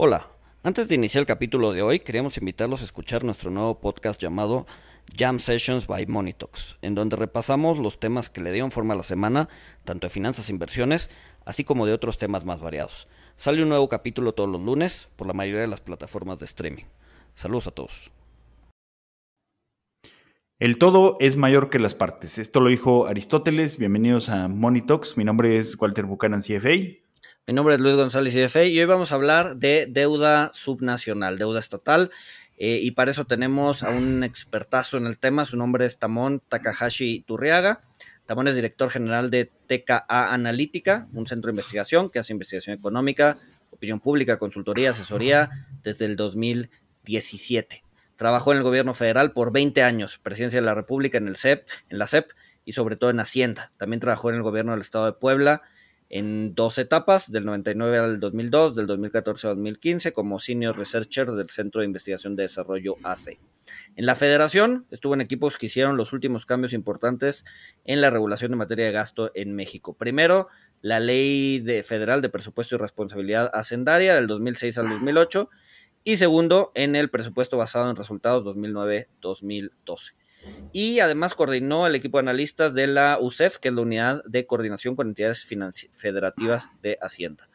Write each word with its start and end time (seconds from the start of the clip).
Hola, 0.00 0.28
antes 0.62 0.86
de 0.86 0.94
iniciar 0.94 1.22
el 1.22 1.26
capítulo 1.26 1.72
de 1.72 1.82
hoy, 1.82 1.98
queríamos 1.98 2.38
invitarlos 2.38 2.82
a 2.82 2.84
escuchar 2.84 3.24
nuestro 3.24 3.50
nuevo 3.50 3.80
podcast 3.80 4.22
llamado 4.22 4.64
Jam 5.12 5.40
Sessions 5.40 5.88
by 5.88 6.06
Monitox, 6.06 6.78
en 6.82 6.94
donde 6.94 7.16
repasamos 7.16 7.78
los 7.78 7.98
temas 7.98 8.30
que 8.30 8.40
le 8.40 8.52
dieron 8.52 8.70
forma 8.70 8.94
a 8.94 8.98
la 8.98 9.02
semana, 9.02 9.48
tanto 9.82 10.06
de 10.06 10.12
finanzas 10.12 10.48
e 10.48 10.52
inversiones, 10.52 11.10
así 11.44 11.64
como 11.64 11.84
de 11.84 11.94
otros 11.94 12.16
temas 12.16 12.44
más 12.44 12.60
variados. 12.60 13.08
Sale 13.36 13.60
un 13.60 13.70
nuevo 13.70 13.88
capítulo 13.88 14.34
todos 14.34 14.48
los 14.48 14.60
lunes 14.60 15.08
por 15.16 15.26
la 15.26 15.32
mayoría 15.32 15.62
de 15.62 15.66
las 15.66 15.80
plataformas 15.80 16.38
de 16.38 16.44
streaming. 16.44 16.84
Saludos 17.34 17.66
a 17.66 17.72
todos. 17.72 18.12
El 20.60 20.78
todo 20.78 21.16
es 21.18 21.36
mayor 21.36 21.70
que 21.70 21.80
las 21.80 21.96
partes. 21.96 22.38
Esto 22.38 22.60
lo 22.60 22.68
dijo 22.68 23.06
Aristóteles. 23.06 23.78
Bienvenidos 23.78 24.28
a 24.28 24.46
Monitox. 24.46 25.16
Mi 25.16 25.24
nombre 25.24 25.58
es 25.58 25.76
Walter 25.80 26.04
Buchanan, 26.04 26.40
CFA. 26.40 27.02
Mi 27.48 27.54
nombre 27.54 27.76
es 27.76 27.80
Luis 27.80 27.94
González 27.94 28.34
CFA 28.34 28.64
y 28.64 28.78
hoy 28.78 28.84
vamos 28.84 29.10
a 29.10 29.14
hablar 29.14 29.56
de 29.56 29.86
deuda 29.88 30.50
subnacional, 30.52 31.38
deuda 31.38 31.60
estatal. 31.60 32.10
Eh, 32.58 32.80
y 32.82 32.90
para 32.90 33.10
eso 33.10 33.24
tenemos 33.24 33.82
a 33.82 33.88
un 33.88 34.22
expertazo 34.22 34.98
en 34.98 35.06
el 35.06 35.18
tema. 35.18 35.46
Su 35.46 35.56
nombre 35.56 35.86
es 35.86 35.98
Tamón 35.98 36.42
Takahashi 36.46 37.20
Turriaga. 37.20 37.80
Tamón 38.26 38.48
es 38.48 38.54
director 38.54 38.90
general 38.90 39.30
de 39.30 39.50
TKA 39.66 40.34
Analítica, 40.34 41.08
un 41.14 41.26
centro 41.26 41.48
de 41.48 41.52
investigación 41.52 42.10
que 42.10 42.18
hace 42.18 42.34
investigación 42.34 42.76
económica, 42.76 43.38
opinión 43.70 44.00
pública, 44.00 44.36
consultoría, 44.36 44.90
asesoría 44.90 45.48
desde 45.82 46.04
el 46.04 46.16
2017. 46.16 47.82
Trabajó 48.16 48.52
en 48.52 48.58
el 48.58 48.64
gobierno 48.64 48.92
federal 48.92 49.32
por 49.32 49.52
20 49.52 49.82
años, 49.82 50.18
presidencia 50.18 50.60
de 50.60 50.66
la 50.66 50.74
República 50.74 51.16
en 51.16 51.28
el 51.28 51.36
CEP, 51.36 51.66
en 51.88 51.96
la 51.98 52.06
CEP 52.06 52.30
y 52.66 52.72
sobre 52.72 52.96
todo 52.96 53.08
en 53.08 53.20
Hacienda. 53.20 53.70
También 53.78 54.00
trabajó 54.00 54.28
en 54.28 54.36
el 54.36 54.42
gobierno 54.42 54.72
del 54.72 54.82
estado 54.82 55.06
de 55.06 55.12
Puebla 55.14 55.62
en 56.10 56.54
dos 56.54 56.78
etapas, 56.78 57.30
del 57.30 57.44
99 57.44 57.98
al 57.98 58.20
2002, 58.20 58.76
del 58.76 58.86
2014 58.86 59.48
al 59.48 59.56
2015, 59.56 60.12
como 60.12 60.38
Senior 60.38 60.76
Researcher 60.76 61.30
del 61.32 61.50
Centro 61.50 61.80
de 61.80 61.86
Investigación 61.86 62.36
de 62.36 62.44
Desarrollo 62.44 62.96
AC. 63.02 63.38
En 63.96 64.06
la 64.06 64.14
federación 64.14 64.86
estuvo 64.90 65.12
en 65.12 65.20
equipos 65.20 65.58
que 65.58 65.66
hicieron 65.66 65.98
los 65.98 66.14
últimos 66.14 66.46
cambios 66.46 66.72
importantes 66.72 67.44
en 67.84 68.00
la 68.00 68.08
regulación 68.08 68.50
de 68.50 68.56
materia 68.56 68.86
de 68.86 68.92
gasto 68.92 69.30
en 69.34 69.54
México. 69.54 69.94
Primero, 69.94 70.48
la 70.80 71.00
Ley 71.00 71.58
de 71.58 71.82
Federal 71.82 72.22
de 72.22 72.30
Presupuesto 72.30 72.76
y 72.76 72.78
Responsabilidad 72.78 73.50
Hacendaria 73.52 74.14
del 74.14 74.26
2006 74.26 74.78
al 74.78 74.88
2008 74.88 75.50
y 76.04 76.16
segundo, 76.16 76.72
en 76.74 76.96
el 76.96 77.10
presupuesto 77.10 77.58
basado 77.58 77.90
en 77.90 77.96
resultados 77.96 78.42
2009-2012 78.44 80.14
y 80.72 81.00
además 81.00 81.34
coordinó 81.34 81.86
el 81.86 81.94
equipo 81.94 82.18
de 82.18 82.22
analistas 82.22 82.74
de 82.74 82.86
la 82.86 83.18
UCEF, 83.20 83.58
que 83.58 83.68
es 83.68 83.74
la 83.74 83.82
Unidad 83.82 84.22
de 84.24 84.46
Coordinación 84.46 84.96
con 84.96 85.08
Entidades 85.08 85.46
Federativas 85.92 86.70
de 86.82 86.98
Hacienda, 87.00 87.48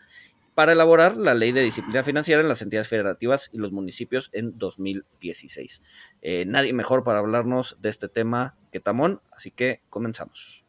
para 0.55 0.71
elaborar 0.73 1.17
la 1.17 1.33
ley 1.33 1.51
de 1.51 1.61
disciplina 1.61 2.03
financiera 2.03 2.41
en 2.41 2.47
las 2.47 2.61
entidades 2.61 2.87
federativas 2.87 3.49
y 3.53 3.57
los 3.57 3.71
municipios 3.71 4.29
en 4.33 4.57
2016. 4.57 5.81
Eh, 6.21 6.45
nadie 6.47 6.73
mejor 6.73 7.03
para 7.03 7.19
hablarnos 7.19 7.77
de 7.81 7.89
este 7.89 8.09
tema 8.09 8.55
que 8.71 8.79
Tamón, 8.79 9.21
así 9.31 9.51
que 9.51 9.81
comenzamos. 9.89 10.62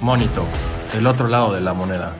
Monito, 0.00 0.44
el 0.96 1.08
otro 1.08 1.26
lado 1.26 1.52
de 1.52 1.60
la 1.60 1.74
moneda. 1.74 2.16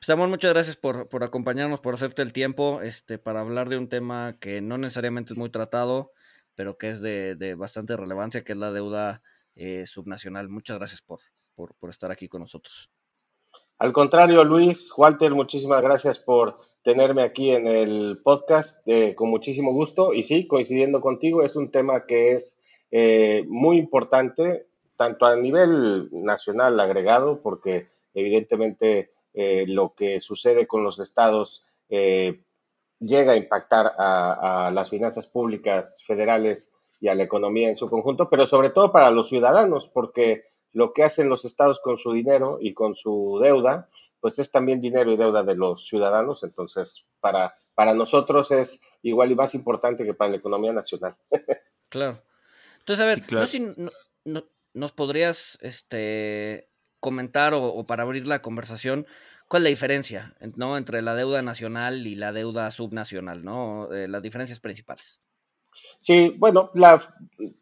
Estamos, 0.00 0.28
muchas 0.28 0.52
gracias 0.52 0.76
por, 0.76 1.06
acompañarnos, 1.22 1.78
por 1.78 1.94
hacerte 1.94 2.22
el 2.22 2.32
tiempo 2.32 2.80
este, 2.82 3.18
para 3.18 3.40
hablar 3.40 3.68
de 3.68 3.78
un 3.78 3.88
tema 3.88 4.34
que 4.40 4.60
no 4.60 4.76
necesariamente 4.76 5.34
es 5.34 5.38
muy 5.38 5.50
tratado, 5.50 6.10
pero 6.56 6.76
que 6.76 6.88
es 6.88 7.00
de, 7.00 7.54
bastante 7.56 7.96
relevancia, 7.96 8.42
que 8.42 8.52
es 8.52 8.58
la 8.58 8.72
deuda 8.72 9.22
eh, 9.54 9.86
subnacional. 9.86 10.48
Muchas 10.48 10.78
gracias 10.78 11.00
por, 11.00 11.20
por, 11.54 11.88
estar 11.88 12.10
aquí 12.10 12.26
con 12.26 12.40
nosotros. 12.40 12.90
Al 13.78 13.92
contrario, 13.92 14.42
Luis, 14.42 14.90
Walter, 14.96 15.30
muchísimas 15.32 15.80
gracias 15.80 16.18
por 16.18 16.58
tenerme 16.82 17.22
aquí 17.22 17.52
en 17.52 17.68
el 17.68 18.20
podcast, 18.24 18.82
eh, 18.86 19.14
con 19.14 19.30
muchísimo 19.30 19.72
gusto. 19.72 20.12
Y 20.12 20.24
sí, 20.24 20.48
coincidiendo 20.48 21.00
contigo, 21.00 21.44
es 21.44 21.54
un 21.54 21.70
tema 21.70 22.04
que 22.04 22.32
es 22.32 22.56
eh, 22.94 23.46
muy 23.48 23.78
importante, 23.78 24.66
tanto 24.98 25.24
a 25.24 25.34
nivel 25.34 26.10
nacional 26.12 26.78
agregado, 26.78 27.40
porque 27.40 27.88
evidentemente 28.12 29.10
eh, 29.32 29.64
lo 29.66 29.94
que 29.94 30.20
sucede 30.20 30.66
con 30.66 30.84
los 30.84 30.98
estados 30.98 31.64
eh, 31.88 32.42
llega 33.00 33.32
a 33.32 33.36
impactar 33.36 33.92
a, 33.96 34.70
las 34.74 34.90
finanzas 34.90 35.26
públicas 35.26 35.98
federales 36.06 36.70
y 37.00 37.08
a 37.08 37.14
la 37.14 37.22
economía 37.22 37.70
en 37.70 37.78
su 37.78 37.88
conjunto, 37.88 38.28
pero 38.28 38.44
sobre 38.44 38.68
todo 38.68 38.92
para 38.92 39.10
los 39.10 39.30
ciudadanos, 39.30 39.90
porque 39.92 40.44
lo 40.72 40.92
que 40.92 41.02
hacen 41.02 41.30
los 41.30 41.46
estados 41.46 41.80
con 41.80 41.96
su 41.96 42.12
dinero 42.12 42.58
y 42.60 42.74
con 42.74 42.94
su 42.94 43.40
deuda, 43.42 43.88
pues 44.20 44.38
es 44.38 44.50
también 44.50 44.82
dinero 44.82 45.10
y 45.10 45.16
deuda 45.16 45.42
de 45.42 45.54
los 45.54 45.88
ciudadanos, 45.88 46.44
entonces 46.44 47.06
para, 47.20 47.54
para 47.74 47.94
nosotros 47.94 48.50
es 48.50 48.80
igual 49.00 49.32
y 49.32 49.34
más 49.34 49.54
importante 49.54 50.04
que 50.04 50.12
para 50.12 50.30
la 50.30 50.36
economía 50.36 50.74
nacional. 50.74 51.16
Claro. 51.88 52.22
Entonces, 52.82 53.04
a 53.04 53.08
ver, 53.08 53.22
no 53.32 53.46
si 53.46 53.62
nos 54.74 54.92
podrías 54.92 55.56
este, 55.62 56.68
comentar 56.98 57.54
o, 57.54 57.84
para 57.86 58.02
abrir 58.02 58.26
la 58.26 58.42
conversación, 58.42 59.06
¿cuál 59.46 59.62
es 59.62 59.64
la 59.64 59.70
diferencia 59.70 60.34
¿no? 60.56 60.76
entre 60.76 61.00
la 61.00 61.14
deuda 61.14 61.42
nacional 61.42 62.06
y 62.08 62.16
la 62.16 62.32
deuda 62.32 62.68
subnacional? 62.72 63.44
¿no? 63.44 63.92
Eh, 63.92 64.08
las 64.08 64.20
diferencias 64.20 64.58
principales. 64.58 65.20
Sí, 66.00 66.34
bueno, 66.38 66.72
la 66.74 67.14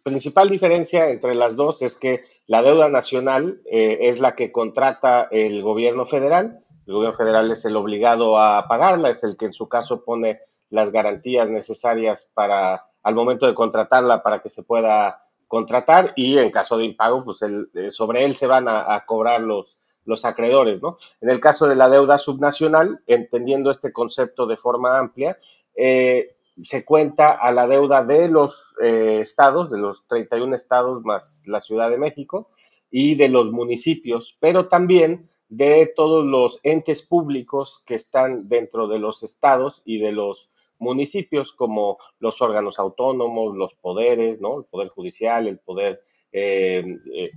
principal 0.02 0.48
diferencia 0.48 1.10
entre 1.10 1.34
las 1.34 1.54
dos 1.54 1.82
es 1.82 1.96
que 1.96 2.24
la 2.46 2.62
deuda 2.62 2.88
nacional 2.88 3.60
eh, 3.70 3.98
es 4.00 4.20
la 4.20 4.34
que 4.34 4.52
contrata 4.52 5.28
el 5.30 5.60
gobierno 5.60 6.06
federal. 6.06 6.64
El 6.86 6.94
gobierno 6.94 7.16
federal 7.16 7.50
es 7.50 7.62
el 7.66 7.76
obligado 7.76 8.38
a 8.38 8.66
pagarla, 8.68 9.10
es 9.10 9.22
el 9.22 9.36
que 9.36 9.44
en 9.44 9.52
su 9.52 9.68
caso 9.68 10.02
pone 10.02 10.40
las 10.70 10.92
garantías 10.92 11.50
necesarias 11.50 12.30
para 12.32 12.89
al 13.02 13.14
momento 13.14 13.46
de 13.46 13.54
contratarla 13.54 14.22
para 14.22 14.40
que 14.40 14.48
se 14.50 14.62
pueda 14.62 15.24
contratar 15.48 16.12
y 16.14 16.38
en 16.38 16.50
caso 16.50 16.78
de 16.78 16.84
impago, 16.84 17.24
pues 17.24 17.40
eh, 17.42 17.90
sobre 17.90 18.24
él 18.24 18.36
se 18.36 18.46
van 18.46 18.66
a, 18.68 19.02
cobrar 19.04 19.40
los, 19.40 19.78
los 20.04 20.24
acreedores, 20.24 20.80
¿no? 20.80 20.98
En 21.20 21.28
el 21.28 21.40
caso 21.40 21.66
de 21.66 21.74
la 21.74 21.88
deuda 21.88 22.18
subnacional, 22.18 23.00
entendiendo 23.06 23.70
este 23.70 23.92
concepto 23.92 24.46
de 24.46 24.56
forma 24.56 24.98
amplia, 24.98 25.38
eh, 25.74 26.36
se 26.62 26.84
cuenta 26.84 27.32
a 27.32 27.52
la 27.52 27.66
deuda 27.66 28.04
de 28.04 28.28
los 28.28 28.62
eh, 28.82 29.18
estados, 29.22 29.70
de 29.70 29.78
los 29.78 30.06
31 30.06 30.54
estados 30.54 31.02
más 31.04 31.42
la 31.46 31.60
Ciudad 31.60 31.90
de 31.90 31.98
México 31.98 32.50
y 32.90 33.14
de 33.14 33.28
los 33.28 33.50
municipios, 33.50 34.36
pero 34.40 34.68
también 34.68 35.28
de 35.48 35.92
todos 35.96 36.24
los 36.24 36.60
entes 36.62 37.02
públicos 37.02 37.82
que 37.86 37.96
están 37.96 38.48
dentro 38.48 38.86
de 38.86 38.98
los 38.98 39.22
estados 39.22 39.82
y 39.84 39.98
de 39.98 40.12
los 40.12 40.48
municipios 40.80 41.52
como 41.52 41.98
los 42.18 42.40
órganos 42.42 42.78
autónomos, 42.78 43.56
los 43.56 43.74
poderes, 43.74 44.40
¿no? 44.40 44.58
El 44.58 44.64
poder 44.64 44.88
judicial, 44.88 45.46
el 45.46 45.58
poder, 45.58 46.02
eh, 46.32 46.84
eh, 47.14 47.30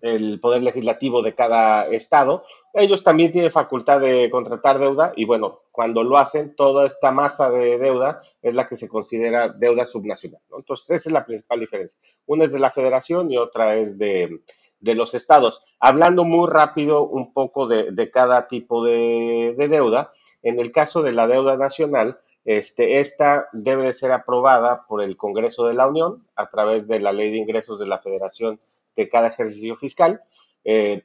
el 0.00 0.40
poder 0.40 0.62
legislativo 0.62 1.22
de 1.22 1.34
cada 1.34 1.86
estado. 1.88 2.44
Ellos 2.72 3.04
también 3.04 3.32
tienen 3.32 3.52
facultad 3.52 4.00
de 4.00 4.30
contratar 4.30 4.78
deuda 4.78 5.12
y 5.14 5.26
bueno, 5.26 5.60
cuando 5.70 6.02
lo 6.02 6.16
hacen, 6.16 6.56
toda 6.56 6.86
esta 6.86 7.12
masa 7.12 7.50
de 7.50 7.78
deuda 7.78 8.22
es 8.42 8.54
la 8.54 8.66
que 8.66 8.76
se 8.76 8.88
considera 8.88 9.50
deuda 9.50 9.84
subnacional. 9.84 10.40
Entonces, 10.56 10.90
esa 10.90 11.08
es 11.08 11.12
la 11.12 11.26
principal 11.26 11.60
diferencia. 11.60 12.00
Una 12.26 12.44
es 12.44 12.52
de 12.52 12.58
la 12.58 12.70
federación 12.70 13.30
y 13.30 13.36
otra 13.36 13.76
es 13.76 13.98
de, 13.98 14.40
los 14.80 15.12
estados. 15.12 15.62
Hablando 15.78 16.24
muy 16.24 16.48
rápido 16.48 17.02
un 17.02 17.34
poco 17.34 17.66
de, 17.66 18.10
cada 18.10 18.48
tipo 18.48 18.82
de, 18.84 19.54
de 19.58 19.68
deuda, 19.68 20.12
en 20.42 20.58
el 20.60 20.72
caso 20.72 21.02
de 21.02 21.12
la 21.12 21.26
deuda 21.26 21.56
nacional, 21.56 22.20
este, 22.44 23.00
esta 23.00 23.48
debe 23.52 23.84
de 23.84 23.92
ser 23.92 24.12
aprobada 24.12 24.86
por 24.86 25.02
el 25.02 25.16
Congreso 25.16 25.66
de 25.66 25.74
la 25.74 25.86
Unión 25.86 26.26
a 26.36 26.48
través 26.48 26.88
de 26.88 27.00
la 27.00 27.12
Ley 27.12 27.30
de 27.30 27.38
Ingresos 27.38 27.78
de 27.78 27.86
la 27.86 27.98
Federación 27.98 28.60
de 28.96 29.08
cada 29.08 29.28
ejercicio 29.28 29.76
fiscal. 29.76 30.22
Eh, 30.64 31.04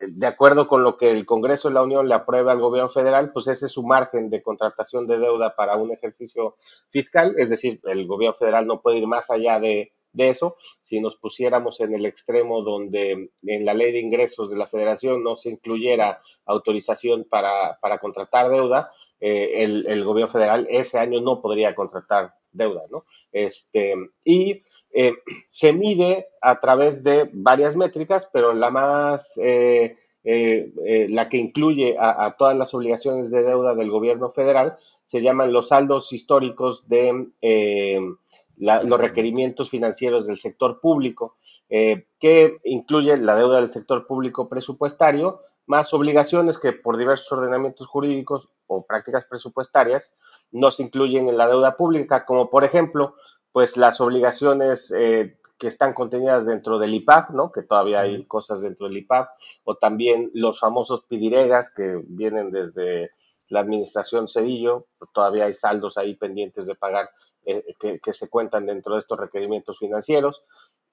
de 0.00 0.26
acuerdo 0.26 0.68
con 0.68 0.84
lo 0.84 0.96
que 0.96 1.10
el 1.10 1.26
Congreso 1.26 1.68
de 1.68 1.74
la 1.74 1.82
Unión 1.82 2.08
le 2.08 2.14
aprueba 2.14 2.52
al 2.52 2.60
gobierno 2.60 2.90
federal, 2.90 3.32
pues 3.32 3.48
ese 3.48 3.66
es 3.66 3.72
su 3.72 3.82
margen 3.82 4.30
de 4.30 4.42
contratación 4.42 5.06
de 5.06 5.18
deuda 5.18 5.56
para 5.56 5.76
un 5.76 5.92
ejercicio 5.92 6.56
fiscal, 6.90 7.34
es 7.36 7.50
decir, 7.50 7.80
el 7.84 8.06
gobierno 8.06 8.36
federal 8.36 8.66
no 8.66 8.80
puede 8.80 8.98
ir 8.98 9.06
más 9.06 9.28
allá 9.30 9.58
de, 9.58 9.92
de 10.12 10.30
eso. 10.30 10.56
Si 10.82 11.00
nos 11.00 11.16
pusiéramos 11.16 11.80
en 11.80 11.94
el 11.94 12.06
extremo 12.06 12.62
donde 12.62 13.30
en 13.42 13.64
la 13.64 13.74
ley 13.74 13.92
de 13.92 14.00
ingresos 14.00 14.50
de 14.50 14.56
la 14.56 14.66
federación 14.66 15.22
no 15.22 15.36
se 15.36 15.50
incluyera 15.50 16.20
autorización 16.46 17.24
para, 17.24 17.78
contratar 18.00 18.50
deuda, 18.50 18.90
eh, 19.20 19.64
el, 19.64 20.04
gobierno 20.04 20.32
federal 20.32 20.66
ese 20.70 20.98
año 20.98 21.20
no 21.20 21.40
podría 21.40 21.74
contratar 21.74 22.34
deuda, 22.52 22.82
¿no? 22.90 23.04
Este, 23.32 23.94
y 24.24 24.62
eh, 24.94 25.14
se 25.50 25.72
mide 25.72 26.28
a 26.40 26.60
través 26.60 27.02
de 27.02 27.28
varias 27.32 27.76
métricas, 27.76 28.28
pero 28.32 28.54
la 28.54 28.70
más 28.70 29.38
eh, 29.42 29.96
la 30.24 31.28
que 31.28 31.38
incluye 31.38 31.96
a, 31.98 32.34
todas 32.38 32.56
las 32.56 32.74
obligaciones 32.74 33.30
de 33.30 33.42
deuda 33.42 33.74
del 33.74 33.90
gobierno 33.90 34.30
federal, 34.30 34.76
se 35.06 35.22
llaman 35.22 35.52
los 35.52 35.68
saldos 35.68 36.12
históricos 36.12 36.86
de 36.86 38.14
los 38.58 39.00
requerimientos 39.00 39.70
financieros 39.70 40.26
del 40.26 40.38
sector 40.38 40.80
público, 40.80 41.36
que 41.68 42.58
incluyen 42.64 43.26
la 43.26 43.36
deuda 43.36 43.56
del 43.56 43.72
sector 43.72 44.06
público 44.06 44.48
presupuestario, 44.48 45.42
más 45.68 45.92
obligaciones 45.92 46.58
que 46.58 46.72
por 46.72 46.96
diversos 46.96 47.30
ordenamientos 47.30 47.86
jurídicos 47.86 48.48
o 48.66 48.86
prácticas 48.86 49.26
presupuestarias 49.26 50.16
no 50.50 50.70
se 50.70 50.82
incluyen 50.82 51.28
en 51.28 51.36
la 51.36 51.46
deuda 51.46 51.76
pública, 51.76 52.24
como 52.24 52.48
por 52.48 52.64
ejemplo, 52.64 53.14
pues 53.52 53.76
las 53.76 54.00
obligaciones 54.00 54.90
eh, 54.96 55.38
que 55.58 55.68
están 55.68 55.92
contenidas 55.92 56.46
dentro 56.46 56.78
del 56.78 56.94
IPAP, 56.94 57.30
¿no? 57.30 57.52
Que 57.52 57.62
todavía 57.62 58.00
hay 58.00 58.24
cosas 58.24 58.62
dentro 58.62 58.88
del 58.88 58.98
IPAP, 58.98 59.28
o 59.64 59.74
también 59.76 60.30
los 60.32 60.58
famosos 60.58 61.04
pidiregas 61.06 61.70
que 61.74 62.00
vienen 62.06 62.50
desde 62.50 63.10
la 63.48 63.60
administración 63.60 64.28
Cedillo, 64.28 64.86
todavía 65.12 65.46
hay 65.46 65.54
saldos 65.54 65.98
ahí 65.98 66.14
pendientes 66.14 66.66
de 66.66 66.74
pagar 66.74 67.10
eh, 67.44 67.64
que, 67.78 68.12
se 68.12 68.28
cuentan 68.28 68.66
dentro 68.66 68.94
de 68.94 69.00
estos 69.00 69.18
requerimientos 69.18 69.78
financieros, 69.78 70.44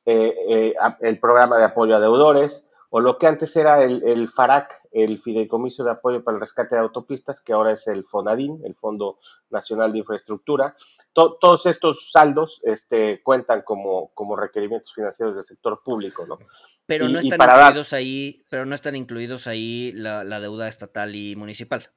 eh, 0.06 0.76
el 1.02 1.20
programa 1.20 1.58
de 1.58 1.66
apoyo 1.66 1.96
a 1.96 2.00
deudores, 2.00 2.70
o 2.90 3.02
lo 3.02 3.18
que 3.18 3.28
antes 3.28 3.54
era 3.58 3.84
el, 3.84 4.30
FARAC, 4.30 4.88
el 4.94 5.20
Fideicomiso 5.20 5.84
de 5.84 5.92
Apoyo 5.92 6.24
para 6.24 6.36
el 6.36 6.40
Rescate 6.40 6.76
de 6.76 6.82
Autopistas, 6.82 7.42
que 7.42 7.52
ahora 7.52 7.74
es 7.74 7.88
el 7.88 8.06
FONADIN, 8.06 8.62
el 8.64 8.74
Fondo 8.76 9.20
Nacional 9.50 9.92
de 9.92 10.00
Infraestructura. 10.00 10.78
todos 11.12 11.66
estos 11.66 12.10
saldos 12.14 12.62
este, 12.64 13.22
cuentan 13.22 13.64
como, 13.64 14.12
como 14.14 14.38
requerimientos 14.38 14.94
financieros 14.94 15.36
del 15.36 15.44
sector 15.44 15.82
público, 15.84 16.26
¿no? 16.26 16.38
Pero 16.86 17.10
no 17.10 17.20
están 17.20 17.42
incluidos 17.42 17.92
ahí, 17.92 18.46
pero 18.50 18.66
no 18.66 18.76
están 18.76 18.96
incluidos 18.96 19.48
ahí 19.48 19.92
la, 19.94 20.40
deuda 20.40 20.70
estatal 20.70 21.16
y 21.16 21.36
municipal. 21.36 21.90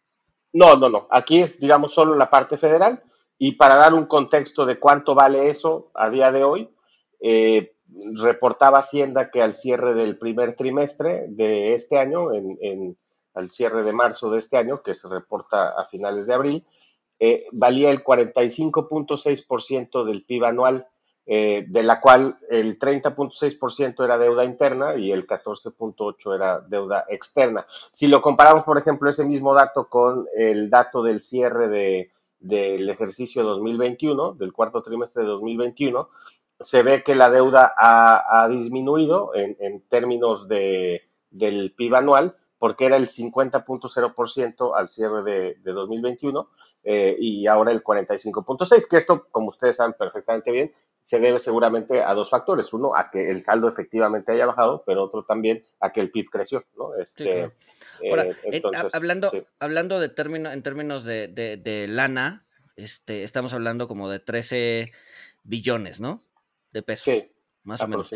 No, 0.52 0.76
no, 0.76 0.88
no. 0.88 1.06
Aquí 1.10 1.40
es, 1.40 1.60
digamos, 1.60 1.92
solo 1.92 2.16
la 2.16 2.30
parte 2.30 2.56
federal. 2.56 3.02
Y 3.38 3.52
para 3.52 3.76
dar 3.76 3.94
un 3.94 4.06
contexto 4.06 4.66
de 4.66 4.78
cuánto 4.78 5.14
vale 5.14 5.50
eso 5.50 5.90
a 5.94 6.10
día 6.10 6.32
de 6.32 6.42
hoy, 6.42 6.70
eh, 7.20 7.74
reportaba 8.14 8.80
Hacienda 8.80 9.30
que 9.30 9.42
al 9.42 9.54
cierre 9.54 9.94
del 9.94 10.18
primer 10.18 10.56
trimestre 10.56 11.26
de 11.28 11.74
este 11.74 11.98
año, 11.98 12.32
en, 12.32 12.96
al 13.34 13.50
cierre 13.50 13.84
de 13.84 13.92
marzo 13.92 14.30
de 14.30 14.38
este 14.38 14.56
año, 14.56 14.82
que 14.82 14.94
se 14.94 15.08
reporta 15.08 15.68
a 15.68 15.84
finales 15.84 16.26
de 16.26 16.34
abril, 16.34 16.66
eh, 17.20 17.46
valía 17.52 17.90
el 17.90 18.02
45.6% 18.02 20.04
del 20.04 20.24
PIB 20.24 20.44
anual, 20.44 20.88
eh, 21.30 21.66
de 21.68 21.82
la 21.82 22.00
cual 22.00 22.38
el 22.48 22.78
30.6% 22.78 24.02
era 24.02 24.16
deuda 24.16 24.46
interna 24.46 24.96
y 24.96 25.12
el 25.12 25.26
14.8% 25.26 26.34
era 26.34 26.60
deuda 26.60 27.04
externa. 27.06 27.66
Si 27.92 28.06
lo 28.06 28.22
comparamos, 28.22 28.64
por 28.64 28.78
ejemplo, 28.78 29.10
ese 29.10 29.26
mismo 29.26 29.52
dato 29.52 29.90
con 29.90 30.26
el 30.34 30.70
dato 30.70 31.02
del 31.02 31.20
cierre 31.20 31.68
de, 31.68 32.12
del 32.40 32.88
ejercicio 32.88 33.42
2021, 33.42 34.36
del 34.36 34.54
cuarto 34.54 34.82
trimestre 34.82 35.22
de 35.24 35.28
2021, 35.28 36.08
se 36.60 36.82
ve 36.82 37.02
que 37.02 37.14
la 37.14 37.30
deuda 37.30 37.74
ha, 37.76 38.48
disminuido 38.48 39.32
en, 39.34 39.82
términos 39.90 40.48
de, 40.48 41.02
del 41.30 41.74
PIB 41.76 41.96
anual, 41.96 42.36
porque 42.58 42.86
era 42.86 42.96
el 42.96 43.06
50.0% 43.06 44.72
al 44.74 44.88
cierre 44.88 45.22
de, 45.24 45.54
de 45.62 45.72
2021 45.72 46.48
eh, 46.84 47.16
y 47.18 47.46
ahora 47.46 47.70
el 47.70 47.84
45.6%, 47.84 48.88
que 48.88 48.96
esto, 48.96 49.26
como 49.30 49.48
ustedes 49.48 49.76
saben 49.76 49.94
perfectamente 49.98 50.50
bien, 50.50 50.72
se 51.08 51.20
debe 51.20 51.40
seguramente 51.40 52.02
a 52.02 52.12
dos 52.12 52.28
factores. 52.28 52.70
Uno, 52.74 52.94
a 52.94 53.10
que 53.10 53.30
el 53.30 53.42
saldo 53.42 53.66
efectivamente 53.66 54.30
haya 54.30 54.44
bajado, 54.44 54.84
pero 54.86 55.04
otro 55.04 55.24
también 55.24 55.64
a 55.80 55.90
que 55.90 56.00
el 56.00 56.10
PIB 56.10 56.28
creció. 56.28 56.66
¿no? 56.76 56.94
Este, 56.96 57.44
eh, 57.44 57.50
eh, 58.02 58.62
hablando, 58.92 59.30
hablando 59.58 60.00
de 60.00 60.10
término, 60.10 60.52
en 60.52 60.62
términos 60.62 61.06
de, 61.06 61.28
de, 61.28 61.88
lana, 61.88 62.46
este, 62.76 63.22
estamos 63.22 63.54
hablando 63.54 63.88
como 63.88 64.10
de 64.10 64.18
13 64.18 64.92
billones, 65.44 65.98
¿no? 65.98 66.20
de 66.72 66.82
pesos. 66.82 67.24
más 67.62 67.80
o 67.80 67.88
menos. 67.88 68.10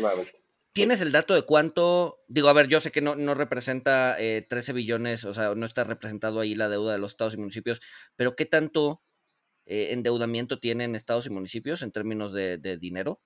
¿Tienes 0.71 1.01
el 1.01 1.11
dato 1.11 1.33
de 1.33 1.41
cuánto? 1.41 2.23
Digo, 2.27 2.47
a 2.47 2.53
ver, 2.53 2.67
yo 2.67 2.79
sé 2.79 2.91
que 2.91 3.01
no, 3.01 3.15
no 3.15 3.33
representa 3.33 4.17
13 4.17 4.47
eh, 4.51 4.73
billones, 4.75 5.25
o 5.25 5.33
sea, 5.33 5.55
no 5.55 5.65
está 5.65 5.83
representado 5.83 6.39
ahí 6.39 6.53
la 6.53 6.69
deuda 6.69 6.93
de 6.93 6.99
los 6.99 7.13
estados 7.13 7.33
y 7.33 7.37
municipios, 7.37 7.81
pero 8.15 8.35
¿qué 8.35 8.45
tanto 8.45 9.01
eh, 9.65 9.89
endeudamiento 9.91 10.59
tienen 10.59 10.95
estados 10.95 11.25
y 11.27 11.29
municipios 11.29 11.81
en 11.81 11.91
términos 11.91 12.33
de, 12.33 12.57
dinero? 12.77 13.19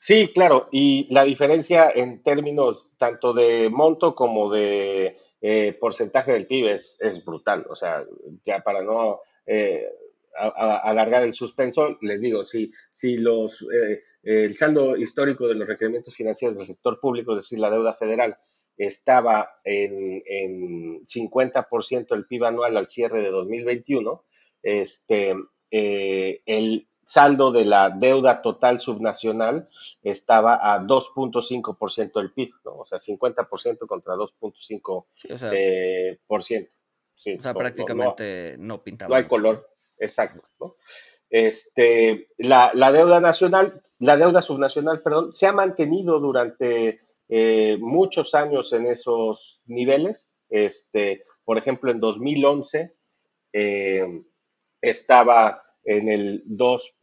Sí, 0.00 0.30
claro, 0.34 0.68
y 0.70 1.06
la 1.12 1.24
diferencia 1.24 1.90
en 1.90 2.22
términos 2.22 2.90
tanto 2.98 3.32
de 3.32 3.70
monto 3.70 4.14
como 4.14 4.52
de 4.52 5.16
eh, 5.40 5.76
porcentaje 5.80 6.32
del 6.32 6.46
PIB 6.46 6.66
es, 7.00 7.24
brutal. 7.24 7.66
O 7.70 7.76
sea, 7.76 8.04
ya 8.44 8.60
para 8.60 8.82
no 8.82 9.20
alargar 10.36 11.22
el 11.22 11.32
suspenso, 11.32 11.96
les 12.00 12.20
digo, 12.20 12.44
si, 12.44 12.72
si 12.92 13.16
los 13.16 13.66
el 14.22 14.56
saldo 14.56 14.96
histórico 14.96 15.46
de 15.46 15.54
los 15.54 15.68
requerimientos 15.68 16.14
financieros 16.14 16.56
del 16.56 16.66
sector 16.66 16.98
público, 16.98 17.32
es 17.32 17.44
decir, 17.44 17.58
la 17.58 17.70
deuda 17.70 17.94
federal, 17.94 18.36
estaba 18.76 19.60
en, 19.64 20.22
en 20.26 21.06
50% 21.06 22.08
del 22.08 22.26
PIB 22.26 22.44
anual 22.44 22.76
al 22.76 22.88
cierre 22.88 23.22
de 23.22 23.30
2021. 23.30 24.24
Este, 24.62 25.34
eh, 25.76 26.40
el 26.46 26.86
saldo 27.04 27.50
de 27.50 27.64
la 27.64 27.90
deuda 27.90 28.42
total 28.42 28.78
subnacional 28.78 29.68
estaba 30.04 30.54
a 30.54 30.80
2.5% 30.80 32.12
del 32.14 32.32
PIB, 32.32 32.52
¿no? 32.64 32.76
O 32.76 32.86
sea, 32.86 33.00
50% 33.00 33.84
contra 33.88 34.14
2.5%. 34.14 35.06
Sí, 35.16 35.32
o 35.32 35.36
sea, 35.36 35.50
eh, 35.52 36.20
por 36.28 36.44
ciento. 36.44 36.70
o 37.16 37.42
sea 37.42 37.54
prácticamente 37.54 38.54
no, 38.56 38.84
pintaba. 38.84 39.08
No 39.08 39.16
hay 39.16 39.26
color, 39.26 39.68
exacto. 39.98 40.44
¿no? 40.60 40.76
Este, 41.28 42.28
la, 42.38 42.70
la, 42.74 42.92
deuda 42.92 43.20
nacional, 43.20 43.82
la 43.98 44.16
deuda 44.16 44.42
subnacional, 44.42 45.02
perdón, 45.02 45.34
se 45.34 45.48
ha 45.48 45.52
mantenido 45.52 46.20
durante 46.20 47.00
eh, 47.28 47.78
muchos 47.80 48.36
años 48.36 48.72
en 48.72 48.86
esos 48.86 49.60
niveles. 49.66 50.30
Este, 50.48 51.24
por 51.44 51.58
ejemplo, 51.58 51.90
en 51.90 51.98
2011 51.98 52.94
eh, 53.52 54.22
estaba 54.80 55.63
en 55.84 56.08
el 56.08 56.42
2. 56.46 56.94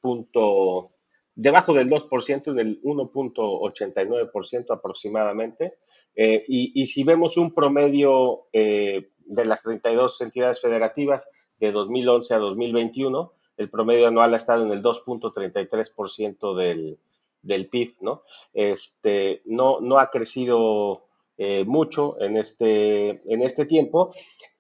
debajo 1.36 1.74
del 1.74 1.90
2%, 1.90 2.52
en 2.52 2.60
el 2.60 2.82
1.89% 2.82 4.66
aproximadamente. 4.70 5.76
Eh, 6.16 6.44
y, 6.48 6.72
y, 6.82 6.86
si 6.88 7.04
vemos 7.04 7.38
un 7.38 7.54
promedio 7.54 8.48
de 8.52 9.46
las 9.46 9.62
32 9.64 10.22
entidades 10.22 10.60
federativas 10.60 11.30
de 11.60 11.72
2011 11.72 12.34
a 12.34 12.38
2021, 12.38 13.34
el 13.58 13.70
promedio 13.70 14.08
anual 14.08 14.34
ha 14.34 14.38
estado 14.38 14.66
en 14.66 14.72
el 14.72 14.84
2.33% 14.84 16.56
del, 16.56 16.98
del 17.42 17.68
PIB, 17.68 17.96
¿no? 18.02 18.24
Este, 18.54 19.42
no, 19.46 19.80
no 19.80 20.00
ha 20.00 20.10
crecido 20.10 21.06
eh, 21.38 21.64
mucho 21.66 22.20
en 22.22 22.38
este, 22.38 23.22
en 23.32 23.42
este 23.42 23.66
tiempo. 23.66 24.14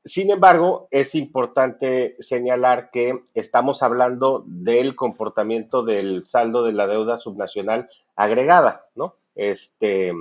Sin 0.03 0.31
embargo, 0.31 0.87
es 0.89 1.13
importante 1.13 2.15
señalar 2.19 2.89
que 2.89 3.21
estamos 3.35 3.83
hablando 3.83 4.43
del 4.47 4.95
comportamiento 4.95 5.83
del 5.83 6.25
saldo 6.25 6.63
de 6.63 6.73
la 6.73 6.87
deuda 6.87 7.19
subnacional 7.19 7.87
agregada, 8.15 8.85
¿no? 8.95 9.15
Este, 9.35 10.11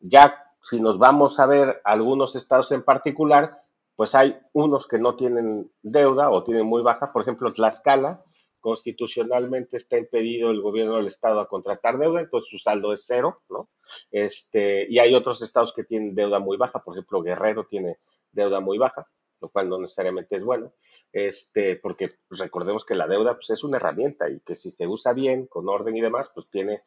ya 0.00 0.42
si 0.62 0.80
nos 0.80 0.98
vamos 0.98 1.38
a 1.38 1.46
ver 1.46 1.82
algunos 1.84 2.34
estados 2.34 2.72
en 2.72 2.82
particular, 2.82 3.58
pues 3.94 4.14
hay 4.14 4.38
unos 4.52 4.86
que 4.86 4.98
no 4.98 5.16
tienen 5.16 5.70
deuda 5.82 6.30
o 6.30 6.42
tienen 6.42 6.66
muy 6.66 6.82
baja, 6.82 7.12
por 7.12 7.22
ejemplo, 7.22 7.52
Tlaxcala, 7.52 8.24
constitucionalmente 8.60 9.76
está 9.76 9.98
impedido 9.98 10.50
el 10.50 10.62
gobierno 10.62 10.96
del 10.96 11.06
estado 11.08 11.40
a 11.40 11.48
contratar 11.48 11.98
deuda, 11.98 12.20
entonces 12.20 12.50
su 12.50 12.58
saldo 12.58 12.92
es 12.94 13.04
cero, 13.06 13.42
¿no? 13.50 13.68
Este, 14.10 14.86
y 14.90 14.98
hay 14.98 15.14
otros 15.14 15.42
estados 15.42 15.74
que 15.74 15.84
tienen 15.84 16.14
deuda 16.14 16.38
muy 16.38 16.56
baja, 16.56 16.82
por 16.82 16.94
ejemplo, 16.94 17.22
Guerrero 17.22 17.66
tiene 17.66 17.98
deuda 18.32 18.60
muy 18.60 18.76
baja, 18.78 19.06
lo 19.40 19.48
cual 19.48 19.68
no 19.68 19.78
necesariamente 19.78 20.36
es 20.36 20.44
bueno, 20.44 20.72
este, 21.12 21.76
porque 21.76 22.16
recordemos 22.30 22.84
que 22.84 22.94
la 22.94 23.06
deuda 23.06 23.34
pues, 23.34 23.50
es 23.50 23.64
una 23.64 23.76
herramienta 23.76 24.28
y 24.30 24.40
que 24.40 24.54
si 24.54 24.70
se 24.70 24.86
usa 24.86 25.12
bien, 25.12 25.46
con 25.46 25.68
orden 25.68 25.96
y 25.96 26.00
demás, 26.00 26.30
pues 26.34 26.46
tiene, 26.50 26.82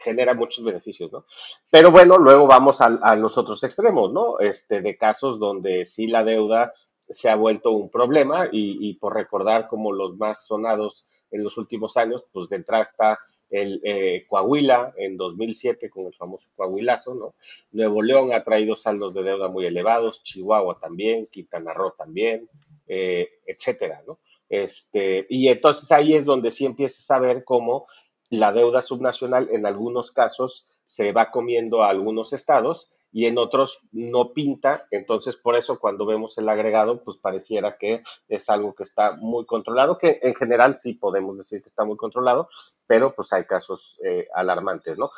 genera 0.00 0.34
muchos 0.34 0.64
beneficios, 0.64 1.12
¿no? 1.12 1.26
Pero 1.70 1.90
bueno, 1.90 2.18
luego 2.18 2.46
vamos 2.46 2.80
a, 2.80 3.16
los 3.16 3.36
otros 3.38 3.62
extremos, 3.64 4.12
¿no? 4.12 4.38
Este, 4.40 4.82
de 4.82 4.96
casos 4.96 5.38
donde 5.38 5.86
sí 5.86 6.06
la 6.06 6.24
deuda 6.24 6.72
se 7.08 7.28
ha 7.28 7.36
vuelto 7.36 7.72
un 7.72 7.90
problema 7.90 8.48
y, 8.50 8.94
por 8.94 9.14
recordar 9.14 9.68
como 9.68 9.92
los 9.92 10.16
más 10.16 10.46
sonados 10.46 11.06
en 11.30 11.42
los 11.42 11.56
últimos 11.58 11.96
años, 11.96 12.24
pues 12.32 12.48
de 12.48 12.56
entrada 12.56 12.84
está 12.84 13.18
el 13.50 13.80
eh, 13.84 14.26
Coahuila 14.28 14.94
en 14.96 15.16
2007 15.16 15.90
con 15.90 16.06
el 16.06 16.14
famoso 16.14 16.48
Coahuilazo, 16.56 17.14
¿no? 17.14 17.34
Nuevo 17.72 18.02
León 18.02 18.32
ha 18.32 18.44
traído 18.44 18.76
saldos 18.76 19.12
de 19.14 19.22
deuda 19.22 19.48
muy 19.48 19.66
elevados, 19.66 20.22
Chihuahua 20.22 20.78
también, 20.80 21.26
Quintana 21.26 21.74
Roo 21.74 21.92
también, 21.96 22.48
eh, 22.86 23.28
etcétera, 23.46 24.02
¿no? 24.06 24.18
Este, 24.48 25.26
y 25.28 25.48
entonces 25.48 25.90
ahí 25.92 26.14
es 26.14 26.24
donde 26.24 26.50
sí 26.50 26.66
empiezas 26.66 27.10
a 27.10 27.20
ver 27.20 27.44
cómo 27.44 27.86
la 28.30 28.52
deuda 28.52 28.82
subnacional 28.82 29.48
en 29.52 29.66
algunos 29.66 30.10
casos 30.10 30.66
se 30.86 31.12
va 31.12 31.30
comiendo 31.30 31.82
a 31.82 31.90
algunos 31.90 32.32
estados 32.32 32.90
y 33.12 33.26
en 33.26 33.38
otros 33.38 33.80
no 33.92 34.32
pinta, 34.32 34.86
entonces 34.90 35.36
por 35.36 35.56
eso 35.56 35.78
cuando 35.78 36.06
vemos 36.06 36.38
el 36.38 36.48
agregado, 36.48 37.02
pues 37.02 37.18
pareciera 37.18 37.76
que 37.76 38.02
es 38.28 38.48
algo 38.48 38.74
que 38.74 38.84
está 38.84 39.16
muy 39.16 39.46
controlado, 39.46 39.98
que 39.98 40.20
en 40.22 40.34
general 40.34 40.78
sí 40.78 40.94
podemos 40.94 41.36
decir 41.36 41.62
que 41.62 41.68
está 41.68 41.84
muy 41.84 41.96
controlado, 41.96 42.48
pero 42.86 43.14
pues 43.14 43.32
hay 43.32 43.44
casos 43.44 43.98
eh, 44.04 44.28
alarmantes, 44.34 44.96
¿no? 44.96 45.10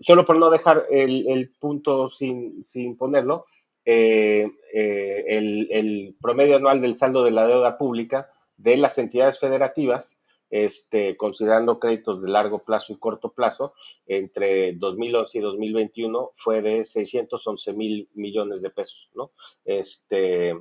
Solo 0.00 0.26
por 0.26 0.36
no 0.36 0.50
dejar 0.50 0.86
el, 0.90 1.54
punto 1.58 2.10
sin, 2.10 2.64
sin 2.66 2.96
ponerlo, 2.96 3.46
eh, 3.84 4.50
eh, 4.74 5.24
el, 5.28 5.68
el 5.70 6.16
promedio 6.20 6.56
anual 6.56 6.80
del 6.80 6.98
saldo 6.98 7.24
de 7.24 7.30
la 7.30 7.46
deuda 7.46 7.78
pública 7.78 8.30
de 8.56 8.76
las 8.76 8.98
entidades 8.98 9.38
federativas 9.38 10.20
este, 10.50 11.16
considerando 11.16 11.78
créditos 11.78 12.22
de 12.22 12.28
largo 12.28 12.60
plazo 12.60 12.92
y 12.92 12.98
corto 12.98 13.32
plazo, 13.32 13.74
entre 14.06 14.74
2011 14.74 15.38
y 15.38 15.40
2021 15.40 16.32
fue 16.36 16.62
de 16.62 16.84
611 16.84 17.72
mil 17.72 18.08
millones 18.14 18.62
de 18.62 18.70
pesos, 18.70 19.10
¿no? 19.14 19.32
Este, 19.64 20.54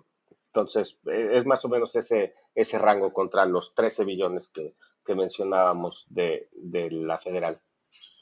entonces, 0.47 0.97
e, 1.05 1.37
es 1.37 1.45
más 1.45 1.63
o 1.65 1.69
menos 1.69 1.95
ese, 1.95 2.33
ese 2.55 2.79
rango 2.79 3.11
contra 3.13 3.45
los 3.45 3.73
13 3.75 4.05
billones 4.05 4.49
que, 4.49 4.73
mencionábamos 5.13 6.07
de, 6.09 6.49
la 6.63 7.19
federal. 7.19 7.61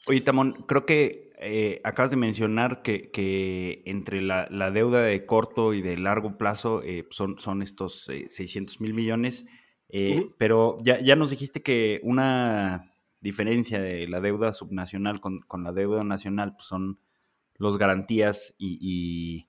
Oye, 0.06 0.20
Tamón, 0.20 0.52
creo 0.66 0.84
que 0.84 1.32
eh, 1.40 1.80
acabas 1.82 2.10
de 2.10 2.18
mencionar 2.18 2.82
que, 2.82 3.82
entre 3.86 4.20
la, 4.20 4.70
deuda 4.70 5.00
de 5.00 5.24
corto 5.24 5.72
y 5.72 5.80
de 5.80 5.96
largo 5.96 6.36
plazo 6.36 6.82
eh, 6.82 7.06
son, 7.10 7.38
son 7.38 7.62
estos 7.62 8.04
600 8.04 8.74
eh, 8.74 8.78
mil 8.80 8.92
millones. 8.92 9.46
Eh, 9.88 10.30
pero 10.38 10.78
ya, 10.82 11.16
nos 11.16 11.30
dijiste 11.30 11.62
que 11.62 12.00
una 12.02 12.92
diferencia 13.20 13.80
de 13.80 14.06
la 14.08 14.20
deuda 14.20 14.52
subnacional 14.52 15.20
con, 15.20 15.44
la 15.62 15.72
deuda 15.72 16.04
nacional 16.04 16.54
pues 16.54 16.66
son 16.66 16.98
los 17.56 17.78
garantías 17.78 18.54
y, 18.58 19.46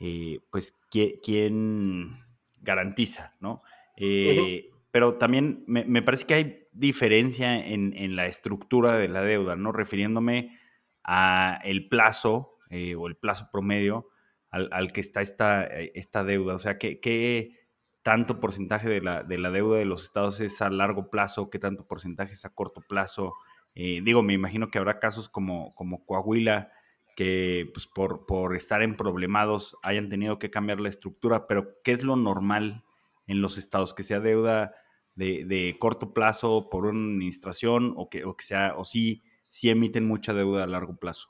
eh, 0.00 0.40
pues 0.50 0.74
quién 0.90 2.18
garantiza, 2.60 3.34
¿no? 3.40 3.62
Eh, 3.96 4.70
pero 4.90 5.14
también 5.14 5.64
me, 5.66 6.02
parece 6.02 6.26
que 6.26 6.34
hay 6.34 6.68
diferencia 6.72 7.64
en, 7.64 8.16
la 8.16 8.26
estructura 8.26 8.98
de 8.98 9.08
la 9.08 9.22
deuda, 9.22 9.56
¿no? 9.56 9.72
Refiriéndome 9.72 10.58
a 11.04 11.60
el 11.64 11.88
plazo 11.88 12.58
o 12.70 13.06
el 13.06 13.16
plazo 13.16 13.48
promedio 13.52 14.08
al, 14.50 14.92
que 14.92 15.00
está 15.00 15.22
esta, 15.22 15.64
esta 15.64 16.24
deuda. 16.24 16.54
O 16.54 16.58
sea, 16.58 16.78
que, 16.78 16.98
que 16.98 17.65
tanto 18.06 18.38
porcentaje 18.38 18.88
de 18.88 19.00
la, 19.00 19.24
de 19.24 19.36
la 19.36 19.50
deuda 19.50 19.78
de 19.78 19.84
los 19.84 20.04
estados 20.04 20.38
es 20.40 20.62
a 20.62 20.70
largo 20.70 21.10
plazo, 21.10 21.50
qué 21.50 21.58
tanto 21.58 21.88
porcentaje 21.88 22.34
es 22.34 22.44
a 22.44 22.54
corto 22.54 22.80
plazo. 22.80 23.34
Eh, 23.74 24.00
digo, 24.04 24.22
me 24.22 24.32
imagino 24.32 24.68
que 24.68 24.78
habrá 24.78 25.00
casos 25.00 25.28
como, 25.28 25.74
como 25.74 26.06
Coahuila, 26.06 26.70
que 27.16 27.68
pues, 27.74 27.88
por, 27.88 28.24
por 28.24 28.54
estar 28.54 28.80
en 28.82 28.94
problemados 28.94 29.76
hayan 29.82 30.08
tenido 30.08 30.38
que 30.38 30.52
cambiar 30.52 30.78
la 30.78 30.88
estructura, 30.88 31.48
pero 31.48 31.82
¿qué 31.82 31.90
es 31.90 32.04
lo 32.04 32.14
normal 32.14 32.84
en 33.26 33.42
los 33.42 33.58
estados? 33.58 33.92
Que 33.92 34.04
sea 34.04 34.20
deuda 34.20 34.76
de, 35.16 35.76
corto 35.80 36.14
plazo 36.14 36.68
por 36.70 36.86
una 36.86 37.12
administración 37.12 37.92
o 37.96 38.08
que, 38.08 38.24
o 38.24 38.36
que 38.36 38.44
sea, 38.44 38.74
o 38.76 38.84
sí, 38.84 39.24
sí 39.50 39.68
emiten 39.68 40.06
mucha 40.06 40.32
deuda 40.32 40.62
a 40.62 40.68
largo 40.68 40.94
plazo. 40.94 41.26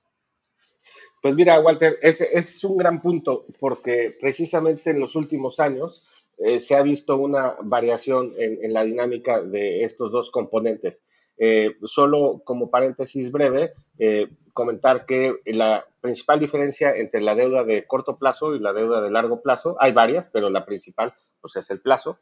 Pues 1.22 1.34
mira, 1.34 1.58
Walter, 1.58 1.98
ese 2.02 2.28
es 2.34 2.62
un 2.64 2.76
gran 2.76 3.00
punto, 3.00 3.46
porque 3.58 4.14
precisamente 4.20 4.90
en 4.90 5.00
los 5.00 5.16
últimos 5.16 5.58
años 5.58 6.04
eh, 6.38 6.60
se 6.60 6.74
ha 6.74 6.82
visto 6.82 7.16
una 7.16 7.56
variación 7.62 8.34
en, 8.36 8.72
la 8.72 8.84
dinámica 8.84 9.40
de 9.40 9.84
estos 9.84 10.10
dos 10.10 10.30
componentes. 10.30 11.02
Eh, 11.38 11.76
solo 11.84 12.42
como 12.44 12.70
paréntesis 12.70 13.30
breve, 13.30 13.72
eh, 13.98 14.28
comentar 14.52 15.06
que 15.06 15.36
la 15.46 15.86
principal 16.00 16.40
diferencia 16.40 16.94
entre 16.94 17.20
la 17.20 17.34
deuda 17.34 17.64
de 17.64 17.86
corto 17.86 18.18
plazo 18.18 18.54
y 18.54 18.58
la 18.58 18.72
deuda 18.72 19.00
de 19.00 19.10
largo 19.10 19.42
plazo, 19.42 19.76
hay 19.80 19.92
varias, 19.92 20.28
pero 20.32 20.50
la 20.50 20.64
principal 20.64 21.14
pues, 21.40 21.56
es 21.56 21.70
el 21.70 21.80
plazo. 21.80 22.18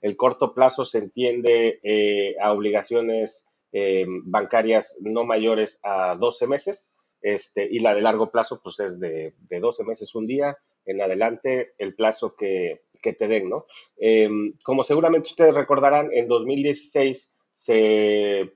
El 0.00 0.16
corto 0.16 0.54
plazo 0.54 0.84
se 0.84 0.98
entiende 0.98 2.36
a 2.40 2.52
obligaciones 2.52 3.46
bancarias 4.24 4.96
no 5.00 5.24
mayores 5.24 5.80
a 5.82 6.14
12 6.14 6.46
meses, 6.46 6.90
este, 7.22 7.66
y 7.70 7.80
la 7.80 7.94
de 7.94 8.02
largo 8.02 8.30
plazo 8.30 8.60
pues 8.62 8.78
es 8.80 9.00
de, 9.00 9.34
de 9.48 9.60
12 9.60 9.82
meses 9.84 10.14
un 10.14 10.26
día 10.26 10.58
en 10.84 11.00
adelante 11.00 11.72
el 11.78 11.94
plazo 11.94 12.36
que, 12.36 12.82
que 13.04 13.12
te 13.12 13.28
den, 13.28 13.50
¿no? 13.50 13.66
Em, 13.98 14.54
como 14.64 14.82
seguramente 14.82 15.28
ustedes 15.28 15.54
recordarán, 15.54 16.08
en 16.10 16.26
2016 16.26 17.34
se 17.52 18.54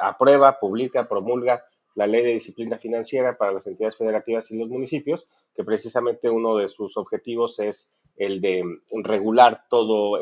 aprueba, 0.00 0.60
publica, 0.60 1.08
promulga 1.08 1.64
la 1.96 2.06
ley 2.06 2.22
de 2.22 2.34
disciplina 2.34 2.78
financiera 2.78 3.36
para 3.36 3.52
las 3.52 3.66
entidades 3.66 3.96
federativas 3.96 4.48
y 4.50 4.58
los 4.58 4.68
municipios, 4.68 5.26
que 5.56 5.64
precisamente 5.64 6.30
uno 6.30 6.56
de 6.56 6.68
sus 6.68 6.96
objetivos 6.96 7.58
es 7.58 7.90
el 8.16 8.40
de 8.40 8.62
regular 9.02 9.64
todo 9.68 10.20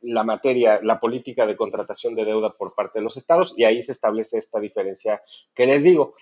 la 0.00 0.24
materia, 0.24 0.80
la 0.82 0.98
política 0.98 1.46
de 1.46 1.56
contratación 1.56 2.14
de 2.14 2.24
deuda 2.24 2.54
por 2.54 2.74
parte 2.74 3.00
de 3.00 3.04
los 3.04 3.18
estados, 3.18 3.52
y 3.54 3.64
ahí 3.64 3.82
se 3.82 3.92
establece 3.92 4.38
esta 4.38 4.58
diferencia 4.58 5.20
que 5.54 5.66
les 5.66 5.82
digo 5.82 6.14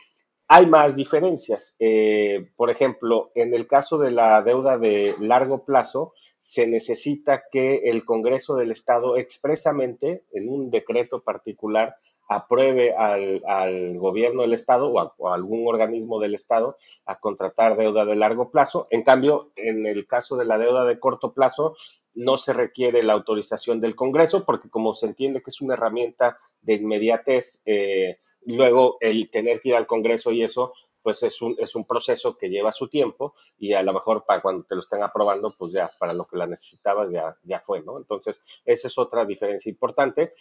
hay 0.48 0.66
más 0.66 0.94
diferencias. 0.94 1.74
Eh, 1.78 2.50
por 2.56 2.70
ejemplo, 2.70 3.30
en 3.34 3.54
el 3.54 3.66
caso 3.66 3.98
de 3.98 4.10
la 4.10 4.42
deuda 4.42 4.78
de 4.78 5.14
largo 5.20 5.64
plazo, 5.64 6.14
se 6.40 6.66
necesita 6.66 7.44
que 7.50 7.90
el 7.90 8.04
Congreso 8.04 8.54
del 8.54 8.70
Estado 8.70 9.16
expresamente, 9.16 10.24
en 10.32 10.48
un 10.48 10.70
decreto 10.70 11.22
particular, 11.22 11.96
apruebe 12.28 12.94
al, 12.94 13.98
gobierno 13.98 14.42
del 14.42 14.54
Estado 14.54 14.88
o 14.88 15.00
a, 15.00 15.34
algún 15.34 15.66
organismo 15.66 16.20
del 16.20 16.34
Estado 16.34 16.76
a 17.04 17.18
contratar 17.18 17.76
deuda 17.76 18.04
de 18.04 18.16
largo 18.16 18.50
plazo. 18.50 18.86
En 18.90 19.02
cambio, 19.02 19.52
en 19.56 19.86
el 19.86 20.06
caso 20.06 20.36
de 20.36 20.44
la 20.44 20.58
deuda 20.58 20.84
de 20.84 20.98
corto 20.98 21.32
plazo, 21.32 21.76
no 22.14 22.36
se 22.38 22.52
requiere 22.52 23.02
la 23.02 23.12
autorización 23.12 23.80
del 23.80 23.94
Congreso 23.94 24.44
porque 24.44 24.70
como 24.70 24.94
se 24.94 25.06
entiende 25.06 25.42
que 25.42 25.50
es 25.50 25.60
una 25.60 25.74
herramienta 25.74 26.38
de 26.62 26.74
inmediatez, 26.74 27.62
eh, 27.66 28.18
luego 28.46 28.98
el 29.00 29.30
tener 29.30 29.60
que 29.60 29.70
ir 29.70 29.74
al 29.76 29.86
Congreso 29.86 30.32
y 30.32 30.42
eso, 30.42 30.72
pues 31.02 31.22
es 31.22 31.40
un, 31.40 31.54
es 31.58 31.74
un 31.74 31.84
proceso 31.84 32.36
que 32.36 32.48
lleva 32.48 32.72
su 32.72 32.88
tiempo 32.88 33.34
y 33.58 33.74
a 33.74 33.82
lo 33.82 33.92
mejor 33.92 34.24
para 34.24 34.42
cuando 34.42 34.64
te 34.64 34.74
lo 34.74 34.80
estén 34.80 35.02
aprobando, 35.02 35.54
pues 35.56 35.72
ya 35.72 35.88
para 35.98 36.12
lo 36.12 36.26
que 36.26 36.36
la 36.36 36.46
necesitabas 36.46 37.10
ya, 37.10 37.36
ya 37.44 37.60
fue, 37.60 37.82
¿no? 37.82 37.98
Entonces, 37.98 38.40
esa 38.64 38.88
es 38.88 38.98
otra 38.98 39.24
diferencia 39.24 39.70
importante. 39.70 40.34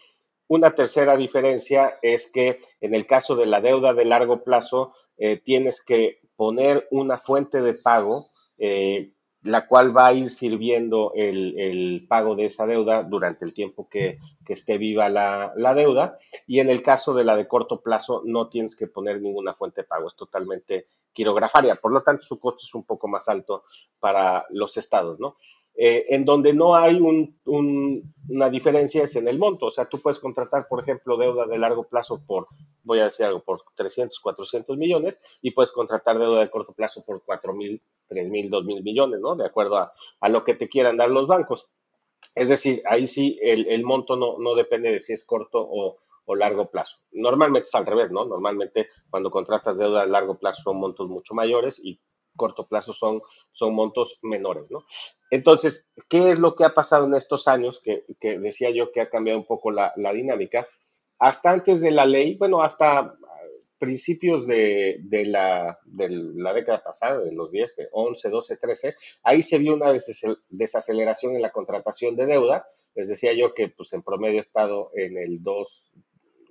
Una 0.47 0.73
tercera 0.75 1.17
diferencia 1.17 1.99
es 2.01 2.31
que 2.31 2.61
en 2.81 2.95
el 2.95 3.07
caso 3.07 3.35
de 3.35 3.45
la 3.45 3.61
deuda 3.61 3.93
de 3.93 4.05
largo 4.05 4.43
plazo, 4.43 4.93
eh, 5.17 5.37
tienes 5.37 5.83
que 5.83 6.19
poner 6.35 6.87
una 6.91 7.17
fuente 7.17 7.61
de 7.61 7.73
pago 7.73 8.31
eh, 8.57 9.11
la 9.45 9.67
cual 9.67 9.95
va 9.95 10.07
a 10.07 10.13
ir 10.13 10.31
sirviendo 10.31 11.11
el, 11.15 12.05
pago 12.09 12.35
de 12.35 12.45
esa 12.45 12.65
deuda 12.65 13.03
durante 13.03 13.45
el 13.45 13.53
tiempo 13.53 13.87
que, 13.87 14.17
esté 14.47 14.77
viva 14.77 15.07
la, 15.07 15.73
deuda. 15.75 16.17
Y 16.47 16.59
en 16.59 16.69
el 16.69 16.81
caso 16.81 17.13
de 17.13 17.23
la 17.23 17.35
de 17.35 17.47
corto 17.47 17.81
plazo, 17.81 18.23
no 18.25 18.49
tienes 18.49 18.75
que 18.75 18.87
poner 18.87 19.21
ninguna 19.21 19.53
fuente 19.53 19.81
de 19.81 19.87
pago, 19.87 20.07
es 20.07 20.15
totalmente 20.15 20.87
quirografaria. 21.13 21.75
Por 21.75 21.91
lo 21.91 22.01
tanto, 22.01 22.23
su 22.23 22.39
costo 22.39 22.63
es 22.63 22.73
un 22.73 22.85
poco 22.85 23.07
más 23.07 23.27
alto 23.29 23.63
para 23.99 24.45
los 24.49 24.77
estados, 24.77 25.19
¿no? 25.19 25.37
Eh, 25.77 26.05
en 26.09 26.23
donde 26.23 26.53
no 26.53 26.73
hay 26.73 27.01
una 27.45 28.49
diferencia 28.49 29.03
es 29.03 29.15
en 29.15 29.27
el 29.27 29.37
monto. 29.37 29.67
O 29.67 29.71
sea, 29.71 29.85
tú 29.85 29.99
puedes 29.99 30.19
contratar, 30.19 30.67
por 30.67 30.81
ejemplo, 30.81 31.17
deuda 31.17 31.45
de 31.45 31.57
largo 31.59 31.83
plazo 31.83 32.21
por, 32.25 32.47
voy 32.83 32.99
a 32.99 33.05
decir 33.05 33.25
algo, 33.25 33.41
por 33.41 33.61
300, 33.75 34.19
400 34.19 34.77
millones 34.77 35.21
y 35.41 35.51
puedes 35.51 35.71
contratar 35.71 36.17
deuda 36.17 36.39
de 36.39 36.49
corto 36.49 36.73
plazo 36.73 37.03
por 37.03 37.23
4 37.25 37.53
mil, 37.53 37.81
3 38.07 38.29
mil, 38.29 38.49
2 38.49 38.65
mil 38.65 38.83
millones, 38.83 39.19
¿no? 39.19 39.35
De 39.35 39.45
acuerdo 39.45 39.77
a, 39.77 40.29
lo 40.29 40.43
que 40.43 40.55
te 40.55 40.69
quieran 40.69 40.97
dar 40.97 41.09
los 41.09 41.27
bancos. 41.27 41.67
Es 42.35 42.49
decir, 42.49 42.81
ahí 42.85 43.07
sí 43.07 43.39
el, 43.41 43.83
monto 43.83 44.15
no, 44.15 44.37
no, 44.39 44.55
depende 44.55 44.91
de 44.91 44.99
si 44.99 45.13
es 45.13 45.25
corto 45.25 45.59
o, 45.59 45.97
o 46.25 46.35
largo 46.35 46.69
plazo. 46.69 46.97
Normalmente 47.11 47.67
es 47.67 47.75
al 47.75 47.85
revés, 47.85 48.11
¿no? 48.11 48.25
Normalmente 48.25 48.89
cuando 49.09 49.31
contratas 49.31 49.77
deuda 49.77 50.01
de 50.01 50.11
largo 50.11 50.37
plazo 50.37 50.61
son 50.63 50.77
montos 50.77 51.07
mucho 51.07 51.33
mayores 51.33 51.79
y 51.83 51.99
corto 52.35 52.67
plazo 52.67 52.93
son, 52.93 53.21
son 53.51 53.73
montos 53.73 54.19
menores, 54.21 54.69
¿no? 54.69 54.85
Entonces, 55.31 55.89
¿qué 56.09 56.31
es 56.31 56.39
lo 56.39 56.55
que 56.55 56.65
ha 56.65 56.73
pasado 56.73 57.05
en 57.05 57.15
estos 57.15 57.47
años? 57.47 57.81
Que, 57.81 58.03
decía 58.39 58.69
yo 58.71 58.91
que 58.91 59.01
ha 59.01 59.09
cambiado 59.09 59.39
un 59.39 59.45
poco 59.45 59.71
la, 59.71 59.93
dinámica. 59.95 60.67
Hasta 61.19 61.51
antes 61.51 61.81
de 61.81 61.91
la 61.91 62.05
ley, 62.05 62.35
bueno, 62.35 62.61
hasta 62.61 63.15
principios 63.77 64.47
de, 64.47 64.99
la, 65.27 65.79
de, 65.85 66.09
la, 66.09 66.53
década 66.53 66.83
pasada, 66.83 67.19
de 67.19 67.31
los 67.31 67.51
10, 67.51 67.89
11, 67.91 68.29
12, 68.29 68.57
13, 68.57 68.95
ahí 69.23 69.41
se 69.41 69.57
vio 69.57 69.73
una 69.73 69.93
desaceleración 70.49 71.35
en 71.35 71.41
la 71.41 71.51
contratación 71.51 72.15
de 72.15 72.25
deuda. 72.25 72.67
Les 72.95 73.07
decía 73.07 73.33
yo 73.33 73.53
que 73.53 73.69
pues 73.69 73.93
en 73.93 74.03
promedio 74.03 74.39
ha 74.39 74.41
estado 74.41 74.91
en 74.95 75.17
el 75.17 75.43
2, 75.43 75.91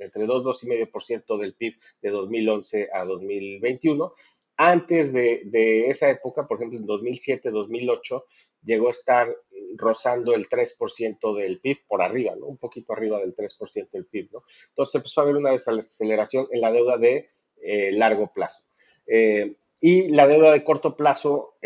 entre 0.00 0.26
2, 0.26 0.44
2,5% 0.44 1.38
del 1.38 1.54
PIB 1.54 1.74
de 2.02 2.10
2011 2.10 2.90
a 2.92 3.04
2021 3.04 4.12
antes 4.56 5.12
de, 5.12 5.88
esa 5.88 6.10
época, 6.10 6.46
por 6.46 6.58
ejemplo, 6.58 6.78
en 6.78 6.86
2007, 6.86 7.50
2008, 7.50 8.24
llegó 8.64 8.88
a 8.88 8.92
estar 8.92 9.36
rozando 9.76 10.34
el 10.34 10.48
3% 10.48 11.36
del 11.36 11.60
PIB 11.60 11.78
por 11.88 12.02
arriba, 12.02 12.34
¿no? 12.36 12.46
Un 12.46 12.58
poquito 12.58 12.92
arriba 12.92 13.18
del 13.18 13.34
3% 13.34 13.90
del 13.90 14.06
PIB, 14.06 14.30
¿no? 14.32 14.44
Entonces 14.68 14.94
empezó 14.94 15.20
a 15.20 15.24
haber 15.24 15.36
una 15.36 15.52
desaceleración 15.52 16.46
en 16.52 16.60
la 16.60 16.72
deuda 16.72 16.96
de 16.98 17.30
eh, 17.62 17.92
largo 17.92 18.32
plazo. 18.32 18.62
Eh, 19.06 19.56
y 19.80 20.08
la 20.08 20.26
deuda 20.26 20.52
de 20.52 20.64
corto 20.64 20.96
plazo 20.96 21.56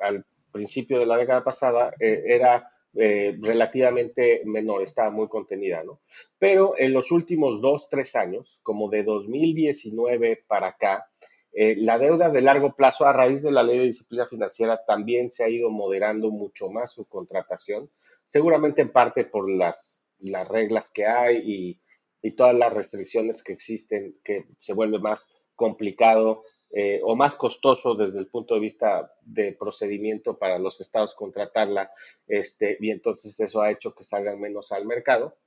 al 0.00 0.24
principio 0.50 0.98
de 0.98 1.06
la 1.06 1.16
década 1.16 1.44
pasada 1.44 1.94
eh, 2.00 2.24
era 2.26 2.72
eh, 2.94 3.36
relativamente 3.40 4.42
menor, 4.44 4.82
estaba 4.82 5.10
muy 5.10 5.28
contenida, 5.28 5.84
¿no? 5.84 6.00
Pero 6.38 6.74
en 6.78 6.92
los 6.92 7.12
últimos 7.12 7.60
dos, 7.60 7.88
tres 7.90 8.16
años, 8.16 8.60
como 8.62 8.88
de 8.88 9.04
2019 9.04 10.44
para 10.48 10.68
acá, 10.68 11.06
eh, 11.52 11.76
la 11.76 11.98
deuda 11.98 12.30
de 12.30 12.40
largo 12.40 12.74
plazo 12.76 13.06
a 13.06 13.12
raíz 13.12 13.42
de 13.42 13.50
la 13.50 13.62
ley 13.62 13.78
de 13.78 13.84
disciplina 13.84 14.26
financiera 14.26 14.84
también 14.86 15.30
se 15.30 15.44
ha 15.44 15.48
ido 15.48 15.70
moderando 15.70 16.30
mucho 16.30 16.70
más 16.70 16.92
su 16.92 17.06
contratación, 17.06 17.90
seguramente 18.26 18.82
en 18.82 18.92
parte 18.92 19.24
por 19.24 19.50
las, 19.50 20.00
las 20.18 20.46
reglas 20.46 20.90
que 20.90 21.06
hay 21.06 21.38
y, 21.38 21.80
y 22.22 22.32
todas 22.32 22.54
las 22.54 22.72
restricciones 22.72 23.42
que 23.42 23.52
existen, 23.52 24.16
que 24.24 24.46
se 24.58 24.74
vuelve 24.74 24.98
más 24.98 25.30
complicado 25.54 26.44
eh, 26.70 27.00
o 27.02 27.16
más 27.16 27.34
costoso 27.34 27.94
desde 27.94 28.18
el 28.18 28.26
punto 28.26 28.54
de 28.54 28.60
vista 28.60 29.10
de 29.22 29.52
procedimiento 29.52 30.38
para 30.38 30.58
los 30.58 30.82
estados 30.82 31.14
contratarla, 31.14 31.90
este, 32.26 32.76
y 32.78 32.90
entonces 32.90 33.40
eso 33.40 33.62
ha 33.62 33.70
hecho 33.70 33.94
que 33.94 34.04
salgan 34.04 34.38
menos 34.38 34.70
al 34.70 34.84
mercado. 34.84 35.38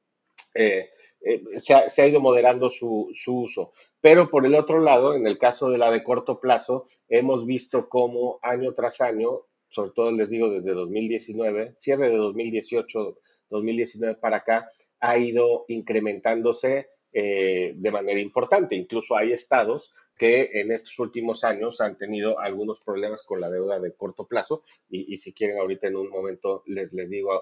Eh, 0.54 0.90
eh, 1.22 1.44
se, 1.60 2.02
ha, 2.02 2.08
ido 2.08 2.20
moderando 2.20 2.70
su, 2.70 3.14
uso. 3.28 3.74
Pero 4.02 4.30
por 4.30 4.46
el 4.46 4.56
otro 4.56 4.80
lado, 4.80 5.16
en 5.16 5.28
el 5.28 5.38
caso 5.38 5.70
de 5.70 5.78
la 5.78 5.92
de 5.92 6.04
corto 6.04 6.40
plazo, 6.40 6.88
hemos 7.10 7.46
visto 7.46 7.90
cómo 7.90 8.40
año 8.42 8.74
tras 8.74 9.02
año, 9.02 9.42
sobre 9.70 9.92
todo 9.92 10.12
les 10.12 10.30
digo 10.30 10.50
desde 10.50 10.74
2019, 10.74 11.76
cierre 11.80 12.10
de 12.10 12.18
2018, 12.18 13.18
2019 13.50 14.16
para 14.16 14.38
acá, 14.38 14.72
ha 15.00 15.18
ido 15.18 15.66
incrementándose 15.68 16.90
de 17.14 17.92
manera 17.92 18.20
importante. 18.22 18.76
Incluso 18.76 19.18
hay 19.18 19.34
estados 19.34 19.94
que 20.22 20.52
en 20.54 20.72
estos 20.72 21.00
últimos 21.00 21.44
años 21.44 21.82
han 21.82 21.98
tenido 21.98 22.40
algunos 22.40 22.80
problemas 22.82 23.24
con 23.24 23.42
la 23.42 23.50
deuda 23.50 23.80
de 23.80 23.96
corto 23.96 24.28
plazo 24.28 24.64
y, 24.88 25.18
si 25.18 25.34
quieren 25.34 25.58
ahorita 25.58 25.88
en 25.88 25.96
un 25.96 26.10
momento 26.10 26.62
les, 26.68 26.94
les 26.94 27.10
digo 27.10 27.42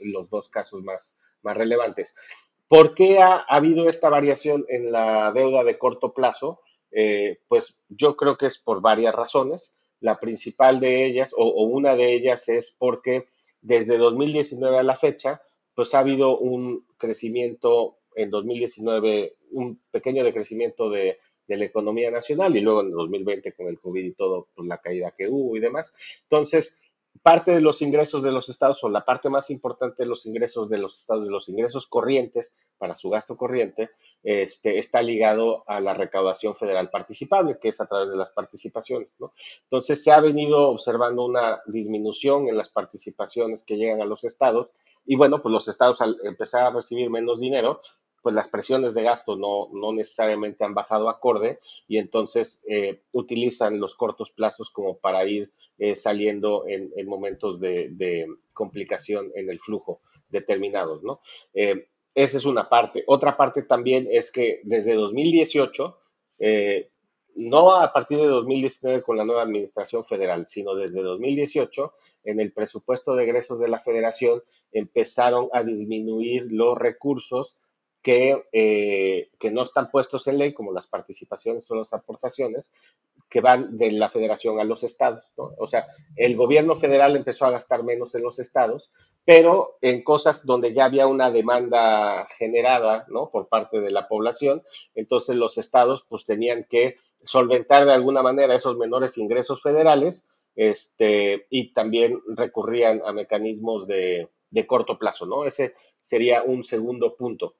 los 0.00 0.28
dos 0.28 0.48
casos 0.48 0.82
más, 0.82 1.16
más 1.42 1.56
relevantes. 1.56 2.14
¿Por 2.68 2.94
qué 2.94 3.18
ha, 3.18 3.36
habido 3.36 3.88
esta 3.88 4.08
variación 4.08 4.64
en 4.68 4.92
la 4.92 5.32
deuda 5.32 5.64
de 5.64 5.78
corto 5.78 6.12
plazo? 6.12 6.60
Eh, 6.92 7.38
pues 7.48 7.76
yo 7.88 8.16
creo 8.16 8.36
que 8.36 8.46
es 8.46 8.58
por 8.58 8.80
varias 8.80 9.14
razones. 9.14 9.74
La 10.00 10.18
principal 10.18 10.80
de 10.80 11.06
ellas, 11.06 11.32
o, 11.36 11.44
o, 11.44 11.64
una 11.64 11.96
de 11.96 12.14
ellas, 12.14 12.48
es 12.48 12.74
porque 12.78 13.26
desde 13.60 13.98
2019 13.98 14.78
a 14.78 14.82
la 14.82 14.96
fecha, 14.96 15.42
pues 15.74 15.94
ha 15.94 16.00
habido 16.00 16.38
un 16.38 16.86
crecimiento 16.96 17.98
en 18.14 18.30
2019, 18.30 19.36
un 19.50 19.80
pequeño 19.90 20.24
decrecimiento 20.24 20.90
de 20.90 21.18
de 21.50 21.56
la 21.56 21.64
economía 21.64 22.12
nacional 22.12 22.56
y 22.56 22.60
luego 22.60 22.82
en 22.82 22.92
2020 22.92 23.52
con 23.54 23.66
el 23.66 23.80
COVID 23.80 24.04
y 24.04 24.12
todo, 24.12 24.46
pues 24.54 24.68
la 24.68 24.78
caída 24.78 25.12
que 25.18 25.26
hubo 25.26 25.56
y 25.56 25.60
demás. 25.60 25.92
Entonces, 26.22 26.79
parte 27.22 27.50
de 27.50 27.60
los 27.60 27.82
ingresos 27.82 28.22
de 28.22 28.32
los 28.32 28.48
estados 28.48 28.82
o 28.82 28.88
la 28.88 29.04
parte 29.04 29.28
más 29.28 29.50
importante 29.50 30.02
de 30.02 30.08
los 30.08 30.24
ingresos 30.26 30.68
de 30.70 30.78
los 30.78 31.00
estados, 31.00 31.24
de 31.24 31.30
los 31.30 31.48
ingresos 31.48 31.86
corrientes 31.86 32.52
para 32.78 32.96
su 32.96 33.10
gasto 33.10 33.36
corriente, 33.36 33.90
este, 34.22 34.78
está 34.78 35.02
ligado 35.02 35.64
a 35.66 35.80
la 35.80 35.92
recaudación 35.92 36.56
federal 36.56 36.88
participable, 36.88 37.58
que 37.60 37.68
es 37.68 37.80
a 37.80 37.86
través 37.86 38.10
de 38.10 38.16
las 38.16 38.30
participaciones. 38.30 39.14
¿no? 39.18 39.32
Entonces 39.64 40.02
se 40.02 40.12
ha 40.12 40.20
venido 40.20 40.70
observando 40.70 41.24
una 41.24 41.60
disminución 41.66 42.48
en 42.48 42.56
las 42.56 42.70
participaciones 42.70 43.64
que 43.64 43.76
llegan 43.76 44.00
a 44.00 44.06
los 44.06 44.24
estados 44.24 44.72
y 45.04 45.16
bueno, 45.16 45.42
pues 45.42 45.52
los 45.52 45.68
estados 45.68 46.00
al 46.00 46.16
empezar 46.24 46.64
a 46.64 46.70
recibir 46.70 47.10
menos 47.10 47.40
dinero, 47.40 47.82
pues 48.22 48.34
las 48.34 48.48
presiones 48.48 48.94
de 48.94 49.02
gasto 49.02 49.36
no, 49.36 49.68
no 49.72 49.92
necesariamente 49.92 50.64
han 50.64 50.74
bajado 50.74 51.08
acorde 51.08 51.60
y 51.88 51.98
entonces 51.98 52.62
eh, 52.68 53.02
utilizan 53.12 53.80
los 53.80 53.96
cortos 53.96 54.30
plazos 54.30 54.70
como 54.70 54.98
para 54.98 55.24
ir 55.26 55.50
eh, 55.78 55.96
saliendo 55.96 56.64
en, 56.66 56.90
momentos 57.06 57.60
de, 57.60 58.26
complicación 58.52 59.32
en 59.34 59.48
el 59.48 59.58
flujo 59.58 60.02
determinados, 60.28 61.02
¿no? 61.02 61.20
Eh, 61.54 61.88
esa 62.14 62.36
es 62.36 62.44
una 62.44 62.68
parte. 62.68 63.04
Otra 63.06 63.36
parte 63.36 63.62
también 63.62 64.06
es 64.10 64.30
que 64.30 64.60
desde 64.64 64.94
2018, 64.94 65.96
no 67.36 67.76
a 67.76 67.92
partir 67.92 68.18
de 68.18 68.26
2019 68.26 69.02
con 69.02 69.16
la 69.16 69.24
nueva 69.24 69.42
administración 69.42 70.04
federal, 70.04 70.46
sino 70.48 70.74
desde 70.74 71.00
2018, 71.00 71.94
en 72.24 72.40
el 72.40 72.52
presupuesto 72.52 73.14
de 73.14 73.24
egresos 73.24 73.60
de 73.60 73.68
la 73.68 73.80
federación 73.80 74.42
empezaron 74.72 75.48
a 75.52 75.62
disminuir 75.62 76.48
los 76.50 76.76
recursos 76.76 77.56
que, 78.02 78.44
eh, 78.52 79.30
que, 79.38 79.50
no 79.50 79.62
están 79.62 79.90
puestos 79.90 80.26
en 80.26 80.38
ley, 80.38 80.52
como 80.52 80.72
las 80.72 80.86
participaciones 80.86 81.70
o 81.70 81.74
las 81.74 81.92
aportaciones, 81.92 82.72
que 83.28 83.40
van 83.40 83.78
de 83.78 83.92
la 83.92 84.08
federación 84.08 84.58
a 84.58 84.64
los 84.64 84.82
estados. 84.82 85.24
O 85.36 85.66
sea, 85.68 85.86
el 86.16 86.36
gobierno 86.36 86.76
federal 86.76 87.14
empezó 87.14 87.46
a 87.46 87.50
gastar 87.50 87.84
menos 87.84 88.14
en 88.14 88.22
los 88.22 88.40
estados, 88.40 88.92
pero 89.24 89.76
en 89.82 90.02
cosas 90.02 90.44
donde 90.44 90.74
ya 90.74 90.86
había 90.86 91.06
una 91.06 91.30
demanda 91.30 92.26
generada 92.38 93.06
¿no? 93.08 93.30
por 93.30 93.48
parte 93.48 93.80
de 93.80 93.92
la 93.92 94.08
población, 94.08 94.62
entonces 94.94 95.36
los 95.36 95.58
estados 95.58 96.04
pues 96.08 96.24
tenían 96.24 96.66
que 96.68 96.96
solventar 97.24 97.86
de 97.86 97.92
alguna 97.92 98.22
manera 98.22 98.54
esos 98.54 98.76
menores 98.76 99.16
ingresos 99.16 99.62
federales 99.62 100.26
este, 100.56 101.46
y 101.50 101.72
también 101.72 102.20
recurrían 102.34 103.02
a 103.04 103.12
mecanismos 103.12 103.86
de, 103.86 104.28
de 104.50 104.66
corto 104.66 104.98
plazo, 104.98 105.26
¿no? 105.26 105.44
Ese 105.44 105.74
sería 106.02 106.42
un 106.42 106.64
segundo 106.64 107.14
punto. 107.14 107.54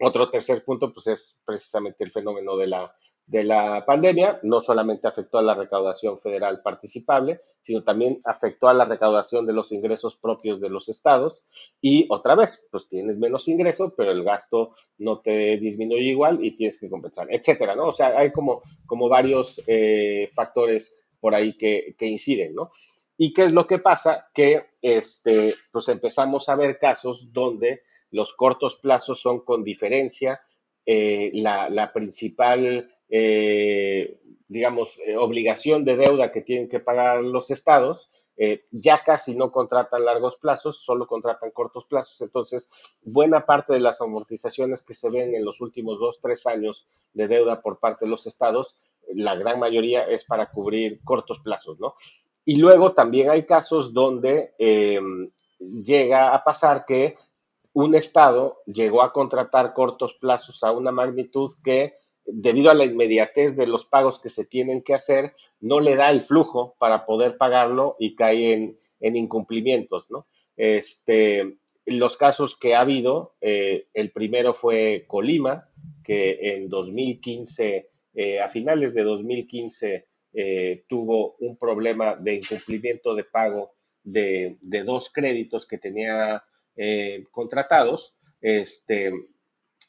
Otro 0.00 0.30
tercer 0.30 0.64
punto, 0.64 0.92
pues 0.92 1.06
es 1.08 1.36
precisamente 1.44 2.04
el 2.04 2.10
fenómeno 2.10 2.56
de 2.56 2.66
la, 2.66 2.94
de 3.26 3.44
la 3.44 3.84
pandemia. 3.84 4.40
No 4.42 4.60
solamente 4.60 5.06
afectó 5.06 5.38
a 5.38 5.42
la 5.42 5.54
recaudación 5.54 6.18
federal 6.20 6.62
participable, 6.62 7.40
sino 7.60 7.84
también 7.84 8.20
afectó 8.24 8.68
a 8.68 8.74
la 8.74 8.86
recaudación 8.86 9.46
de 9.46 9.52
los 9.52 9.72
ingresos 9.72 10.16
propios 10.16 10.60
de 10.60 10.70
los 10.70 10.88
estados. 10.88 11.44
Y 11.80 12.06
otra 12.08 12.34
vez, 12.34 12.66
pues 12.70 12.88
tienes 12.88 13.18
menos 13.18 13.46
ingreso, 13.48 13.94
pero 13.94 14.10
el 14.10 14.24
gasto 14.24 14.74
no 14.98 15.20
te 15.20 15.58
disminuye 15.58 16.04
igual 16.04 16.42
y 16.44 16.56
tienes 16.56 16.80
que 16.80 16.88
compensar, 16.88 17.26
etcétera, 17.30 17.76
¿no? 17.76 17.88
O 17.88 17.92
sea, 17.92 18.18
hay 18.18 18.32
como, 18.32 18.62
como 18.86 19.08
varios 19.08 19.60
eh, 19.66 20.30
factores 20.34 20.96
por 21.20 21.34
ahí 21.34 21.58
que, 21.58 21.94
que 21.98 22.06
inciden, 22.06 22.54
¿no? 22.54 22.70
¿Y 23.22 23.34
qué 23.34 23.44
es 23.44 23.52
lo 23.52 23.66
que 23.66 23.78
pasa? 23.78 24.30
Que 24.32 24.64
este, 24.80 25.54
pues 25.70 25.88
empezamos 25.88 26.48
a 26.48 26.56
ver 26.56 26.78
casos 26.78 27.30
donde 27.30 27.82
los 28.10 28.34
cortos 28.34 28.76
plazos 28.76 29.20
son 29.20 29.40
con 29.40 29.64
diferencia 29.64 30.40
eh, 30.86 31.30
la, 31.34 31.92
principal, 31.92 32.90
eh, 33.08 34.18
digamos, 34.48 34.98
eh, 35.06 35.16
obligación 35.16 35.84
de 35.84 35.96
deuda 35.96 36.32
que 36.32 36.40
tienen 36.40 36.68
que 36.68 36.80
pagar 36.80 37.22
los 37.22 37.50
estados. 37.50 38.10
ya 38.70 39.04
casi 39.04 39.34
no 39.36 39.52
contratan 39.52 40.06
largos 40.06 40.38
plazos, 40.38 40.82
solo 40.82 41.06
contratan 41.06 41.50
cortos 41.50 41.84
plazos. 41.84 42.18
Entonces, 42.22 42.70
buena 43.02 43.44
parte 43.44 43.74
de 43.74 43.80
las 43.80 44.00
amortizaciones 44.00 44.82
que 44.82 44.94
se 44.94 45.10
ven 45.10 45.34
en 45.34 45.44
los 45.44 45.60
últimos 45.60 46.00
dos, 46.00 46.20
tres 46.22 46.46
años 46.46 46.86
de 47.12 47.28
deuda 47.28 47.60
por 47.60 47.78
parte 47.78 48.06
de 48.06 48.10
los 48.10 48.26
estados, 48.26 48.76
la 49.14 49.34
gran 49.34 49.60
mayoría 49.60 50.04
es 50.04 50.24
para 50.24 50.50
cubrir 50.50 51.00
cortos 51.04 51.40
plazos, 51.40 51.78
¿no? 51.80 51.96
Y 52.46 52.56
luego 52.56 52.94
también 52.94 53.28
hay 53.28 53.44
casos 53.44 53.92
donde 53.92 54.54
llega 55.58 56.34
a 56.34 56.42
pasar 56.42 56.86
que 56.86 57.16
un 57.80 57.94
Estado 57.94 58.62
llegó 58.66 59.02
a 59.02 59.12
contratar 59.12 59.74
cortos 59.74 60.14
plazos 60.14 60.62
a 60.62 60.72
una 60.72 60.92
magnitud 60.92 61.52
que, 61.64 61.94
debido 62.24 62.70
a 62.70 62.74
la 62.74 62.84
inmediatez 62.84 63.56
de 63.56 63.66
los 63.66 63.84
pagos 63.86 64.20
que 64.20 64.30
se 64.30 64.44
tienen 64.44 64.82
que 64.82 64.94
hacer, 64.94 65.34
no 65.60 65.80
le 65.80 65.96
da 65.96 66.10
el 66.10 66.22
flujo 66.22 66.74
para 66.78 67.06
poder 67.06 67.36
pagarlo 67.36 67.96
y 67.98 68.14
cae 68.14 68.76
en, 69.00 69.16
incumplimientos. 69.16 70.06
Este, 70.56 71.56
los 71.86 72.16
casos 72.16 72.56
que 72.56 72.74
ha 72.74 72.80
habido, 72.80 73.34
eh, 73.40 73.86
el 73.94 74.10
primero 74.10 74.54
fue 74.54 75.04
Colima, 75.06 75.68
que 76.04 76.38
en 76.54 76.68
2015, 76.68 77.90
eh, 78.14 78.40
a 78.40 78.48
finales 78.48 78.94
de 78.94 79.02
2015, 79.02 80.06
eh, 80.32 80.84
tuvo 80.88 81.36
un 81.40 81.56
problema 81.56 82.14
de 82.14 82.34
incumplimiento 82.36 83.14
de 83.14 83.24
pago 83.24 83.72
de 84.02 84.58
dos 84.84 85.10
créditos 85.12 85.66
que 85.66 85.78
tenía 85.78 86.42
eh, 86.76 87.24
contratados. 87.30 88.14
Este, 88.40 89.12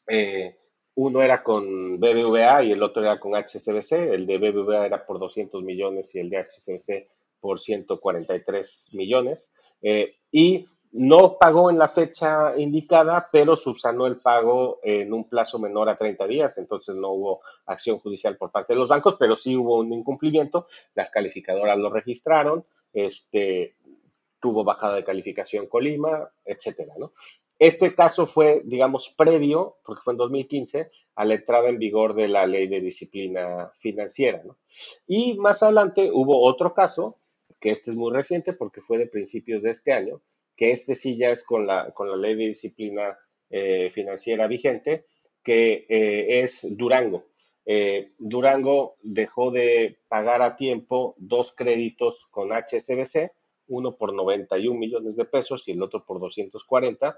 eh, 0.08 0.58
uno 0.96 1.22
era 1.22 1.42
con 1.44 2.00
BBVA 2.00 2.64
y 2.64 2.72
el 2.72 2.84
otro 2.84 3.02
era 3.02 3.20
con 3.20 3.34
HCBC. 3.34 4.14
El 4.14 4.26
de 4.26 4.38
BBVA 4.38 4.86
era 4.86 5.06
por 5.06 5.20
200 5.20 5.64
millones 5.64 6.14
y 6.16 6.20
el 6.20 6.30
de 6.30 6.38
HCBC 6.38 7.08
por 7.40 7.60
143 7.60 8.90
millones. 8.94 9.54
Eh, 9.82 10.16
y 10.32 10.68
no 10.92 11.38
pagó 11.40 11.70
en 11.70 11.78
la 11.78 11.90
fecha 11.90 12.58
indicada, 12.58 13.30
pero 13.32 13.56
subsanó 13.56 14.08
el 14.08 14.18
pago 14.18 14.80
en 14.84 15.14
un 15.14 15.28
plazo 15.30 15.58
menor 15.58 15.88
a 15.88 15.96
30 15.96 16.28
días, 16.28 16.58
entonces 16.58 16.96
no 16.96 17.12
hubo 17.12 17.42
acción 17.66 18.00
judicial 18.00 18.36
por 18.36 18.52
parte 18.52 18.74
de 18.74 18.80
los 18.80 18.90
bancos, 18.90 19.16
pero 19.18 19.38
sí 19.38 19.56
hubo 19.56 19.78
un 19.78 19.94
incumplimiento, 19.94 20.68
las 20.94 21.10
calificadoras 21.10 21.78
lo 21.78 21.90
registraron, 21.90 22.66
este, 22.92 23.76
tuvo 24.42 24.64
bajada 24.64 24.96
de 24.96 25.04
calificación 25.04 25.68
Colima, 25.68 26.32
etcétera, 26.46 26.94
¿no? 26.98 27.14
Este 27.60 27.94
caso 27.94 28.26
fue, 28.26 28.64
digamos, 28.66 29.14
previo, 29.16 29.78
porque 29.86 30.02
fue 30.04 30.14
en 30.14 30.18
2015, 30.18 30.90
a 31.16 31.26
la 31.26 31.36
entrada 31.36 31.70
en 31.70 31.78
vigor 31.78 32.16
de 32.16 32.28
la 32.28 32.48
ley 32.48 32.68
de 32.68 32.82
disciplina 32.82 33.72
financiera. 33.80 34.42
Y 35.06 35.36
más 35.36 35.62
adelante 35.62 36.10
hubo 36.12 36.44
otro 36.44 36.74
caso, 36.74 37.20
que 37.60 37.70
este 37.70 37.92
es 37.92 37.96
muy 37.96 38.12
reciente 38.12 38.54
porque 38.54 38.82
fue 38.82 38.98
de 38.98 39.06
principios 39.06 39.62
de 39.62 39.70
este 39.70 39.94
año, 39.94 40.24
que 40.58 40.72
este 40.72 40.96
sí 40.96 41.18
ya 41.18 41.30
es 41.30 41.44
con 41.44 41.68
la, 41.68 41.92
con 41.92 42.10
la 42.10 42.18
ley 42.18 42.36
de 42.36 42.48
disciplina 42.48 43.18
eh, 43.52 43.92
financiera 43.94 44.48
vigente, 44.48 45.06
que 45.44 45.86
eh, 45.88 46.42
es 46.44 46.66
Durango. 46.76 47.26
Eh, 47.66 48.14
Durango 48.18 48.96
dejó 49.04 49.52
de 49.52 50.00
pagar 50.08 50.42
a 50.42 50.56
tiempo 50.56 51.16
dos 51.20 51.54
créditos 51.56 52.26
con 52.32 52.50
HSBC, 52.52 53.32
uno 53.72 53.96
por 53.96 54.14
91 54.14 54.80
millones 54.80 55.16
de 55.16 55.26
pesos 55.26 55.68
y 55.68 55.72
el 55.72 55.82
otro 55.82 56.06
por 56.06 56.20
240 56.20 57.18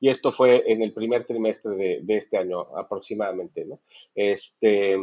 y 0.00 0.08
esto 0.08 0.32
fue 0.32 0.64
en 0.70 0.82
el 0.82 0.92
primer 0.92 1.24
trimestre 1.24 2.00
de, 2.00 2.16
este 2.16 2.38
año 2.38 2.60
aproximadamente. 2.76 3.66
Este, 4.14 4.96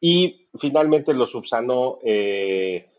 y 0.00 0.48
finalmente 0.58 1.14
lo 1.14 1.26
subsanó 1.26 1.98
eh, 2.04 2.90